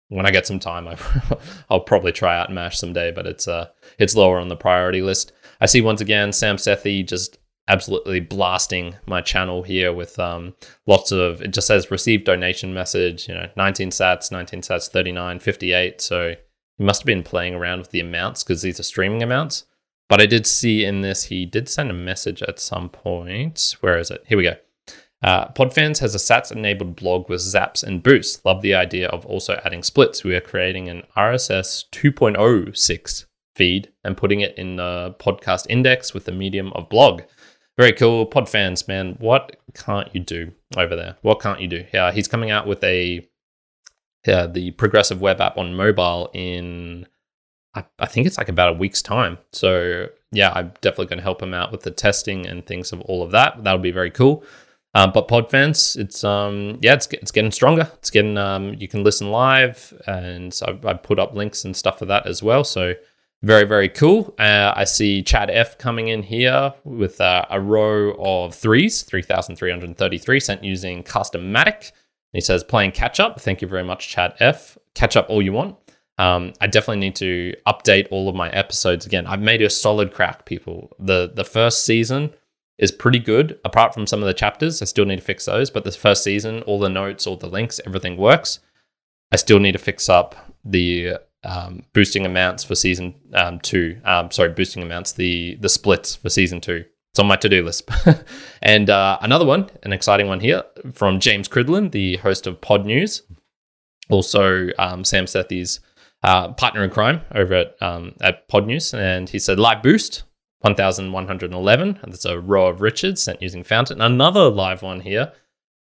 when 0.10 0.26
I 0.26 0.32
get 0.32 0.48
some 0.48 0.60
time, 0.60 0.88
I, 0.88 0.98
will 1.70 1.82
probably 1.82 2.12
try 2.12 2.38
out 2.38 2.52
Mash 2.52 2.78
someday, 2.78 3.12
but 3.12 3.28
it's 3.28 3.48
uh 3.48 3.68
it's 4.00 4.16
lower 4.16 4.40
on 4.40 4.48
the 4.48 4.56
priority 4.56 5.02
list. 5.02 5.34
I 5.60 5.66
see 5.66 5.82
once 5.82 6.02
again 6.02 6.32
Sam 6.32 6.56
Sethi 6.56 7.06
just 7.06 7.38
absolutely 7.68 8.20
blasting 8.20 8.96
my 9.06 9.22
channel 9.22 9.64
here 9.64 9.94
with 9.94 10.18
um, 10.20 10.54
lots 10.88 11.12
of 11.12 11.42
it 11.42 11.54
just 11.54 11.68
says 11.68 11.92
received 11.92 12.26
donation 12.26 12.74
message 12.74 13.28
you 13.28 13.34
know 13.34 13.48
19 13.56 13.92
sats 13.92 14.32
19 14.32 14.62
sats 14.62 14.90
39 14.90 15.40
58 15.40 16.02
so 16.02 16.36
he 16.78 16.84
must 16.84 17.02
have 17.02 17.06
been 17.06 17.24
playing 17.24 17.54
around 17.54 17.80
with 17.80 17.92
the 17.92 18.00
amounts 18.00 18.44
because 18.44 18.62
these 18.62 18.80
are 18.80 18.84
streaming 18.84 19.22
amounts 19.22 19.66
but 20.12 20.22
i 20.22 20.26
did 20.28 20.46
see 20.46 20.86
in 20.86 21.02
this 21.02 21.24
he 21.26 21.46
did 21.46 21.68
send 21.68 21.90
a 21.90 21.94
message 21.94 22.44
at 22.44 22.60
some 22.60 22.90
point 22.90 23.76
where 23.80 23.98
is 23.98 24.12
it 24.12 24.24
here 24.28 24.38
we 24.38 24.44
go 24.44 24.56
Uh, 25.24 25.46
Podfans 25.54 26.00
has 26.00 26.16
a 26.16 26.18
Sats 26.18 26.52
enabled 26.52 26.96
blog 26.96 27.30
with 27.30 27.42
zaps 27.42 27.84
and 27.84 28.02
boosts. 28.02 28.44
Love 28.44 28.64
the 28.64 28.74
idea 28.74 29.08
of 29.10 29.24
also 29.28 29.54
adding 29.64 29.84
splits. 29.84 30.24
We 30.24 30.34
are 30.36 30.42
creating 30.42 30.90
an 30.90 31.04
RSS 31.16 31.86
2.06 31.92 33.26
feed 33.56 33.92
and 34.04 34.18
putting 34.18 34.42
it 34.42 34.58
in 34.58 34.78
the 34.78 35.16
podcast 35.20 35.68
index 35.70 36.16
with 36.16 36.26
the 36.26 36.32
medium 36.32 36.74
of 36.74 36.90
blog. 36.90 37.22
Very 37.78 37.94
cool. 37.94 38.26
Podfans, 38.26 38.88
man. 38.88 39.16
What 39.20 39.58
can't 39.76 40.10
you 40.16 40.22
do 40.22 40.54
over 40.76 40.96
there? 40.96 41.18
What 41.22 41.40
can't 41.40 41.62
you 41.62 41.68
do? 41.68 41.86
Yeah, 41.94 42.12
he's 42.12 42.28
coming 42.28 42.50
out 42.50 42.66
with 42.66 42.84
a 42.84 43.24
yeah, 44.26 44.48
the 44.48 44.72
progressive 44.72 45.22
web 45.22 45.40
app 45.40 45.58
on 45.58 45.76
mobile 45.76 46.32
in 46.34 47.06
I, 47.74 47.86
I 48.00 48.06
think 48.06 48.28
it's 48.28 48.38
like 48.38 48.50
about 48.50 48.70
a 48.70 48.78
week's 48.78 49.02
time. 49.02 49.38
So 49.54 50.08
yeah, 50.32 50.52
I'm 50.54 50.74
definitely 50.82 51.08
going 51.08 51.20
to 51.20 51.24
help 51.24 51.42
him 51.42 51.54
out 51.54 51.72
with 51.72 51.82
the 51.82 51.92
testing 51.92 52.46
and 52.46 52.66
things 52.66 52.92
of 52.92 53.02
all 53.02 53.24
of 53.24 53.32
that. 53.32 53.64
That'll 53.64 53.80
be 53.80 53.92
very 53.92 54.12
cool. 54.12 54.44
Um, 54.94 55.12
but 55.14 55.30
Podfans, 55.30 55.98
it's 55.98 56.24
um 56.24 56.78
yeah, 56.82 56.94
it's 56.94 57.08
it's 57.08 57.32
getting 57.32 57.52
stronger. 57.52 57.90
It's 58.00 58.10
getting 58.10 58.38
um 58.38 58.74
you 58.78 58.90
can 58.90 59.04
listen 59.04 59.32
live, 59.32 59.94
and 60.06 60.54
so 60.54 60.78
I, 60.84 60.90
I 60.90 60.94
put 60.96 61.18
up 61.18 61.34
links 61.34 61.64
and 61.64 61.76
stuff 61.76 62.00
for 62.00 62.06
that 62.08 62.28
as 62.28 62.44
well. 62.44 62.66
So 62.66 62.96
very 63.42 63.64
very 63.64 63.88
cool. 63.88 64.36
Uh, 64.38 64.74
I 64.76 64.84
see 64.84 65.24
Chad 65.24 65.50
F 65.50 65.78
coming 65.78 66.10
in 66.10 66.24
here 66.24 66.74
with 66.84 67.22
uh, 67.22 67.46
a 67.50 67.62
row 67.62 68.16
of 68.20 68.54
threes, 68.54 69.04
three 69.04 69.22
thousand 69.22 69.56
three 69.56 69.72
hundred 69.72 69.98
thirty 69.98 70.18
three 70.18 70.42
sent 70.42 70.62
using 70.62 71.04
Castamatic. 71.04 71.94
He 72.34 72.42
says 72.42 72.62
playing 72.64 72.92
catch 72.92 73.20
up. 73.20 73.40
Thank 73.40 73.62
you 73.62 73.70
very 73.70 73.84
much, 73.84 74.10
Chad 74.10 74.34
F. 74.40 74.78
Catch 74.94 75.16
up 75.16 75.30
all 75.30 75.42
you 75.42 75.54
want. 75.54 75.78
Um, 76.22 76.54
I 76.62 76.68
definitely 76.68 77.00
need 77.00 77.16
to 77.16 77.56
update 77.66 78.08
all 78.12 78.30
of 78.30 78.36
my 78.36 78.48
episodes 78.52 79.08
again. 79.08 79.26
I've 79.26 79.42
made 79.42 79.64
a 79.64 79.72
solid 79.72 80.14
crack, 80.14 80.46
people. 80.46 80.96
the 81.00 81.32
The 81.34 81.44
first 81.44 81.84
season 81.84 82.32
is 82.78 82.92
pretty 82.92 83.18
good. 83.18 83.60
Apart 83.66 83.96
from 83.96 84.06
some 84.06 84.22
of 84.22 84.28
the 84.28 84.34
chapters, 84.36 84.84
I 84.84 84.86
still 84.86 85.06
need 85.06 85.16
to 85.16 85.24
fix 85.24 85.46
those. 85.46 85.72
But 85.72 85.84
the 85.84 85.92
first 85.92 86.24
season, 86.24 86.62
all 86.64 86.78
the 86.78 86.90
notes, 86.90 87.26
all 87.26 87.38
the 87.38 87.50
links, 87.50 87.82
everything 87.88 88.18
works. 88.18 88.60
I 89.32 89.38
still 89.38 89.58
need 89.58 89.72
to 89.72 89.80
fix 89.80 90.10
up 90.10 90.36
the 90.64 91.18
um, 91.44 91.86
boosting 91.92 92.28
amounts 92.28 92.64
for 92.64 92.76
season 92.76 93.16
um, 93.34 93.60
two. 93.60 94.00
Um, 94.06 94.30
sorry, 94.30 94.50
boosting 94.50 94.84
amounts, 94.84 95.14
the 95.14 95.58
the 95.60 95.70
splits 95.70 96.16
for 96.16 96.30
season 96.30 96.62
two. 96.62 96.86
It's 97.14 97.20
on 97.20 97.26
my 97.26 97.36
to 97.38 97.50
do 97.50 97.66
list. 97.66 97.90
and 98.62 98.92
uh, 98.92 99.18
another 99.22 99.46
one, 99.46 99.72
an 99.82 99.92
exciting 99.92 100.28
one 100.28 100.40
here 100.40 100.62
from 100.94 101.20
James 101.20 101.48
Cridland, 101.48 101.92
the 101.92 102.18
host 102.18 102.46
of 102.46 102.62
Podnews, 102.62 103.24
also 104.10 104.70
um, 104.78 105.04
Sam 105.04 105.26
Sethi's 105.26 105.80
uh, 106.24 106.54
partner 106.54 106.84
in 106.84 106.90
crime 106.90 107.22
over 107.34 107.54
at 107.54 107.82
um, 107.82 108.14
at 108.22 108.48
Podnews, 108.48 108.94
and 108.94 109.30
he 109.30 109.40
said 109.40 109.60
live 109.60 109.82
boost 109.82 110.24
1111. 110.62 112.00
That's 112.04 112.26
a 112.26 112.40
row 112.40 112.68
of 112.68 112.82
Richards 112.82 113.24
sent 113.24 113.42
using 113.42 113.64
Fountain. 113.64 114.00
Another 114.00 114.50
live 114.50 114.84
one 114.84 115.02
here 115.02 115.34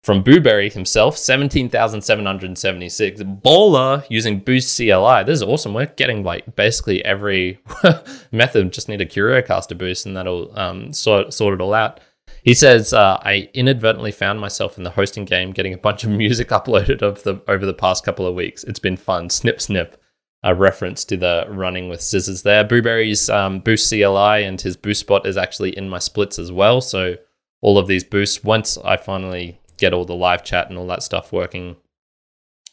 from 0.05 0.23
Boobury 0.23 0.73
himself, 0.73 1.19
17,776. 1.19 3.23
Baller 3.23 4.07
using 4.09 4.39
Boost 4.39 4.77
CLI. 4.77 5.25
This 5.25 5.39
is 5.39 5.43
awesome. 5.43 5.75
We're 5.75 5.87
getting 5.87 6.23
like 6.23 6.55
basically 6.55 7.05
every 7.05 7.61
method. 8.33 8.73
Just 8.73 8.89
need 8.89 9.01
a 9.01 9.07
CurioCaster 9.07 9.77
boost 9.77 10.07
and 10.07 10.17
that'll 10.17 10.57
um, 10.59 10.93
sort, 10.93 11.35
sort 11.35 11.55
it 11.55 11.61
all 11.61 11.75
out. 11.75 11.99
He 12.45 12.55
says, 12.55 12.93
uh, 12.93 13.19
I 13.23 13.51
inadvertently 13.53 14.13
found 14.13 14.41
myself 14.41 14.79
in 14.79 14.85
the 14.85 14.91
hosting 14.91 15.25
game 15.25 15.51
getting 15.51 15.75
a 15.75 15.79
bunch 15.79 16.05
of 16.05 16.11
music 16.11 16.51
uploaded 16.51 17.03
of 17.03 17.25
the, 17.25 17.43
over 17.49 17.67
the 17.67 17.75
past 17.75 18.05
couple 18.05 18.27
of 18.27 18.37
weeks. 18.37 18.63
It's 18.65 18.79
been 18.79 18.97
fun. 18.97 19.29
Snip, 19.29 19.61
snip 19.61 20.01
a 20.49 20.55
reference 20.55 21.05
to 21.05 21.15
the 21.15 21.47
running 21.51 21.91
with 21.91 22.01
scissors 22.01 22.43
there. 22.43 22.65
Boobury's 22.65 23.29
um, 23.29 23.61
Boost 23.61 23.91
CLI 23.91 24.45
and 24.45 24.59
his 24.59 24.79
boost 24.79 25.01
spot 25.01 25.27
is 25.27 25.37
actually 25.37 25.77
in 25.77 25.91
my 25.91 25.99
splits 25.99 26.39
as 26.39 26.51
well. 26.51 26.81
So 26.81 27.17
all 27.61 27.77
of 27.77 27.87
these 27.87 28.03
boosts, 28.03 28.43
once 28.43 28.79
I 28.79 28.97
finally 28.97 29.61
get 29.77 29.93
all 29.93 30.07
the 30.07 30.15
live 30.15 30.43
chat 30.45 30.71
and 30.71 30.79
all 30.79 30.87
that 30.87 31.03
stuff 31.03 31.35
working, 31.35 31.77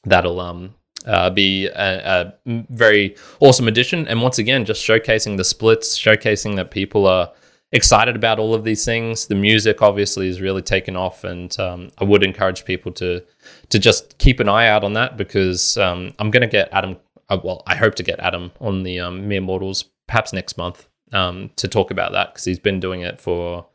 that'll 0.05 0.39
um 0.39 0.75
uh, 1.05 1.29
be 1.29 1.67
a, 1.67 2.33
a, 2.47 2.63
very 2.69 3.15
awesome 3.41 3.67
addition. 3.67 4.07
And 4.07 4.21
once 4.21 4.39
again, 4.39 4.63
just 4.63 4.81
showcasing 4.81 5.35
the 5.37 5.43
splits, 5.43 5.99
showcasing 5.99 6.55
that 6.55 6.71
people 6.71 7.05
are 7.05 7.31
excited 7.73 8.15
about 8.15 8.39
all 8.39 8.55
of 8.55 8.63
these 8.63 8.85
things. 8.85 9.27
The 9.27 9.35
music 9.35 9.81
obviously 9.81 10.29
is 10.29 10.39
really 10.41 10.61
taken 10.61 10.95
off, 10.95 11.25
and 11.25 11.59
um, 11.59 11.91
I 11.97 12.05
would 12.05 12.23
encourage 12.23 12.63
people 12.63 12.91
to 12.93 13.21
to 13.69 13.77
just 13.77 14.17
keep 14.17 14.39
an 14.39 14.47
eye 14.47 14.67
out 14.67 14.85
on 14.85 14.93
that 14.93 15.17
because 15.17 15.77
um, 15.77 16.13
I'm 16.17 16.31
going 16.31 16.41
to 16.41 16.47
get 16.47 16.69
Adam 16.71 16.95
uh, 17.29 17.39
well, 17.43 17.63
I 17.67 17.75
hope 17.75 17.95
to 17.95 18.03
get 18.03 18.19
Adam 18.19 18.51
on 18.59 18.83
the 18.83 18.99
um, 18.99 19.27
Mere 19.27 19.41
Mortals 19.41 19.85
perhaps 20.07 20.33
next 20.33 20.57
month 20.57 20.87
um, 21.11 21.49
to 21.55 21.67
talk 21.67 21.91
about 21.91 22.11
that 22.11 22.33
because 22.33 22.45
he's 22.45 22.59
been 22.59 22.79
doing 22.79 23.01
it 23.01 23.19
for, 23.19 23.65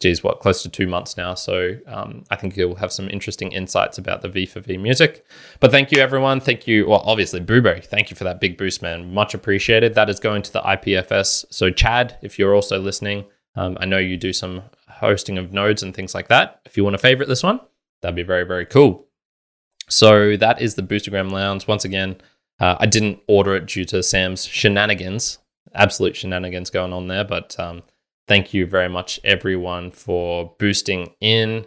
geez, 0.00 0.22
what, 0.22 0.40
close 0.40 0.62
to 0.62 0.68
two 0.68 0.86
months 0.86 1.16
now. 1.16 1.34
So 1.34 1.76
um, 1.86 2.24
I 2.30 2.36
think 2.36 2.54
he'll 2.54 2.76
have 2.76 2.92
some 2.92 3.08
interesting 3.08 3.52
insights 3.52 3.98
about 3.98 4.22
the 4.22 4.28
V 4.28 4.46
for 4.46 4.60
V 4.60 4.76
music. 4.76 5.24
But 5.60 5.70
thank 5.70 5.90
you, 5.90 6.00
everyone. 6.00 6.40
Thank 6.40 6.66
you. 6.66 6.88
Well, 6.88 7.02
obviously, 7.04 7.40
Boobury, 7.40 7.84
thank 7.84 8.10
you 8.10 8.16
for 8.16 8.24
that 8.24 8.40
big 8.40 8.56
boost, 8.56 8.82
man. 8.82 9.12
Much 9.12 9.34
appreciated. 9.34 9.94
That 9.94 10.10
is 10.10 10.20
going 10.20 10.42
to 10.42 10.52
the 10.52 10.60
IPFS. 10.60 11.46
So, 11.50 11.70
Chad, 11.70 12.18
if 12.22 12.38
you're 12.38 12.54
also 12.54 12.78
listening, 12.78 13.24
um, 13.56 13.76
I 13.80 13.86
know 13.86 13.98
you 13.98 14.16
do 14.16 14.32
some 14.32 14.62
hosting 14.88 15.38
of 15.38 15.52
nodes 15.52 15.82
and 15.82 15.94
things 15.94 16.14
like 16.14 16.28
that. 16.28 16.60
If 16.64 16.76
you 16.76 16.84
want 16.84 16.94
to 16.94 16.98
favorite 16.98 17.28
this 17.28 17.42
one, 17.42 17.60
that'd 18.00 18.16
be 18.16 18.22
very, 18.22 18.44
very 18.44 18.66
cool. 18.66 19.06
So 19.88 20.36
that 20.36 20.62
is 20.62 20.74
the 20.74 20.82
Boostagram 20.82 21.30
Lounge. 21.30 21.66
Once 21.66 21.84
again, 21.84 22.16
uh, 22.62 22.76
I 22.78 22.86
didn't 22.86 23.20
order 23.26 23.56
it 23.56 23.66
due 23.66 23.84
to 23.86 24.04
Sam's 24.04 24.46
shenanigans, 24.46 25.38
absolute 25.74 26.14
shenanigans 26.14 26.70
going 26.70 26.92
on 26.92 27.08
there. 27.08 27.24
But 27.24 27.58
um, 27.58 27.82
thank 28.28 28.54
you 28.54 28.66
very 28.66 28.88
much, 28.88 29.18
everyone, 29.24 29.90
for 29.90 30.54
boosting 30.60 31.12
in. 31.20 31.66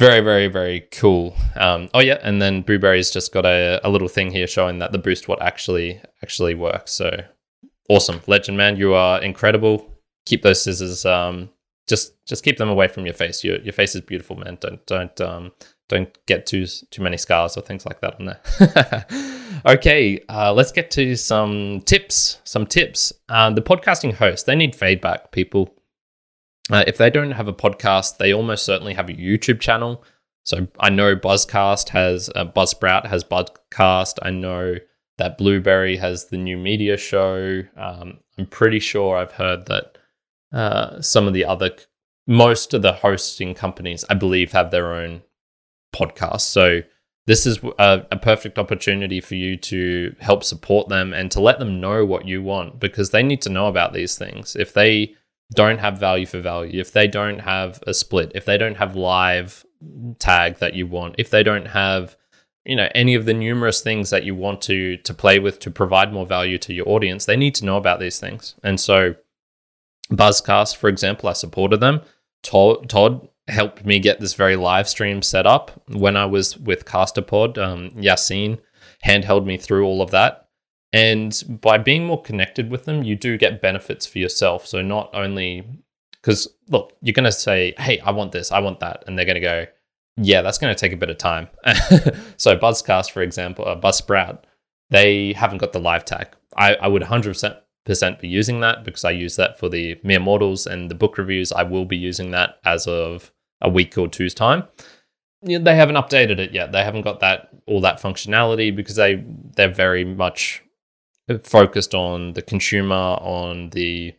Very, 0.00 0.20
very, 0.20 0.48
very 0.48 0.88
cool. 0.90 1.36
Um, 1.54 1.88
oh 1.94 2.00
yeah, 2.00 2.18
and 2.20 2.42
then 2.42 2.64
Boobury's 2.64 3.12
just 3.12 3.32
got 3.32 3.46
a, 3.46 3.80
a 3.84 3.90
little 3.90 4.08
thing 4.08 4.32
here 4.32 4.48
showing 4.48 4.80
that 4.80 4.90
the 4.90 4.98
boost 4.98 5.28
what 5.28 5.40
actually 5.40 6.02
actually 6.20 6.54
works. 6.54 6.90
So 6.90 7.22
awesome, 7.88 8.20
legend 8.26 8.56
man, 8.56 8.76
you 8.76 8.94
are 8.94 9.22
incredible. 9.22 9.88
Keep 10.26 10.42
those 10.42 10.60
scissors. 10.60 11.06
Um, 11.06 11.50
just 11.88 12.24
just 12.26 12.44
keep 12.44 12.58
them 12.58 12.68
away 12.68 12.88
from 12.88 13.04
your 13.04 13.14
face. 13.14 13.42
Your 13.44 13.58
your 13.60 13.72
face 13.72 13.94
is 13.94 14.00
beautiful, 14.00 14.36
man. 14.36 14.58
Don't 14.60 14.84
don't 14.86 15.20
um 15.20 15.52
don't 15.88 16.16
get 16.26 16.46
too 16.46 16.66
too 16.66 17.02
many 17.02 17.16
scars 17.16 17.56
or 17.56 17.60
things 17.60 17.84
like 17.84 18.00
that 18.00 18.14
on 18.18 18.26
there. 18.26 19.06
okay, 19.66 20.20
uh, 20.28 20.52
let's 20.52 20.72
get 20.72 20.90
to 20.92 21.16
some 21.16 21.82
tips. 21.82 22.40
Some 22.44 22.66
tips. 22.66 23.12
Uh, 23.28 23.50
the 23.50 23.62
podcasting 23.62 24.14
host 24.14 24.46
they 24.46 24.56
need 24.56 24.74
feedback. 24.74 25.32
People, 25.32 25.74
uh, 26.70 26.84
if 26.86 26.96
they 26.96 27.10
don't 27.10 27.32
have 27.32 27.48
a 27.48 27.52
podcast, 27.52 28.18
they 28.18 28.32
almost 28.32 28.64
certainly 28.64 28.94
have 28.94 29.08
a 29.08 29.14
YouTube 29.14 29.60
channel. 29.60 30.04
So 30.44 30.66
I 30.80 30.90
know 30.90 31.14
Buzzcast 31.14 31.90
has 31.90 32.30
uh, 32.34 32.44
Buzzsprout 32.44 33.06
has 33.06 33.24
Buzzcast. 33.24 34.18
I 34.22 34.30
know 34.30 34.76
that 35.18 35.38
Blubrry 35.38 35.96
has 35.98 36.26
the 36.26 36.38
new 36.38 36.56
media 36.56 36.96
show. 36.96 37.62
Um, 37.76 38.18
I'm 38.38 38.46
pretty 38.46 38.80
sure 38.80 39.16
I've 39.16 39.32
heard 39.32 39.66
that 39.66 39.91
uh, 40.52 41.00
some 41.00 41.26
of 41.26 41.34
the 41.34 41.44
other 41.44 41.70
most 42.26 42.72
of 42.72 42.82
the 42.82 42.92
hosting 42.92 43.54
companies, 43.54 44.04
I 44.08 44.14
believe, 44.14 44.52
have 44.52 44.70
their 44.70 44.94
own 44.94 45.22
podcast. 45.94 46.42
So 46.42 46.82
this 47.26 47.46
is 47.46 47.58
a, 47.78 48.06
a, 48.10 48.16
perfect 48.16 48.58
opportunity 48.58 49.20
for 49.20 49.34
you 49.34 49.56
to 49.56 50.14
help 50.20 50.42
support 50.42 50.88
them 50.88 51.12
and 51.12 51.30
to 51.30 51.40
let 51.40 51.58
them 51.58 51.80
know 51.80 52.04
what 52.04 52.26
you 52.26 52.42
want 52.42 52.80
because 52.80 53.10
they 53.10 53.22
need 53.22 53.42
to 53.42 53.50
know 53.50 53.66
about 53.66 53.92
these 53.92 54.16
things. 54.18 54.56
If 54.56 54.72
they 54.72 55.14
don't 55.54 55.78
have 55.78 55.98
value 55.98 56.26
for 56.26 56.40
value, 56.40 56.80
if 56.80 56.92
they 56.92 57.06
don't 57.06 57.40
have 57.40 57.82
a 57.86 57.94
split, 57.94 58.32
if 58.34 58.44
they 58.44 58.58
don't 58.58 58.76
have 58.76 58.96
live 58.96 59.64
tag 60.18 60.58
that 60.58 60.74
you 60.74 60.86
want, 60.86 61.16
if 61.18 61.30
they 61.30 61.42
don't 61.42 61.66
have 61.66 62.16
you 62.64 62.76
know 62.76 62.88
any 62.94 63.14
of 63.14 63.24
the 63.24 63.34
numerous 63.34 63.80
things 63.80 64.10
that 64.10 64.24
you 64.24 64.36
want 64.36 64.62
to 64.62 64.96
to 64.98 65.12
play 65.12 65.40
with 65.40 65.58
to 65.58 65.70
provide 65.70 66.12
more 66.12 66.26
value 66.26 66.58
to 66.58 66.72
your 66.72 66.88
audience, 66.88 67.24
they 67.24 67.36
need 67.36 67.54
to 67.56 67.64
know 67.64 67.76
about 67.76 68.00
these 68.00 68.18
things. 68.18 68.54
And 68.62 68.80
so 68.80 69.14
Buzzcast, 70.10 70.76
for 70.76 70.88
example, 70.88 71.28
I 71.28 71.32
supported 71.32 71.80
them. 71.80 72.02
Todd, 72.42 72.88
Todd 72.88 73.28
helped 73.48 73.84
me 73.84 73.98
get 73.98 74.20
this 74.20 74.34
very 74.34 74.56
live 74.56 74.88
stream 74.88 75.22
set 75.22 75.46
up 75.46 75.82
when 75.88 76.16
I 76.16 76.26
was 76.26 76.56
with 76.58 76.84
Castopod. 76.84 77.58
Um, 77.58 77.90
Yassine 77.90 78.58
handheld 79.04 79.44
me 79.44 79.56
through 79.56 79.84
all 79.84 80.02
of 80.02 80.10
that. 80.10 80.48
And 80.92 81.42
by 81.48 81.78
being 81.78 82.04
more 82.04 82.20
connected 82.20 82.70
with 82.70 82.84
them, 82.84 83.02
you 83.02 83.16
do 83.16 83.38
get 83.38 83.62
benefits 83.62 84.06
for 84.06 84.18
yourself. 84.18 84.66
So 84.66 84.82
not 84.82 85.10
only 85.14 85.64
because 86.22 86.48
look, 86.68 86.92
you're 87.00 87.12
going 87.12 87.24
to 87.24 87.32
say, 87.32 87.74
"Hey, 87.78 87.98
I 88.00 88.10
want 88.12 88.32
this, 88.32 88.52
I 88.52 88.60
want 88.60 88.80
that," 88.80 89.04
and 89.06 89.18
they're 89.18 89.24
going 89.24 89.34
to 89.34 89.40
go, 89.40 89.66
"Yeah, 90.16 90.42
that's 90.42 90.58
going 90.58 90.74
to 90.74 90.78
take 90.78 90.92
a 90.92 90.96
bit 90.96 91.10
of 91.10 91.18
time." 91.18 91.48
so 92.36 92.56
Buzzcast, 92.56 93.10
for 93.10 93.22
example, 93.22 93.66
uh, 93.66 93.78
Buzzsprout, 93.78 94.40
they 94.90 95.32
haven't 95.32 95.58
got 95.58 95.72
the 95.72 95.80
live 95.80 96.04
tag. 96.04 96.28
I, 96.56 96.74
I 96.74 96.88
would 96.88 97.02
100% 97.02 97.58
percent 97.84 98.20
be 98.20 98.28
using 98.28 98.60
that 98.60 98.84
because 98.84 99.04
I 99.04 99.10
use 99.10 99.36
that 99.36 99.58
for 99.58 99.68
the 99.68 99.98
mere 100.02 100.20
mortals 100.20 100.66
and 100.66 100.90
the 100.90 100.94
book 100.94 101.18
reviews. 101.18 101.52
I 101.52 101.62
will 101.62 101.84
be 101.84 101.96
using 101.96 102.30
that 102.30 102.58
as 102.64 102.86
of 102.86 103.32
a 103.60 103.68
week 103.68 103.96
or 103.98 104.08
two's 104.08 104.34
time. 104.34 104.64
They 105.42 105.74
haven't 105.74 105.96
updated 105.96 106.38
it 106.38 106.52
yet. 106.52 106.70
They 106.72 106.84
haven't 106.84 107.02
got 107.02 107.20
that 107.20 107.48
all 107.66 107.80
that 107.80 108.00
functionality 108.00 108.74
because 108.74 108.96
they 108.96 109.24
they're 109.56 109.68
very 109.68 110.04
much 110.04 110.62
focused 111.42 111.94
on 111.94 112.34
the 112.34 112.42
consumer, 112.42 112.94
on 112.94 113.70
the 113.70 114.14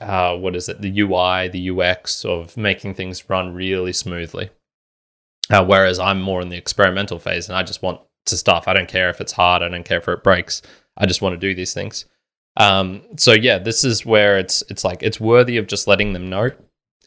uh, 0.00 0.36
what 0.36 0.56
is 0.56 0.68
it, 0.68 0.80
the 0.80 1.00
UI, 1.00 1.48
the 1.48 1.70
UX 1.70 2.24
of 2.24 2.56
making 2.56 2.94
things 2.94 3.28
run 3.28 3.54
really 3.54 3.92
smoothly. 3.92 4.50
Uh, 5.50 5.64
whereas 5.64 5.98
I'm 5.98 6.20
more 6.20 6.40
in 6.40 6.48
the 6.48 6.56
experimental 6.56 7.18
phase 7.18 7.48
and 7.48 7.56
I 7.56 7.62
just 7.62 7.82
want 7.82 8.00
to 8.26 8.36
stuff. 8.36 8.66
I 8.66 8.72
don't 8.72 8.88
care 8.88 9.10
if 9.10 9.20
it's 9.20 9.32
hard. 9.32 9.62
I 9.62 9.68
don't 9.68 9.84
care 9.84 9.98
if 9.98 10.08
it 10.08 10.24
breaks. 10.24 10.62
I 10.96 11.06
just 11.06 11.22
want 11.22 11.34
to 11.34 11.38
do 11.38 11.54
these 11.54 11.74
things. 11.74 12.06
Um, 12.56 13.02
so 13.16 13.32
yeah, 13.32 13.58
this 13.58 13.84
is 13.84 14.06
where 14.06 14.38
it's 14.38 14.62
it's 14.68 14.84
like 14.84 15.02
it's 15.02 15.20
worthy 15.20 15.56
of 15.56 15.66
just 15.66 15.86
letting 15.86 16.12
them 16.12 16.28
know, 16.28 16.50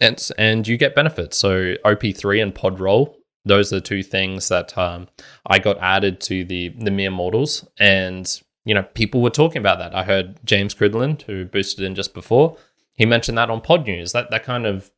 and 0.02 0.30
and 0.38 0.68
you 0.68 0.78
get 0.78 0.96
benefits. 0.96 1.38
So 1.38 1.76
OP3 1.86 2.42
and 2.42 2.54
Podroll, 2.54 3.16
those 3.46 3.72
are 3.72 3.78
the 3.78 3.82
two 3.82 4.04
things 4.04 4.50
that 4.50 4.78
um, 4.78 5.08
I 5.46 5.60
got 5.60 5.78
added 5.80 6.20
to 6.22 6.44
the 6.44 6.70
the 6.70 6.92
mere 6.92 7.12
mortals, 7.12 7.66
and 7.80 8.42
you 8.66 8.74
know 8.74 8.84
people 8.94 9.22
were 9.22 9.30
talking 9.30 9.60
about 9.60 9.80
that. 9.80 9.96
I 9.96 10.04
heard 10.04 10.40
James 10.44 10.76
Cridland, 10.76 11.22
who 11.24 11.46
boosted 11.46 11.86
in 11.86 11.96
just 11.96 12.14
before, 12.14 12.58
he 12.98 13.06
mentioned 13.06 13.38
that 13.38 13.50
on 13.50 13.62
Podnews. 13.62 14.12
That 14.12 14.30
that 14.32 14.44
kind 14.44 14.66
of 14.66 14.92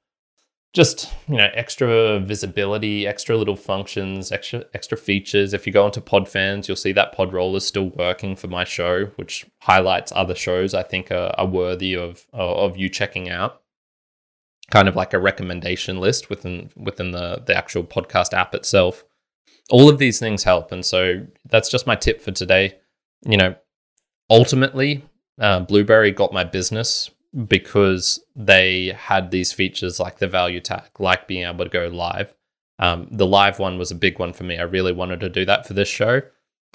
just 0.74 1.12
you 1.28 1.36
know 1.36 1.50
extra 1.56 2.20
visibility 2.20 3.08
extra 3.08 3.36
little 3.36 3.56
functions 3.56 4.32
extra 4.32 4.64
extra 4.74 4.98
features. 4.98 5.54
If 5.54 5.66
you 5.66 5.74
go 5.74 5.86
into 5.86 6.02
podfans 6.02 6.68
you'll 6.68 6.78
see 6.78 6.92
that 6.92 7.12
pod 7.14 7.32
podroll 7.32 7.56
is 7.56 7.66
still 7.66 7.90
working 7.90 8.36
for 8.36 8.48
my 8.48 8.64
show 8.64 9.06
which 9.16 9.48
highlights 9.62 10.12
other 10.16 10.36
shows 10.36 10.74
i 10.74 10.84
think 10.84 11.12
are, 11.12 11.34
are 11.38 11.48
worthy 11.48 11.96
of 11.96 12.28
of 12.34 12.78
you 12.78 12.90
checking 12.90 13.30
out. 13.30 13.62
Kind 14.72 14.88
of 14.88 14.96
like 14.96 15.14
a 15.14 15.20
recommendation 15.20 16.00
list 16.00 16.30
within 16.30 16.70
within 16.76 17.12
the 17.12 17.42
the 17.46 17.56
actual 17.56 17.84
podcast 17.84 18.34
app 18.34 18.54
itself. 18.54 19.04
All 19.72 19.90
of 19.90 19.98
these 19.98 20.20
things 20.20 20.44
help 20.44 20.72
and 20.72 20.86
so 20.86 21.26
that's 21.50 21.70
just 21.70 21.88
my 21.88 21.96
tip 21.96 22.22
for 22.22 22.32
today. 22.32 22.78
You 23.26 23.38
know 23.38 23.56
ultimately 24.30 25.04
uh, 25.40 25.62
blubrry 25.62 26.12
got 26.12 26.32
my 26.32 26.44
business 26.44 27.10
because 27.48 28.24
they 28.36 28.96
had 28.98 29.32
these 29.32 29.54
features 29.54 30.00
like 30.00 30.18
the 30.18 30.28
value 30.28 30.60
tag, 30.60 30.90
like 31.00 31.28
being 31.28 31.48
able 31.48 31.66
to 31.66 31.70
go 31.70 31.88
live. 31.88 32.34
Um, 32.80 33.08
the 33.12 33.26
live 33.26 33.60
one 33.60 33.78
was 33.78 33.92
a 33.92 33.96
big 33.96 34.20
one 34.20 34.34
for 34.34 34.46
me. 34.46 34.58
I 34.58 34.64
really 34.64 34.94
wanted 34.94 35.20
to 35.20 35.30
do 35.30 35.46
that 35.46 35.68
for 35.68 35.74
this 35.74 35.90
show. 35.90 36.22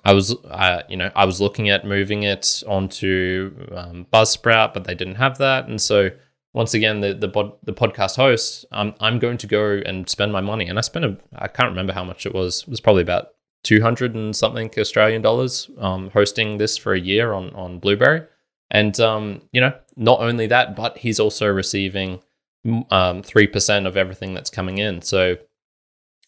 I 0.04 0.12
was, 0.12 0.36
uh, 0.44 0.82
you 0.88 0.96
know, 0.96 1.10
I 1.16 1.24
was 1.24 1.40
looking 1.40 1.70
at 1.70 1.86
moving 1.86 2.24
it 2.24 2.62
onto 2.66 3.56
um, 3.72 4.06
Buzzsprout, 4.12 4.74
but 4.74 4.84
they 4.84 4.94
didn't 4.94 5.14
have 5.14 5.38
that, 5.38 5.66
and 5.66 5.80
so 5.80 6.10
once 6.52 6.74
again, 6.74 7.00
the 7.00 7.14
the, 7.14 7.28
bod- 7.28 7.56
the 7.64 7.72
podcast 7.72 8.16
host, 8.16 8.64
I'm 8.70 8.94
I'm 9.00 9.18
going 9.18 9.38
to 9.38 9.46
go 9.46 9.80
and 9.84 10.08
spend 10.08 10.30
my 10.32 10.40
money, 10.40 10.66
and 10.66 10.78
I 10.78 10.82
spent 10.82 11.04
a 11.04 11.16
I 11.34 11.48
can't 11.48 11.70
remember 11.70 11.94
how 11.94 12.04
much 12.04 12.26
it 12.26 12.34
was. 12.34 12.62
It 12.62 12.68
was 12.68 12.80
probably 12.80 13.02
about 13.02 13.28
two 13.62 13.80
hundred 13.80 14.14
and 14.14 14.36
something 14.36 14.70
Australian 14.78 15.22
dollars 15.22 15.70
um, 15.78 16.10
hosting 16.10 16.58
this 16.58 16.76
for 16.76 16.92
a 16.92 17.00
year 17.00 17.32
on 17.32 17.50
on 17.54 17.78
Blubrry. 17.78 18.22
And, 18.70 18.98
um, 18.98 19.42
you 19.52 19.60
know, 19.60 19.72
not 19.96 20.20
only 20.20 20.46
that, 20.48 20.76
but 20.76 20.98
he's 20.98 21.20
also 21.20 21.46
receiving 21.46 22.20
um, 22.64 23.22
3% 23.22 23.86
of 23.86 23.96
everything 23.96 24.34
that's 24.34 24.50
coming 24.50 24.78
in. 24.78 25.02
So, 25.02 25.36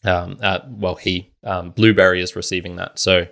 um, 0.04 0.38
uh, 0.42 0.60
well, 0.68 0.96
he, 0.96 1.32
um, 1.42 1.70
Blubrry 1.70 2.20
is 2.20 2.36
receiving 2.36 2.76
that. 2.76 2.98
So, 2.98 3.26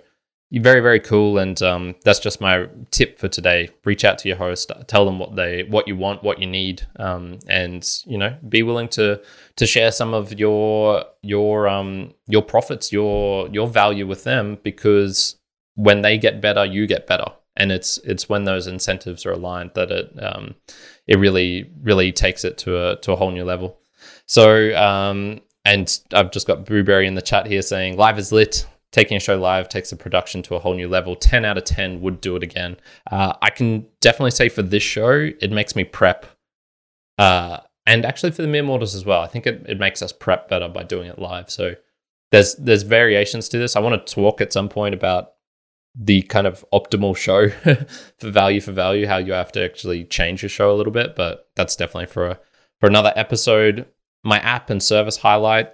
very, 0.51 0.79
very 0.79 0.99
cool. 0.99 1.37
And 1.37 1.61
um, 1.61 1.95
that's 2.03 2.19
just 2.19 2.39
my 2.39 2.67
tip 2.91 3.19
for 3.19 3.27
today. 3.27 3.69
Reach 3.83 4.05
out 4.05 4.17
to 4.19 4.27
your 4.27 4.37
host, 4.37 4.71
tell 4.87 5.05
them 5.05 5.19
what 5.19 5.35
they, 5.35 5.63
what 5.63 5.87
you 5.87 5.95
want, 5.95 6.23
what 6.23 6.39
you 6.39 6.47
need, 6.47 6.83
um, 6.97 7.39
and, 7.47 7.87
you 8.05 8.17
know, 8.17 8.37
be 8.47 8.63
willing 8.63 8.87
to, 8.89 9.21
to 9.55 9.65
share 9.65 9.91
some 9.91 10.13
of 10.13 10.39
your, 10.39 11.03
your, 11.21 11.67
um, 11.67 12.13
your 12.27 12.43
profits, 12.43 12.91
your, 12.91 13.49
your 13.49 13.67
value 13.67 14.07
with 14.07 14.23
them 14.23 14.57
because 14.63 15.35
when 15.73 16.03
they 16.03 16.17
get 16.17 16.41
better, 16.41 16.63
you 16.63 16.87
get 16.87 17.07
better 17.07 17.31
and 17.57 17.71
it's 17.71 17.97
it's 17.99 18.29
when 18.29 18.43
those 18.43 18.67
incentives 18.67 19.25
are 19.25 19.31
aligned 19.31 19.71
that 19.75 19.91
it 19.91 20.23
um, 20.23 20.55
it 21.07 21.17
really 21.17 21.71
really 21.81 22.11
takes 22.11 22.43
it 22.43 22.57
to 22.59 22.77
a 22.77 22.95
to 22.97 23.13
a 23.13 23.15
whole 23.15 23.31
new 23.31 23.43
level. 23.43 23.79
So 24.25 24.75
um, 24.75 25.41
and 25.63 25.99
I've 26.13 26.31
just 26.31 26.47
got 26.47 26.65
Boobury 26.65 27.07
in 27.07 27.15
the 27.15 27.21
chat 27.21 27.47
here 27.47 27.61
saying 27.61 27.97
live 27.97 28.19
is 28.19 28.31
lit. 28.31 28.67
Taking 28.91 29.17
a 29.17 29.19
show 29.19 29.37
live 29.37 29.67
takes 29.67 29.89
the 29.89 29.97
production 29.97 30.41
to 30.43 30.55
a 30.55 30.59
whole 30.59 30.73
new 30.73 30.87
level. 30.87 31.15
Ten 31.17 31.43
out 31.43 31.57
of 31.57 31.65
ten 31.65 31.99
would 32.01 32.21
do 32.21 32.37
it 32.37 32.43
again. 32.43 32.77
Uh, 33.11 33.33
I 33.41 33.49
can 33.49 33.87
definitely 33.99 34.31
say 34.31 34.47
for 34.47 34.61
this 34.61 34.83
show, 34.83 35.31
it 35.41 35.51
makes 35.51 35.75
me 35.75 35.83
prep. 35.83 36.25
Uh, 37.17 37.59
and 37.85 38.05
actually 38.05 38.31
for 38.31 38.41
the 38.41 38.47
mere 38.47 38.63
mortals 38.63 38.95
as 38.95 39.05
well. 39.05 39.21
I 39.21 39.27
think 39.27 39.47
it, 39.47 39.65
it 39.67 39.79
makes 39.79 40.01
us 40.01 40.13
prep 40.13 40.47
better 40.47 40.69
by 40.69 40.83
doing 40.83 41.09
it 41.09 41.19
live. 41.19 41.49
So 41.49 41.75
there's 42.31 42.55
there's 42.55 42.83
variations 42.83 43.49
to 43.49 43.57
this. 43.57 43.75
I 43.75 43.79
want 43.79 44.05
to 44.05 44.13
talk 44.13 44.41
at 44.41 44.53
some 44.53 44.69
point 44.69 44.95
about 44.95 45.33
the 45.97 46.21
kind 46.23 46.45
of 46.45 46.65
optimal 46.73 47.15
show 47.15 47.49
for 48.17 48.29
value 48.29 48.61
for 48.61 48.71
value, 48.71 49.07
how 49.07 49.17
you 49.17 49.33
have 49.33 49.51
to 49.53 49.63
actually 49.63 50.03
change 50.05 50.41
your 50.41 50.49
show 50.49 50.71
a 50.71 50.75
little 50.75 50.93
bit, 50.93 51.15
but 51.15 51.49
that's 51.55 51.75
definitely 51.75 52.07
for 52.07 52.27
a, 52.27 52.39
for 52.79 52.87
another 52.87 53.13
episode. 53.15 53.85
My 54.23 54.39
app 54.39 54.69
and 54.69 54.81
service 54.81 55.17
highlight. 55.17 55.71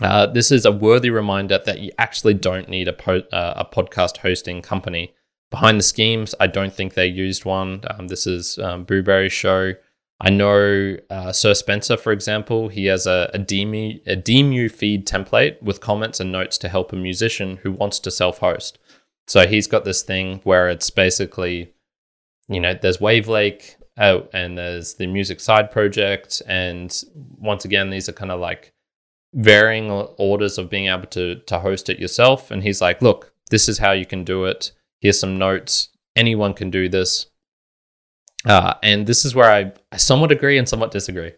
Uh, 0.00 0.26
this 0.26 0.52
is 0.52 0.64
a 0.64 0.72
worthy 0.72 1.10
reminder 1.10 1.60
that 1.66 1.80
you 1.80 1.90
actually 1.98 2.34
don't 2.34 2.68
need 2.68 2.86
a 2.86 2.92
po- 2.92 3.24
uh, 3.32 3.54
a 3.56 3.64
podcast 3.64 4.18
hosting 4.18 4.62
company. 4.62 5.12
Behind 5.50 5.78
the 5.78 5.84
schemes, 5.84 6.34
I 6.38 6.46
don't 6.46 6.72
think 6.72 6.94
they 6.94 7.06
used 7.06 7.44
one. 7.44 7.82
Um, 7.90 8.08
this 8.08 8.26
is 8.26 8.58
um, 8.58 8.84
Boobury's 8.84 9.32
show. 9.32 9.74
I 10.20 10.30
know 10.30 10.96
uh, 11.10 11.32
Sir 11.32 11.54
Spencer, 11.54 11.96
for 11.96 12.12
example, 12.12 12.68
he 12.68 12.86
has 12.86 13.06
a, 13.06 13.30
a, 13.34 13.38
DeMu, 13.38 14.00
a 14.06 14.16
DeMu 14.16 14.70
feed 14.70 15.06
template 15.06 15.62
with 15.62 15.80
comments 15.80 16.18
and 16.18 16.32
notes 16.32 16.58
to 16.58 16.68
help 16.68 16.92
a 16.92 16.96
musician 16.96 17.58
who 17.62 17.72
wants 17.72 18.00
to 18.00 18.10
self 18.10 18.38
host. 18.38 18.78
So 19.28 19.46
he's 19.46 19.66
got 19.66 19.84
this 19.84 20.02
thing 20.02 20.40
where 20.44 20.68
it's 20.70 20.88
basically, 20.88 21.74
you 22.48 22.60
know, 22.60 22.74
there's 22.74 22.96
Wavlake 22.96 23.76
uh, 23.98 24.20
and 24.32 24.56
there's 24.56 24.94
the 24.94 25.06
music 25.06 25.38
side 25.38 25.70
project. 25.70 26.40
And 26.46 26.90
once 27.38 27.66
again, 27.66 27.90
these 27.90 28.08
are 28.08 28.14
kind 28.14 28.32
of 28.32 28.40
like 28.40 28.72
varying 29.34 29.90
orders 29.90 30.56
of 30.56 30.70
being 30.70 30.86
able 30.86 31.06
to, 31.08 31.36
to 31.40 31.58
host 31.58 31.90
it 31.90 31.98
yourself. 31.98 32.50
And 32.50 32.62
he's 32.62 32.80
like, 32.80 33.02
look, 33.02 33.34
this 33.50 33.68
is 33.68 33.78
how 33.78 33.92
you 33.92 34.06
can 34.06 34.24
do 34.24 34.46
it. 34.46 34.72
Here's 35.00 35.20
some 35.20 35.38
notes. 35.38 35.90
Anyone 36.16 36.54
can 36.54 36.70
do 36.70 36.88
this. 36.88 37.26
Uh, 38.46 38.74
and 38.82 39.06
this 39.06 39.26
is 39.26 39.34
where 39.34 39.50
I, 39.50 39.72
I 39.92 39.98
somewhat 39.98 40.32
agree 40.32 40.56
and 40.56 40.66
somewhat 40.66 40.90
disagree. 40.90 41.32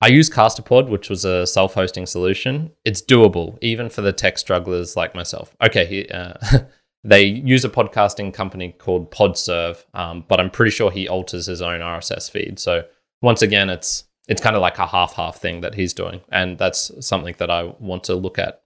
I 0.00 0.08
use 0.08 0.30
Castopod, 0.30 0.88
which 0.88 1.08
was 1.08 1.24
a 1.24 1.46
self 1.46 1.74
hosting 1.74 2.06
solution. 2.06 2.70
It's 2.84 3.02
doable, 3.02 3.58
even 3.60 3.88
for 3.88 4.02
the 4.02 4.12
tech 4.12 4.38
strugglers 4.38 4.96
like 4.96 5.14
myself. 5.14 5.56
Okay, 5.64 5.86
he, 5.86 6.08
uh, 6.08 6.34
They 7.04 7.24
use 7.24 7.64
a 7.66 7.68
podcasting 7.68 8.32
company 8.32 8.72
called 8.72 9.10
Podserve, 9.10 9.84
um, 9.92 10.24
but 10.26 10.40
I'm 10.40 10.50
pretty 10.50 10.70
sure 10.70 10.90
he 10.90 11.06
alters 11.06 11.46
his 11.46 11.60
own 11.60 11.80
RSS 11.80 12.30
feed. 12.30 12.58
So 12.58 12.84
once 13.20 13.42
again, 13.42 13.68
it's 13.68 14.04
it's 14.26 14.40
kind 14.40 14.56
of 14.56 14.62
like 14.62 14.78
a 14.78 14.86
half 14.86 15.12
half 15.14 15.36
thing 15.36 15.60
that 15.60 15.74
he's 15.74 15.92
doing, 15.92 16.22
and 16.30 16.56
that's 16.56 16.90
something 17.06 17.34
that 17.38 17.50
I 17.50 17.64
want 17.78 18.04
to 18.04 18.14
look 18.14 18.38
at 18.38 18.62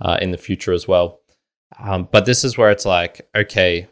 uh, 0.00 0.18
in 0.22 0.30
the 0.30 0.38
future 0.38 0.72
as 0.72 0.88
well. 0.88 1.20
Um, 1.78 2.08
but 2.10 2.24
this 2.24 2.44
is 2.44 2.56
where 2.56 2.70
it's 2.70 2.86
like, 2.86 3.28
okay, 3.34 3.88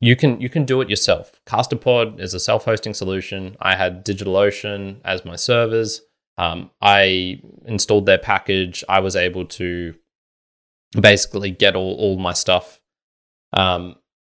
you 0.00 0.16
can 0.16 0.40
you 0.40 0.48
can 0.48 0.64
do 0.64 0.80
it 0.80 0.90
yourself. 0.90 1.40
Castopod 1.46 2.18
is 2.18 2.34
a 2.34 2.40
self-hosting 2.40 2.94
solution. 2.94 3.56
I 3.60 3.76
had 3.76 4.04
DigitalOcean 4.04 5.00
as 5.04 5.24
my 5.24 5.36
servers. 5.36 6.00
Um, 6.38 6.70
I 6.80 7.40
installed 7.66 8.06
their 8.06 8.18
package. 8.18 8.82
I 8.88 8.98
was 8.98 9.14
able 9.14 9.44
to 9.46 9.94
basically 10.98 11.50
get 11.50 11.76
all, 11.76 11.94
all 11.94 12.18
my 12.18 12.32
stuff 12.32 12.79
um, 13.52 13.96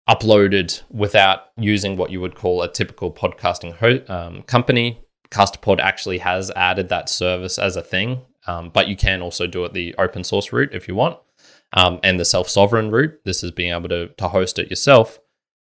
uploaded 0.08 0.82
without 0.90 1.50
using 1.56 1.96
what 1.96 2.10
you 2.10 2.20
would 2.20 2.34
call 2.34 2.62
a 2.62 2.72
typical 2.72 3.12
podcasting 3.12 3.74
ho- 3.74 4.04
um, 4.12 4.42
company. 4.42 5.00
Castopod 5.30 5.80
actually 5.80 6.18
has 6.18 6.50
added 6.56 6.88
that 6.88 7.08
service 7.08 7.58
as 7.58 7.76
a 7.76 7.82
thing, 7.82 8.20
um, 8.46 8.70
but 8.70 8.88
you 8.88 8.96
can 8.96 9.22
also 9.22 9.46
do 9.46 9.64
it 9.64 9.72
the 9.72 9.94
open 9.98 10.24
source 10.24 10.52
route 10.52 10.74
if 10.74 10.88
you 10.88 10.94
want, 10.94 11.18
um, 11.72 12.00
and 12.02 12.20
the 12.20 12.24
self 12.24 12.48
sovereign 12.48 12.90
route. 12.90 13.18
This 13.24 13.42
is 13.42 13.50
being 13.50 13.72
able 13.72 13.88
to, 13.88 14.08
to 14.08 14.28
host 14.28 14.58
it 14.58 14.68
yourself. 14.68 15.20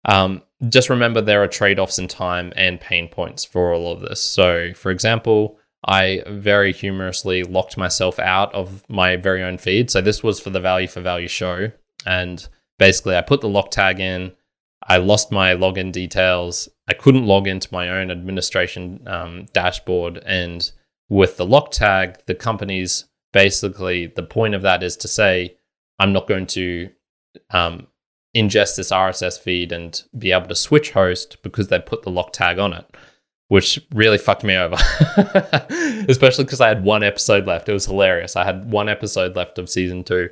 Um, 0.05 0.41
just 0.69 0.89
remember 0.89 1.21
there 1.21 1.43
are 1.43 1.47
trade 1.47 1.79
offs 1.79 1.99
in 1.99 2.07
time 2.07 2.53
and 2.55 2.79
pain 2.79 3.07
points 3.07 3.43
for 3.45 3.73
all 3.73 3.91
of 3.91 4.01
this. 4.01 4.21
So, 4.21 4.73
for 4.73 4.91
example, 4.91 5.59
I 5.85 6.23
very 6.27 6.73
humorously 6.73 7.43
locked 7.43 7.77
myself 7.77 8.17
out 8.19 8.53
of 8.53 8.83
my 8.89 9.15
very 9.15 9.43
own 9.43 9.57
feed. 9.57 9.91
So, 9.91 10.01
this 10.01 10.23
was 10.23 10.39
for 10.39 10.49
the 10.49 10.59
Value 10.59 10.87
for 10.87 11.01
Value 11.01 11.27
show. 11.27 11.71
And 12.05 12.47
basically 12.81 13.15
I 13.15 13.21
put 13.21 13.41
the 13.41 13.47
lock 13.47 13.69
tag 13.69 13.99
in. 13.99 14.31
I 14.87 14.97
lost 14.97 15.31
my 15.31 15.53
login 15.53 15.91
details. 15.91 16.67
I 16.89 16.93
couldn't 16.93 17.27
log 17.27 17.47
into 17.47 17.69
my 17.71 17.89
own 17.89 18.09
administration 18.09 19.07
um, 19.07 19.45
dashboard. 19.53 20.17
And 20.25 20.69
with 21.07 21.37
the 21.37 21.45
lock 21.45 21.69
tag, 21.69 22.17
the 22.25 22.33
company's 22.33 23.05
basically 23.33 24.07
the 24.07 24.23
point 24.23 24.55
of 24.55 24.63
that 24.63 24.81
is 24.81 24.97
to 24.97 25.07
say, 25.07 25.55
I'm 25.99 26.11
not 26.11 26.27
going 26.27 26.47
to 26.47 26.89
um, 27.51 27.85
ingest 28.35 28.77
this 28.77 28.91
RSS 28.91 29.39
feed 29.39 29.71
and 29.71 30.01
be 30.17 30.31
able 30.31 30.47
to 30.47 30.55
switch 30.55 30.89
host 30.89 31.37
because 31.43 31.67
they 31.67 31.79
put 31.79 32.01
the 32.01 32.09
lock 32.09 32.33
tag 32.33 32.57
on 32.57 32.73
it, 32.73 32.97
which 33.49 33.79
really 33.93 34.17
fucked 34.17 34.43
me 34.43 34.55
over. 34.55 34.77
Especially 36.09 36.45
because 36.45 36.61
I 36.61 36.69
had 36.69 36.83
one 36.83 37.03
episode 37.03 37.45
left. 37.45 37.69
It 37.69 37.73
was 37.73 37.85
hilarious. 37.85 38.35
I 38.35 38.43
had 38.43 38.71
one 38.71 38.89
episode 38.89 39.35
left 39.35 39.59
of 39.59 39.69
season 39.69 40.03
two 40.03 40.31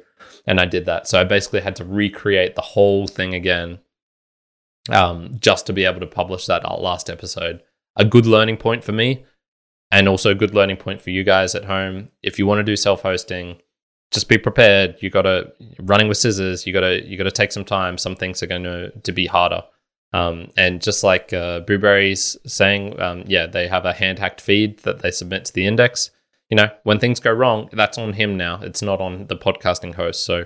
and 0.49 0.59
I 0.59 0.65
did 0.65 0.85
that. 0.87 1.07
So 1.07 1.21
I 1.21 1.23
basically 1.25 1.61
had 1.61 1.75
to 1.75 1.85
recreate 1.85 2.55
the 2.55 2.61
whole 2.61 3.05
thing 3.05 3.35
again 3.35 3.77
um, 4.91 5.37
just 5.39 5.67
to 5.67 5.73
be 5.73 5.85
able 5.85 5.99
to 5.99 6.07
publish 6.07 6.47
that 6.47 6.63
last 6.81 7.07
episode. 7.07 7.61
A 7.95 8.03
good 8.03 8.25
learning 8.25 8.57
point 8.57 8.83
for 8.83 8.91
me, 8.91 9.25
and 9.91 10.09
also 10.09 10.31
a 10.31 10.35
good 10.35 10.55
learning 10.55 10.77
point 10.77 11.03
for 11.03 11.11
you 11.11 11.23
guys 11.23 11.53
at 11.53 11.65
home. 11.65 12.09
If 12.23 12.39
you 12.39 12.47
want 12.47 12.59
to 12.59 12.63
do 12.63 12.75
self 12.75 13.03
hosting, 13.03 13.61
just 14.09 14.27
be 14.27 14.39
prepared. 14.39 14.95
You 15.01 15.11
got 15.11 15.21
to 15.23 15.53
running 15.81 16.07
with 16.07 16.17
scissors. 16.17 16.65
You 16.65 16.73
got 16.73 16.81
to 16.81 17.05
you 17.05 17.15
got 17.15 17.25
to 17.25 17.31
take 17.31 17.51
some 17.51 17.65
time. 17.65 17.99
Some 17.99 18.15
things 18.15 18.41
are 18.41 18.47
going 18.47 18.63
to 18.63 18.89
to 18.89 19.11
be 19.11 19.27
harder. 19.27 19.63
Um, 20.13 20.49
and 20.57 20.81
just 20.81 21.03
like 21.03 21.31
uh, 21.31 21.61
saying, 22.47 22.99
um, 22.99 23.23
yeah, 23.27 23.45
they 23.45 23.67
have 23.67 23.85
a 23.85 23.93
hand 23.93 24.17
hacked 24.17 24.41
feed 24.41 24.79
that 24.79 25.03
they 25.03 25.11
submit 25.11 25.45
to 25.45 25.53
the 25.53 25.67
index. 25.67 26.09
You 26.49 26.57
know, 26.57 26.69
when 26.83 26.99
things 26.99 27.19
go 27.19 27.31
wrong, 27.31 27.69
that's 27.71 27.97
on 27.97 28.13
him 28.13 28.35
now. 28.35 28.59
It's 28.61 28.81
not 28.81 28.99
on 28.99 29.27
the 29.27 29.35
podcasting 29.35 29.95
host. 29.95 30.25
So 30.25 30.45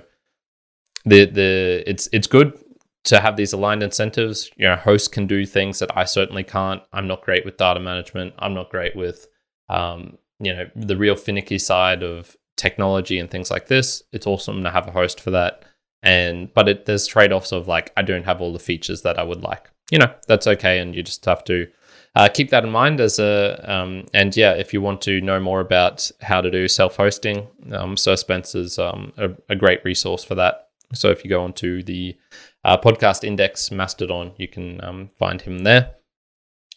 the 1.04 1.24
the 1.24 1.82
it's 1.86 2.08
it's 2.12 2.26
good 2.26 2.58
to 3.04 3.20
have 3.20 3.36
these 3.36 3.52
aligned 3.52 3.82
incentives. 3.82 4.50
You 4.56 4.66
know, 4.66 4.76
hosts 4.76 5.08
can 5.08 5.26
do 5.26 5.46
things 5.46 5.78
that 5.78 5.96
I 5.96 6.04
certainly 6.04 6.42
can't. 6.42 6.82
I'm 6.92 7.06
not 7.06 7.22
great 7.22 7.44
with 7.44 7.56
data 7.56 7.80
management. 7.80 8.34
I'm 8.38 8.54
not 8.54 8.70
great 8.70 8.96
with 8.96 9.26
um, 9.68 10.18
you 10.40 10.54
know 10.54 10.68
the 10.76 10.96
real 10.96 11.16
finicky 11.16 11.58
side 11.58 12.02
of 12.02 12.36
technology 12.56 13.18
and 13.18 13.30
things 13.30 13.50
like 13.50 13.68
this. 13.68 14.02
It's 14.12 14.26
awesome 14.26 14.62
to 14.62 14.70
have 14.70 14.86
a 14.86 14.92
host 14.92 15.20
for 15.20 15.30
that. 15.30 15.64
And 16.02 16.52
but 16.52 16.68
it, 16.68 16.84
there's 16.84 17.06
trade 17.06 17.32
offs 17.32 17.52
of 17.52 17.66
like 17.66 17.92
I 17.96 18.02
don't 18.02 18.24
have 18.24 18.40
all 18.40 18.52
the 18.52 18.58
features 18.58 19.02
that 19.02 19.18
I 19.18 19.22
would 19.22 19.42
like. 19.42 19.70
You 19.90 19.98
know, 19.98 20.12
that's 20.26 20.46
okay, 20.46 20.78
and 20.78 20.94
you 20.94 21.02
just 21.02 21.24
have 21.24 21.44
to 21.44 21.68
uh, 22.16 22.28
keep 22.28 22.50
that 22.50 22.64
in 22.64 22.70
mind 22.70 23.00
as 23.00 23.18
a 23.18 23.58
um, 23.70 24.06
and 24.14 24.36
yeah, 24.36 24.52
if 24.52 24.72
you 24.72 24.80
want 24.80 25.00
to 25.02 25.20
know 25.20 25.40
more 25.40 25.60
about 25.60 26.10
how 26.20 26.40
to 26.40 26.50
do 26.50 26.68
self 26.68 26.96
hosting, 26.96 27.48
um, 27.72 27.96
Sir 27.96 28.16
Spencer's 28.16 28.78
um, 28.78 29.12
a, 29.16 29.30
a, 29.48 29.56
great 29.56 29.84
resource 29.84 30.22
for 30.22 30.36
that. 30.36 30.68
So 30.92 31.10
if 31.10 31.24
you 31.24 31.30
go 31.30 31.42
onto 31.42 31.82
the 31.82 32.16
uh, 32.64 32.76
podcast 32.76 33.24
index 33.24 33.70
Mastodon, 33.70 34.32
you 34.36 34.46
can 34.46 34.82
um, 34.84 35.08
find 35.18 35.42
him 35.42 35.58
there. 35.60 35.94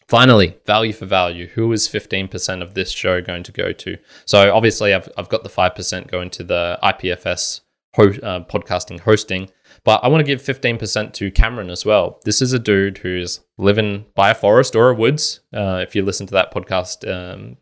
Finally, 0.07 0.57
value 0.65 0.93
for 0.93 1.05
value. 1.05 1.47
Who 1.47 1.71
is 1.73 1.87
15% 1.87 2.61
of 2.61 2.73
this 2.73 2.91
show 2.91 3.21
going 3.21 3.43
to 3.43 3.51
go 3.51 3.73
to? 3.73 3.97
So 4.25 4.55
obviously, 4.55 4.93
I've, 4.93 5.09
I've 5.17 5.29
got 5.29 5.43
the 5.43 5.49
5% 5.49 6.09
going 6.09 6.29
to 6.31 6.43
the 6.45 6.79
IPFS 6.81 7.61
ho- 7.95 8.03
uh, 8.23 8.39
podcasting 8.45 9.01
hosting, 9.01 9.49
but 9.87 10.03
I 10.03 10.09
want 10.09 10.19
to 10.19 10.25
give 10.25 10.41
15% 10.41 11.13
to 11.13 11.31
Cameron 11.31 11.69
as 11.69 11.85
well. 11.85 12.19
This 12.25 12.41
is 12.41 12.51
a 12.51 12.59
dude 12.59 12.97
who's 12.97 13.39
living 13.57 14.05
by 14.15 14.31
a 14.31 14.35
forest 14.35 14.75
or 14.75 14.89
a 14.89 14.93
woods. 14.93 15.39
Uh, 15.53 15.79
if 15.81 15.95
you 15.95 16.03
listen 16.03 16.27
to 16.27 16.33
that 16.33 16.53
podcast, 16.53 17.09
um, 17.09 17.55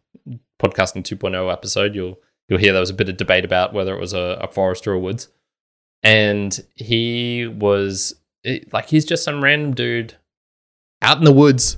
podcasting 0.60 1.04
2.0 1.04 1.54
episode, 1.54 1.94
you'll 1.94 2.18
you'll 2.50 2.58
hear 2.58 2.72
there 2.72 2.80
was 2.80 2.90
a 2.90 2.96
bit 2.96 3.10
of 3.10 3.18
debate 3.18 3.46
about 3.46 3.74
whether 3.74 3.96
it 3.96 4.00
was 4.00 4.14
a, 4.14 4.40
a 4.42 4.48
forest 4.48 4.88
or 4.88 4.94
a 4.94 5.00
woods. 5.00 5.28
And 6.02 6.60
he 6.74 7.46
was 7.46 8.16
like, 8.74 8.90
he's 8.90 9.06
just 9.06 9.24
some 9.24 9.44
random 9.44 9.76
dude 9.76 10.16
out 11.04 11.20
in 11.20 11.26
the 11.26 11.32
woods 11.32 11.78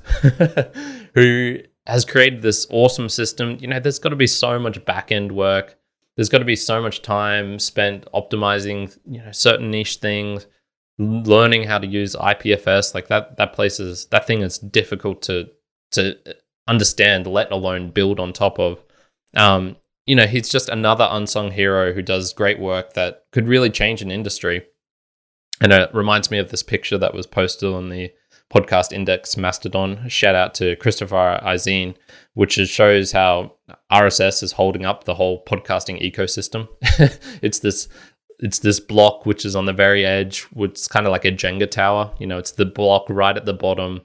who 1.13 1.57
has 1.87 2.05
created 2.05 2.41
this 2.41 2.65
awesome 2.69 3.09
system. 3.09 3.57
You 3.59 3.67
know, 3.67 3.81
there's 3.81 3.99
got 3.99 4.09
to 4.09 4.15
be 4.15 4.27
so 4.27 4.57
much 4.59 4.85
back 4.85 5.11
end 5.11 5.33
work. 5.33 5.77
There's 6.17 6.29
got 6.29 6.39
to 6.39 6.45
be 6.45 6.55
so 6.55 6.81
much 6.81 7.03
time 7.03 7.59
spent 7.59 8.05
optimizing, 8.13 8.97
you 9.05 9.19
know, 9.19 9.31
certain 9.31 9.71
niche 9.71 9.97
things, 9.97 10.47
learning 10.97 11.63
how 11.63 11.77
to 11.77 11.87
use 11.87 12.15
IPFS. 12.15 12.93
Like 12.93 13.07
that, 13.07 13.37
that 13.37 13.53
place 13.53 13.79
is 13.79 14.07
that 14.07 14.27
thing 14.27 14.41
is 14.41 14.57
difficult 14.57 15.21
to 15.23 15.49
to 15.91 16.17
understand, 16.67 17.27
let 17.27 17.51
alone 17.51 17.91
build 17.91 18.19
on 18.19 18.33
top 18.33 18.59
of. 18.59 18.83
Um, 19.35 19.77
you 20.05 20.15
know, 20.15 20.25
he's 20.25 20.49
just 20.49 20.69
another 20.69 21.07
unsung 21.09 21.51
hero 21.51 21.93
who 21.93 22.01
does 22.01 22.33
great 22.33 22.59
work 22.59 22.93
that 22.93 23.25
could 23.31 23.47
really 23.47 23.69
change 23.69 24.01
an 24.01 24.11
industry. 24.11 24.65
And 25.61 25.71
it 25.71 25.93
reminds 25.93 26.31
me 26.31 26.39
of 26.39 26.49
this 26.49 26.63
picture 26.63 26.97
that 26.97 27.13
was 27.13 27.27
posted 27.27 27.71
on 27.71 27.89
the 27.89 28.11
podcast 28.53 28.93
index 28.93 29.37
Mastodon. 29.37 30.07
Shout 30.07 30.35
out 30.35 30.53
to 30.55 30.75
Christopher 30.77 31.39
Eisene, 31.43 31.95
which 32.33 32.53
shows 32.53 33.11
how 33.11 33.53
RSS 33.91 34.43
is 34.43 34.53
holding 34.53 34.85
up 34.85 35.03
the 35.03 35.15
whole 35.15 35.43
podcasting 35.45 36.01
ecosystem. 36.01 36.67
it's 37.41 37.59
this 37.59 37.87
it's 38.39 38.59
this 38.59 38.79
block 38.79 39.25
which 39.25 39.45
is 39.45 39.55
on 39.55 39.65
the 39.65 39.73
very 39.73 40.05
edge, 40.05 40.41
which 40.53 40.73
is 40.79 40.87
kind 40.87 41.05
of 41.05 41.11
like 41.11 41.25
a 41.25 41.31
Jenga 41.31 41.69
tower. 41.69 42.13
You 42.19 42.27
know, 42.27 42.37
it's 42.37 42.51
the 42.51 42.65
block 42.65 43.05
right 43.09 43.35
at 43.35 43.45
the 43.45 43.53
bottom. 43.53 44.01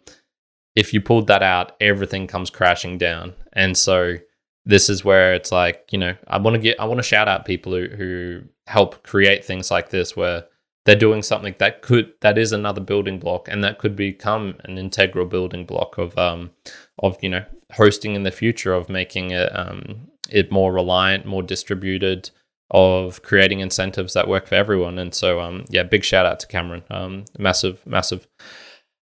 If 0.74 0.95
you 0.95 1.01
pulled 1.01 1.26
that 1.26 1.43
out, 1.43 1.72
everything 1.80 2.26
comes 2.26 2.49
crashing 2.49 2.97
down. 2.97 3.34
And 3.53 3.76
so 3.76 4.16
this 4.64 4.88
is 4.88 5.05
where 5.05 5.34
it's 5.34 5.53
like, 5.53 5.86
you 5.90 5.99
know, 5.99 6.16
I 6.28 6.38
want 6.38 6.55
to 6.55 6.61
get 6.61 6.80
I 6.80 6.86
want 6.86 6.99
to 6.99 7.05
shout 7.05 7.28
out 7.28 7.45
people 7.45 7.72
who 7.72 7.88
who 7.88 8.43
help 8.66 9.03
create 9.03 9.45
things 9.45 9.70
like 9.70 9.90
this 9.90 10.16
where 10.16 10.45
they're 10.85 10.97
doing 10.97 11.22
something 11.22 11.55
that 11.59 11.83
could 11.83 12.12
that 12.20 12.39
is 12.39 12.53
another 12.53 12.80
building 12.80 13.18
block 13.18 13.49
and 13.49 13.62
that 13.62 13.78
could 13.78 13.95
become 13.95 14.55
an 14.64 14.78
integral 14.78 15.26
building 15.26 15.64
block 15.64 15.99
of 15.99 16.16
um 16.18 16.51
of 16.99 17.16
you 17.22 17.28
know 17.28 17.45
hosting 17.72 18.14
in 18.14 18.22
the 18.22 18.30
future 18.30 18.72
of 18.72 18.89
making 18.89 19.30
it 19.30 19.55
um 19.57 20.09
it 20.30 20.51
more 20.51 20.72
reliant 20.72 21.26
more 21.26 21.43
distributed 21.43 22.30
of 22.70 23.22
creating 23.22 23.61
incentives 23.61 24.14
that 24.14 24.28
work 24.28 24.47
for 24.47 24.55
everyone. 24.55 24.99
And 24.99 25.14
so 25.14 25.41
um 25.41 25.64
yeah 25.68 25.83
big 25.83 26.05
shout 26.05 26.26
out 26.26 26.41
to 26.41 26.47
cameron. 26.47 26.83
Um 26.91 27.24
massive 27.39 27.87
massive 27.87 28.26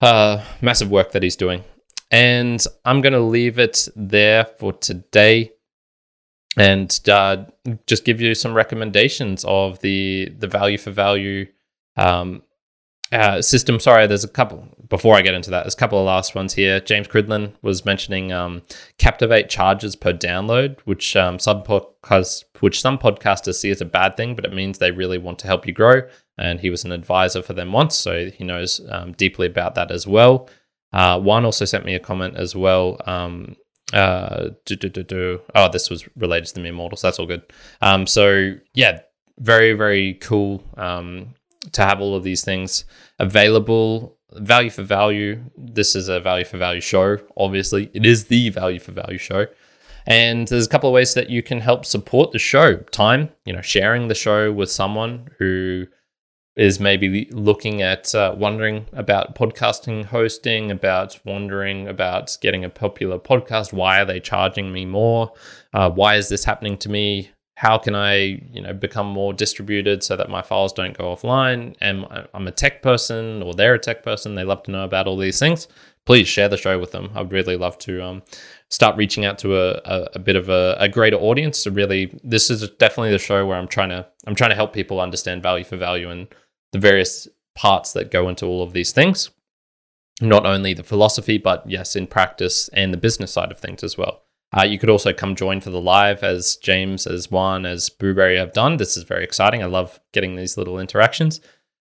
uh 0.01 0.43
massive 0.61 0.89
work 0.91 1.11
that 1.11 1.23
he's 1.23 1.35
doing. 1.35 1.63
And 2.11 2.63
i'm 2.85 3.01
going 3.01 3.13
to 3.13 3.19
leave 3.19 3.59
it 3.59 3.87
there 3.95 4.45
for 4.45 4.73
today 4.73 5.51
and 6.57 6.99
uh, 7.07 7.45
just 7.85 8.03
give 8.03 8.19
you 8.19 8.33
some 8.33 8.55
recommendations 8.55 9.45
of 9.47 9.79
the 9.81 10.33
the 10.37 10.47
value 10.47 10.79
for 10.79 10.89
value 10.89 11.45
um, 11.99 12.43
uh, 13.11 13.41
system. 13.41 13.79
Sorry, 13.79 14.07
there's 14.07 14.23
a 14.23 14.29
couple. 14.29 14.67
Before 14.87 15.15
I 15.15 15.21
get 15.21 15.33
into 15.33 15.51
that, 15.51 15.63
there's 15.63 15.75
a 15.75 15.77
couple 15.77 15.99
of 15.99 16.05
last 16.05 16.33
ones 16.35 16.53
here. 16.53 16.79
James 16.79 17.07
Cridland 17.07 17.53
was 17.61 17.85
mentioning 17.85 18.31
um, 18.31 18.63
Captivate 18.97 19.49
charges 19.49 19.95
per 19.95 20.13
download, 20.13 20.79
which 20.85 21.15
um, 21.15 21.39
some 21.39 21.63
podcasts, 21.63 22.43
which 22.59 22.81
some 22.81 22.97
podcasters 22.97 23.55
see 23.55 23.69
as 23.69 23.81
a 23.81 23.85
bad 23.85 24.17
thing, 24.17 24.35
but 24.35 24.45
it 24.45 24.53
means 24.53 24.77
they 24.77 24.91
really 24.91 25.17
want 25.17 25.39
to 25.39 25.47
help 25.47 25.67
you 25.67 25.73
grow. 25.73 26.01
And 26.37 26.59
he 26.59 26.69
was 26.69 26.85
an 26.85 26.91
advisor 26.91 27.41
for 27.41 27.53
them 27.53 27.71
once, 27.71 27.95
so 27.95 28.29
he 28.29 28.43
knows 28.43 28.81
um, 28.89 29.11
deeply 29.13 29.45
about 29.47 29.75
that 29.75 29.91
as 29.91 30.07
well. 30.07 30.49
Uh, 30.93 31.19
Juan 31.19 31.45
also 31.45 31.65
sent 31.65 31.85
me 31.85 31.95
a 31.95 31.99
comment 31.99 32.35
as 32.35 32.55
well. 32.55 32.99
Um, 33.05 33.55
uh, 33.93 34.49
do, 34.65 34.75
do, 34.75 34.89
do. 34.89 35.41
Oh, 35.55 35.69
this 35.69 35.89
was 35.89 36.07
related 36.15 36.47
to 36.47 36.53
the 36.55 36.61
Immortals. 36.61 36.77
mortals. 36.77 37.01
That's 37.01 37.19
all 37.19 37.25
good. 37.25 37.43
Um, 37.81 38.07
so 38.07 38.55
yeah, 38.73 38.99
very 39.39 39.73
very 39.73 40.15
cool. 40.15 40.63
Um, 40.77 41.33
to 41.71 41.81
have 41.83 42.01
all 42.01 42.15
of 42.15 42.23
these 42.23 42.43
things 42.43 42.85
available. 43.19 44.17
Value 44.33 44.69
for 44.69 44.83
value. 44.83 45.43
This 45.57 45.95
is 45.95 46.07
a 46.07 46.19
value 46.19 46.45
for 46.45 46.57
value 46.57 46.81
show. 46.81 47.17
Obviously, 47.35 47.89
it 47.93 48.05
is 48.05 48.25
the 48.25 48.49
value 48.49 48.79
for 48.79 48.91
value 48.91 49.17
show. 49.17 49.47
And 50.05 50.47
there's 50.47 50.65
a 50.65 50.69
couple 50.69 50.89
of 50.89 50.93
ways 50.93 51.13
that 51.13 51.29
you 51.29 51.43
can 51.43 51.59
help 51.59 51.85
support 51.85 52.31
the 52.31 52.39
show. 52.39 52.77
Time, 52.77 53.29
you 53.45 53.53
know, 53.53 53.61
sharing 53.61 54.07
the 54.07 54.15
show 54.15 54.51
with 54.51 54.71
someone 54.71 55.29
who 55.37 55.85
is 56.55 56.79
maybe 56.79 57.29
looking 57.31 57.81
at 57.81 58.13
uh, 58.13 58.35
wondering 58.37 58.85
about 58.93 59.35
podcasting 59.35 60.05
hosting, 60.05 60.71
about 60.71 61.19
wondering 61.25 61.87
about 61.87 62.37
getting 62.41 62.65
a 62.65 62.69
popular 62.69 63.17
podcast. 63.17 63.71
Why 63.71 64.01
are 64.01 64.05
they 64.05 64.19
charging 64.19 64.71
me 64.71 64.85
more? 64.85 65.31
Uh, 65.73 65.89
why 65.89 66.15
is 66.15 66.29
this 66.29 66.43
happening 66.43 66.77
to 66.79 66.89
me? 66.89 67.31
How 67.59 67.77
can 67.77 67.93
I, 67.93 68.41
you 68.53 68.61
know, 68.61 68.71
become 68.71 69.07
more 69.07 69.33
distributed 69.33 70.01
so 70.01 70.15
that 70.15 70.29
my 70.29 70.41
files 70.41 70.71
don't 70.71 70.97
go 70.97 71.13
offline? 71.13 71.75
And 71.81 72.05
I'm 72.33 72.47
a 72.47 72.53
tech 72.53 72.81
person, 72.81 73.43
or 73.43 73.53
they're 73.53 73.73
a 73.73 73.79
tech 73.79 74.01
person. 74.01 74.35
They 74.35 74.45
love 74.45 74.63
to 74.63 74.71
know 74.71 74.85
about 74.85 75.07
all 75.07 75.17
these 75.17 75.39
things. 75.39 75.67
Please 76.05 76.29
share 76.29 76.47
the 76.47 76.55
show 76.55 76.79
with 76.79 76.93
them. 76.93 77.09
I'd 77.13 77.33
really 77.33 77.57
love 77.57 77.77
to 77.79 78.01
um, 78.01 78.23
start 78.69 78.95
reaching 78.95 79.25
out 79.25 79.37
to 79.39 79.57
a, 79.57 79.71
a, 79.83 80.07
a 80.13 80.19
bit 80.19 80.37
of 80.37 80.47
a, 80.47 80.77
a, 80.79 80.87
greater 80.87 81.17
audience. 81.17 81.63
To 81.63 81.71
really, 81.71 82.17
this 82.23 82.49
is 82.49 82.65
definitely 82.79 83.11
the 83.11 83.19
show 83.19 83.45
where 83.45 83.57
I'm 83.57 83.67
trying 83.67 83.89
to 83.89 84.07
I'm 84.25 84.35
trying 84.35 84.51
to 84.51 84.55
help 84.55 84.71
people 84.71 85.01
understand 85.01 85.43
value 85.43 85.65
for 85.65 85.75
value 85.75 86.09
and 86.09 86.29
the 86.71 86.79
various 86.79 87.27
parts 87.55 87.91
that 87.91 88.09
go 88.09 88.29
into 88.29 88.45
all 88.45 88.63
of 88.63 88.71
these 88.71 88.93
things. 88.93 89.31
Not 90.21 90.45
only 90.45 90.73
the 90.73 90.83
philosophy, 90.83 91.37
but 91.37 91.69
yes, 91.69 91.97
in 91.97 92.07
practice 92.07 92.69
and 92.69 92.93
the 92.93 92.97
business 92.97 93.33
side 93.33 93.51
of 93.51 93.59
things 93.59 93.83
as 93.83 93.97
well. 93.97 94.23
Uh, 94.57 94.63
you 94.63 94.79
could 94.79 94.89
also 94.89 95.13
come 95.13 95.35
join 95.35 95.61
for 95.61 95.69
the 95.69 95.81
live 95.81 96.23
as 96.23 96.55
James, 96.55 97.05
as 97.05 97.29
Juan, 97.29 97.65
as 97.65 97.89
Boobury 97.89 98.37
have 98.37 98.53
done. 98.53 98.77
This 98.77 98.97
is 98.97 99.03
very 99.03 99.23
exciting. 99.23 99.61
I 99.61 99.67
love 99.67 99.99
getting 100.11 100.35
these 100.35 100.57
little 100.57 100.79
interactions. 100.79 101.39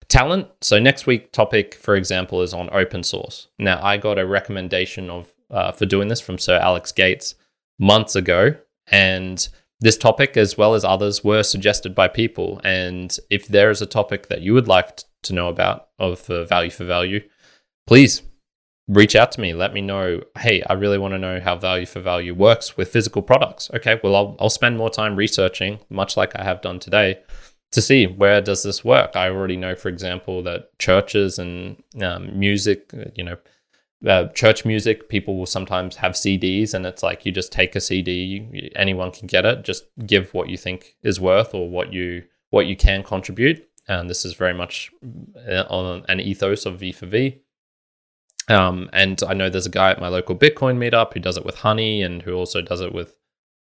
Talent. 0.09 0.47
So 0.61 0.79
next 0.79 1.05
week 1.05 1.31
topic, 1.31 1.75
for 1.75 1.95
example, 1.95 2.41
is 2.41 2.53
on 2.53 2.69
open 2.71 3.03
source. 3.03 3.47
Now 3.59 3.83
I 3.83 3.97
got 3.97 4.17
a 4.17 4.25
recommendation 4.25 5.09
of 5.09 5.33
uh, 5.49 5.71
for 5.71 5.85
doing 5.85 6.07
this 6.07 6.21
from 6.21 6.37
Sir 6.37 6.57
Alex 6.57 6.91
Gates 6.91 7.35
months 7.79 8.15
ago, 8.15 8.55
and 8.87 9.47
this 9.79 9.97
topic, 9.97 10.35
as 10.37 10.57
well 10.57 10.73
as 10.73 10.83
others, 10.83 11.23
were 11.23 11.43
suggested 11.43 11.93
by 11.93 12.07
people. 12.07 12.59
And 12.63 13.17
if 13.29 13.47
there 13.47 13.69
is 13.69 13.81
a 13.81 13.85
topic 13.85 14.27
that 14.27 14.41
you 14.41 14.53
would 14.53 14.67
like 14.67 15.01
to 15.23 15.33
know 15.33 15.47
about 15.49 15.89
of 15.99 16.29
uh, 16.29 16.45
value 16.45 16.71
for 16.71 16.85
value, 16.85 17.21
please 17.85 18.21
reach 18.87 19.15
out 19.15 19.31
to 19.33 19.41
me. 19.41 19.53
Let 19.53 19.73
me 19.73 19.81
know, 19.81 20.21
hey, 20.39 20.63
I 20.63 20.73
really 20.73 20.97
want 20.97 21.13
to 21.13 21.17
know 21.17 21.39
how 21.39 21.57
value 21.57 21.85
for 21.85 21.99
value 21.99 22.33
works 22.33 22.77
with 22.77 22.91
physical 22.91 23.21
products. 23.21 23.69
Okay, 23.73 23.99
well, 24.03 24.15
I'll, 24.15 24.35
I'll 24.39 24.49
spend 24.49 24.77
more 24.77 24.89
time 24.89 25.15
researching, 25.15 25.79
much 25.89 26.15
like 26.15 26.35
I 26.35 26.43
have 26.43 26.61
done 26.61 26.79
today, 26.79 27.19
to 27.71 27.81
see 27.81 28.07
where 28.07 28.41
does 28.41 28.63
this 28.63 28.85
work. 28.85 29.15
I 29.15 29.29
already 29.29 29.57
know, 29.57 29.75
for 29.75 29.89
example, 29.89 30.41
that 30.43 30.77
churches 30.79 31.37
and 31.37 31.81
um, 32.01 32.37
music, 32.37 32.93
you 33.15 33.23
know, 33.23 33.37
uh, 34.05 34.27
church 34.27 34.63
music, 34.63 35.09
people 35.09 35.37
will 35.37 35.47
sometimes 35.47 35.95
have 35.97 36.13
CDs, 36.13 36.73
and 36.73 36.85
it's 36.85 37.01
like 37.03 37.25
you 37.25 37.31
just 37.31 37.51
take 37.51 37.75
a 37.75 37.81
CD, 37.81 38.71
anyone 38.75 39.11
can 39.11 39.27
get 39.27 39.45
it. 39.45 39.63
Just 39.63 39.85
give 40.05 40.33
what 40.33 40.49
you 40.49 40.57
think 40.57 40.95
is 41.01 41.19
worth 41.19 41.53
or 41.53 41.69
what 41.69 41.91
you 41.91 42.23
what 42.51 42.67
you 42.67 42.77
can 42.77 43.03
contribute. 43.03 43.67
And 43.87 44.09
this 44.09 44.23
is 44.23 44.33
very 44.33 44.53
much 44.53 44.91
uh, 45.49 45.63
on 45.69 46.05
an 46.07 46.19
ethos 46.19 46.65
of 46.65 46.79
V 46.79 46.91
for 46.91 47.07
V. 47.07 47.41
Um, 48.47 48.89
and 48.93 49.21
I 49.27 49.33
know 49.33 49.49
there's 49.49 49.65
a 49.65 49.69
guy 49.71 49.91
at 49.91 49.99
my 49.99 50.07
local 50.07 50.35
Bitcoin 50.35 50.77
meetup 50.77 51.13
who 51.13 51.19
does 51.19 51.37
it 51.37 51.45
with 51.45 51.57
honey 51.57 52.01
and 52.01 52.21
who 52.21 52.33
also 52.33 52.61
does 52.61 52.81
it 52.81 52.93
with 52.93 53.17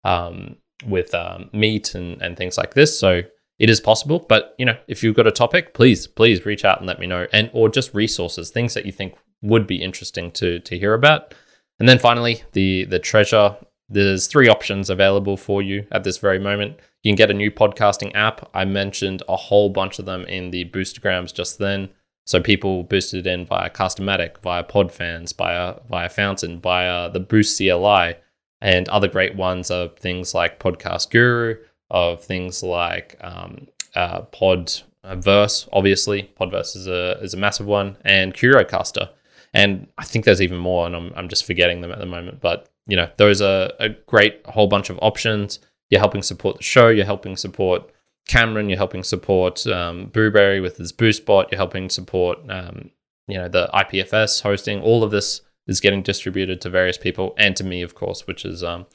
um, 0.04 0.56
with 0.84 1.14
um, 1.14 1.50
meat 1.52 1.94
and, 1.94 2.20
and 2.20 2.36
things 2.36 2.58
like 2.58 2.74
this. 2.74 2.98
So 2.98 3.22
it 3.58 3.70
is 3.70 3.80
possible. 3.80 4.24
But 4.28 4.54
you 4.58 4.66
know, 4.66 4.76
if 4.88 5.02
you've 5.02 5.14
got 5.14 5.26
a 5.26 5.32
topic, 5.32 5.74
please 5.74 6.06
please 6.06 6.44
reach 6.44 6.64
out 6.64 6.78
and 6.78 6.86
let 6.86 6.98
me 6.98 7.06
know, 7.06 7.26
and 7.32 7.50
or 7.52 7.68
just 7.68 7.94
resources, 7.94 8.50
things 8.50 8.74
that 8.74 8.86
you 8.86 8.92
think 8.92 9.14
would 9.40 9.66
be 9.66 9.82
interesting 9.82 10.30
to 10.32 10.58
to 10.60 10.78
hear 10.78 10.94
about. 10.94 11.34
And 11.78 11.88
then 11.88 11.98
finally, 11.98 12.42
the 12.52 12.84
the 12.84 12.98
treasure. 12.98 13.56
There's 13.88 14.26
three 14.26 14.48
options 14.48 14.88
available 14.88 15.36
for 15.36 15.60
you 15.60 15.86
at 15.92 16.02
this 16.02 16.16
very 16.16 16.38
moment. 16.38 16.78
You 17.02 17.10
can 17.10 17.16
get 17.16 17.30
a 17.30 17.34
new 17.34 17.50
podcasting 17.50 18.12
app. 18.14 18.48
I 18.54 18.64
mentioned 18.64 19.22
a 19.28 19.36
whole 19.36 19.68
bunch 19.68 19.98
of 19.98 20.06
them 20.06 20.24
in 20.24 20.50
the 20.50 20.64
Boostagrams 20.64 21.34
just 21.34 21.58
then. 21.58 21.90
So 22.24 22.40
people 22.40 22.84
boosted 22.84 23.26
in 23.26 23.46
via 23.46 23.70
Castamatic, 23.70 24.38
via 24.42 24.64
Podfans, 24.64 25.36
via 25.36 25.80
via 25.88 26.08
Fountain, 26.08 26.60
via 26.60 27.10
the 27.10 27.20
Boost 27.20 27.58
CLI, 27.58 28.16
and 28.60 28.88
other 28.88 29.08
great 29.08 29.34
ones 29.34 29.70
are 29.70 29.88
things 29.88 30.34
like 30.34 30.60
Podcast 30.60 31.10
Guru, 31.10 31.56
of 31.90 32.22
things 32.22 32.62
like 32.62 33.16
um, 33.20 33.66
uh, 33.94 34.22
Podverse, 34.32 35.68
obviously. 35.72 36.30
Podverse 36.40 36.76
is 36.76 36.86
a 36.86 37.18
is 37.20 37.34
a 37.34 37.38
massive 37.38 37.66
one, 37.66 37.96
and 38.04 38.34
CurioCaster. 38.34 39.10
And 39.54 39.88
I 39.98 40.04
think 40.04 40.24
there's 40.24 40.40
even 40.40 40.56
more, 40.56 40.86
and 40.86 40.96
I'm, 40.96 41.12
I'm 41.14 41.28
just 41.28 41.44
forgetting 41.44 41.82
them 41.82 41.92
at 41.92 41.98
the 41.98 42.06
moment. 42.06 42.40
But 42.40 42.70
you 42.86 42.96
know, 42.96 43.10
those 43.18 43.42
are 43.42 43.70
a 43.78 43.90
great 43.90 44.40
whole 44.46 44.66
bunch 44.66 44.90
of 44.90 44.98
options. 45.02 45.58
You're 45.90 46.00
helping 46.00 46.22
support 46.22 46.56
the 46.56 46.62
show. 46.62 46.88
You're 46.88 47.04
helping 47.04 47.36
support 47.36 47.90
Cameron. 48.28 48.68
You're 48.68 48.78
helping 48.78 49.02
support 49.02 49.66
um, 49.66 50.08
Boobury 50.08 50.60
with 50.60 50.76
his 50.76 50.92
bot. 50.92 51.50
You're 51.50 51.58
helping 51.58 51.88
support 51.88 52.38
um, 52.48 52.90
you 53.28 53.38
know 53.38 53.48
the 53.48 53.70
IPFS 53.72 54.42
hosting. 54.42 54.80
All 54.80 55.02
of 55.02 55.10
this 55.10 55.40
is 55.66 55.80
getting 55.80 56.02
distributed 56.02 56.60
to 56.60 56.70
various 56.70 56.98
people 56.98 57.34
and 57.38 57.56
to 57.56 57.64
me, 57.64 57.82
of 57.82 57.94
course, 57.94 58.26
which 58.26 58.44
is 58.44 58.64
um, 58.64 58.86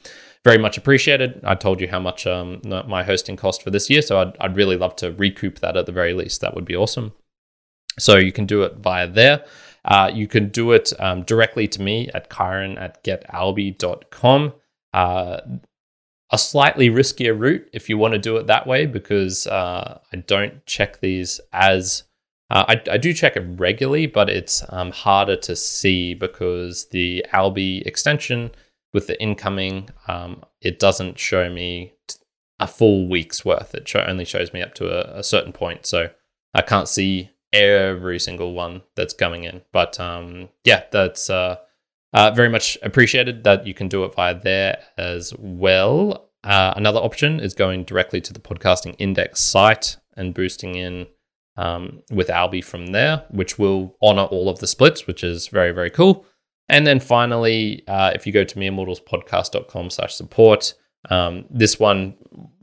very 0.44 0.58
much 0.58 0.76
appreciated. 0.76 1.40
I 1.44 1.54
told 1.54 1.80
you 1.80 1.88
how 1.88 2.00
much 2.00 2.26
um, 2.26 2.60
my 2.64 3.02
hosting 3.02 3.36
cost 3.36 3.62
for 3.62 3.70
this 3.70 3.88
year, 3.88 4.02
so 4.02 4.20
I'd, 4.20 4.36
I'd 4.38 4.56
really 4.56 4.76
love 4.76 4.94
to 4.96 5.12
recoup 5.12 5.60
that 5.60 5.76
at 5.76 5.86
the 5.86 5.92
very 5.92 6.12
least. 6.12 6.40
That 6.40 6.54
would 6.54 6.66
be 6.66 6.76
awesome. 6.76 7.12
So 7.98 8.16
you 8.16 8.32
can 8.32 8.46
do 8.46 8.62
it 8.62 8.76
via 8.76 9.08
there. 9.08 9.44
Uh, 9.84 10.10
you 10.12 10.28
can 10.28 10.50
do 10.50 10.72
it 10.72 10.92
um, 11.00 11.22
directly 11.22 11.66
to 11.68 11.80
me 11.80 12.08
at 12.12 12.28
Kyron 12.28 12.80
at 12.80 13.02
getalby.com. 13.02 14.52
Uh, 14.92 15.40
a 16.30 16.38
slightly 16.38 16.90
riskier 16.90 17.38
route 17.38 17.68
if 17.72 17.88
you 17.88 17.96
want 17.96 18.12
to 18.12 18.18
do 18.18 18.36
it 18.36 18.46
that 18.46 18.66
way 18.66 18.86
because 18.86 19.46
uh, 19.46 19.98
I 20.12 20.16
don't 20.16 20.64
check 20.66 21.00
these 21.00 21.40
as 21.52 22.04
uh, 22.50 22.64
I, 22.68 22.92
I, 22.92 22.96
do 22.96 23.12
check 23.12 23.36
it 23.36 23.44
regularly, 23.58 24.06
but 24.06 24.30
it's 24.30 24.64
um, 24.70 24.90
harder 24.90 25.36
to 25.36 25.54
see 25.54 26.14
because 26.14 26.88
the 26.88 27.24
Alby 27.32 27.82
extension 27.84 28.50
with 28.94 29.06
the 29.06 29.20
incoming, 29.20 29.90
um, 30.06 30.42
it 30.62 30.78
doesn't 30.78 31.18
show 31.18 31.50
me 31.50 31.92
a 32.58 32.66
full 32.66 33.06
week's 33.06 33.44
worth. 33.44 33.74
It 33.74 33.94
only 33.94 34.24
shows 34.24 34.54
me 34.54 34.62
up 34.62 34.74
to 34.76 34.88
a, 34.88 35.18
a, 35.18 35.22
certain 35.22 35.52
point. 35.52 35.84
So 35.84 36.08
I 36.54 36.62
can't 36.62 36.88
see 36.88 37.30
every 37.52 38.18
single 38.18 38.54
one 38.54 38.82
that's 38.96 39.12
coming 39.12 39.44
in. 39.44 39.60
But 39.70 40.00
um, 40.00 40.48
yeah, 40.64 40.84
that's 40.90 41.28
uh, 41.28 41.56
uh, 42.12 42.30
very 42.30 42.48
much 42.48 42.78
appreciated 42.82 43.44
that 43.44 43.66
you 43.66 43.74
can 43.74 43.88
do 43.88 44.04
it 44.04 44.14
via 44.14 44.38
there 44.38 44.78
as 44.96 45.32
well. 45.38 46.30
Uh, 46.44 46.72
another 46.76 47.00
option 47.00 47.40
is 47.40 47.54
going 47.54 47.84
directly 47.84 48.20
to 48.20 48.32
the 48.32 48.40
podcasting 48.40 48.94
index 48.98 49.40
site 49.40 49.96
and 50.16 50.34
boosting 50.34 50.74
in 50.74 51.06
um, 51.56 52.02
with 52.10 52.30
Alby 52.30 52.60
from 52.60 52.88
there, 52.88 53.24
which 53.30 53.58
will 53.58 53.96
honor 54.00 54.22
all 54.22 54.48
of 54.48 54.60
the 54.60 54.66
splits, 54.66 55.06
which 55.06 55.24
is 55.24 55.48
very, 55.48 55.72
very 55.72 55.90
cool. 55.90 56.24
And 56.68 56.86
then 56.86 57.00
finally, 57.00 57.82
uh, 57.88 58.12
if 58.14 58.26
you 58.26 58.32
go 58.32 58.44
to 58.44 58.56
meremortalspodcast.com 58.56 59.90
slash 59.90 60.14
support, 60.14 60.74
um, 61.10 61.46
this 61.50 61.80
one 61.80 62.14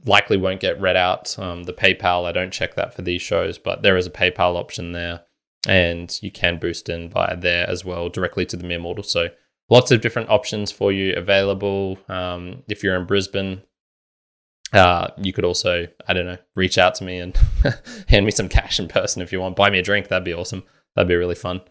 likely 0.05 0.37
won't 0.37 0.61
get 0.61 0.79
read 0.79 0.95
out. 0.95 1.37
Um, 1.37 1.63
the 1.63 1.73
PayPal, 1.73 2.25
I 2.25 2.31
don't 2.31 2.53
check 2.53 2.75
that 2.75 2.93
for 2.93 3.01
these 3.01 3.21
shows, 3.21 3.57
but 3.57 3.81
there 3.81 3.97
is 3.97 4.07
a 4.07 4.11
PayPal 4.11 4.55
option 4.55 4.91
there. 4.91 5.24
And 5.67 6.15
you 6.21 6.31
can 6.31 6.59
boost 6.59 6.89
in 6.89 7.09
via 7.09 7.35
there 7.35 7.69
as 7.69 7.83
well, 7.83 8.09
directly 8.09 8.45
to 8.47 8.57
the 8.57 8.65
Mere 8.65 8.79
Mortal. 8.79 9.03
So 9.03 9.29
lots 9.69 9.91
of 9.91 10.01
different 10.01 10.29
options 10.29 10.71
for 10.71 10.91
you 10.91 11.13
available. 11.15 11.97
Um, 12.07 12.63
if 12.67 12.83
you're 12.83 12.95
in 12.95 13.05
Brisbane, 13.05 13.61
uh, 14.73 15.07
you 15.17 15.33
could 15.33 15.45
also, 15.45 15.87
I 16.07 16.13
don't 16.13 16.25
know, 16.25 16.37
reach 16.55 16.77
out 16.77 16.95
to 16.95 17.03
me 17.03 17.19
and 17.19 17.37
hand 18.09 18.25
me 18.25 18.31
some 18.31 18.49
cash 18.49 18.79
in 18.79 18.87
person 18.87 19.21
if 19.21 19.31
you 19.31 19.39
want. 19.39 19.55
Buy 19.55 19.69
me 19.69 19.79
a 19.79 19.83
drink. 19.83 20.07
That'd 20.07 20.25
be 20.25 20.33
awesome. 20.33 20.63
That'd 20.95 21.07
be 21.07 21.15
really 21.15 21.35
fun. 21.35 21.61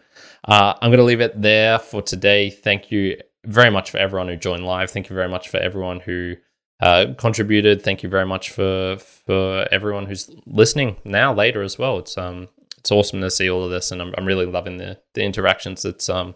Uh, 0.47 0.73
I'm 0.81 0.89
going 0.89 0.99
to 0.99 1.03
leave 1.03 1.21
it 1.21 1.41
there 1.41 1.79
for 1.79 2.01
today. 2.01 2.49
Thank 2.49 2.91
you 2.91 3.17
very 3.45 3.69
much 3.69 3.91
for 3.91 3.97
everyone 3.97 4.27
who 4.27 4.35
joined 4.35 4.65
live. 4.65 4.91
Thank 4.91 5.09
you 5.09 5.15
very 5.15 5.29
much 5.29 5.49
for 5.49 5.57
everyone 5.57 5.99
who 5.99 6.35
uh, 6.81 7.13
contributed. 7.17 7.81
Thank 7.81 8.03
you 8.03 8.09
very 8.09 8.25
much 8.25 8.49
for 8.49 8.97
for 8.97 9.67
everyone 9.71 10.05
who's 10.05 10.29
listening 10.45 10.97
now 11.05 11.33
later 11.33 11.61
as 11.61 11.79
well. 11.79 11.97
It's 11.99 12.17
um 12.17 12.49
it's 12.85 12.91
awesome 12.91 13.19
to 13.21 13.31
see 13.31 13.49
all 13.49 13.63
of 13.63 13.71
this, 13.71 13.91
and 13.91 13.99
I'm, 13.99 14.13
I'm 14.15 14.25
really 14.25 14.45
loving 14.45 14.77
the 14.77 14.99
the 15.15 15.23
interactions. 15.23 15.85
It's 15.85 16.07
um 16.07 16.35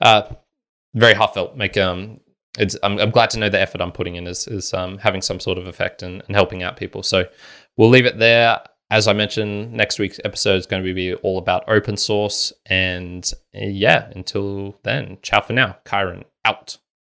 uh 0.00 0.22
very 0.92 1.14
heartfelt. 1.14 1.56
Make 1.56 1.76
um 1.76 2.18
it's 2.58 2.76
I'm, 2.82 2.98
I'm 2.98 3.10
glad 3.10 3.30
to 3.30 3.38
know 3.38 3.48
the 3.48 3.60
effort 3.60 3.80
I'm 3.80 3.92
putting 3.92 4.16
in 4.16 4.26
is 4.26 4.48
is 4.48 4.74
um, 4.74 4.98
having 4.98 5.22
some 5.22 5.38
sort 5.38 5.56
of 5.56 5.68
effect 5.68 6.02
and, 6.02 6.20
and 6.26 6.34
helping 6.34 6.64
out 6.64 6.76
people. 6.76 7.04
So 7.04 7.26
we'll 7.76 7.90
leave 7.90 8.06
it 8.06 8.18
there. 8.18 8.60
As 8.90 9.06
I 9.06 9.12
mentioned, 9.12 9.72
next 9.72 10.00
week's 10.00 10.18
episode 10.24 10.56
is 10.56 10.66
going 10.66 10.84
to 10.84 10.94
be 10.94 11.14
all 11.14 11.38
about 11.38 11.68
open 11.68 11.96
source. 11.96 12.52
And 12.66 13.28
yeah, 13.52 14.10
until 14.16 14.76
then, 14.82 15.18
ciao 15.22 15.42
for 15.42 15.52
now. 15.52 15.78
Kyron 15.84 16.24
out. 16.44 16.78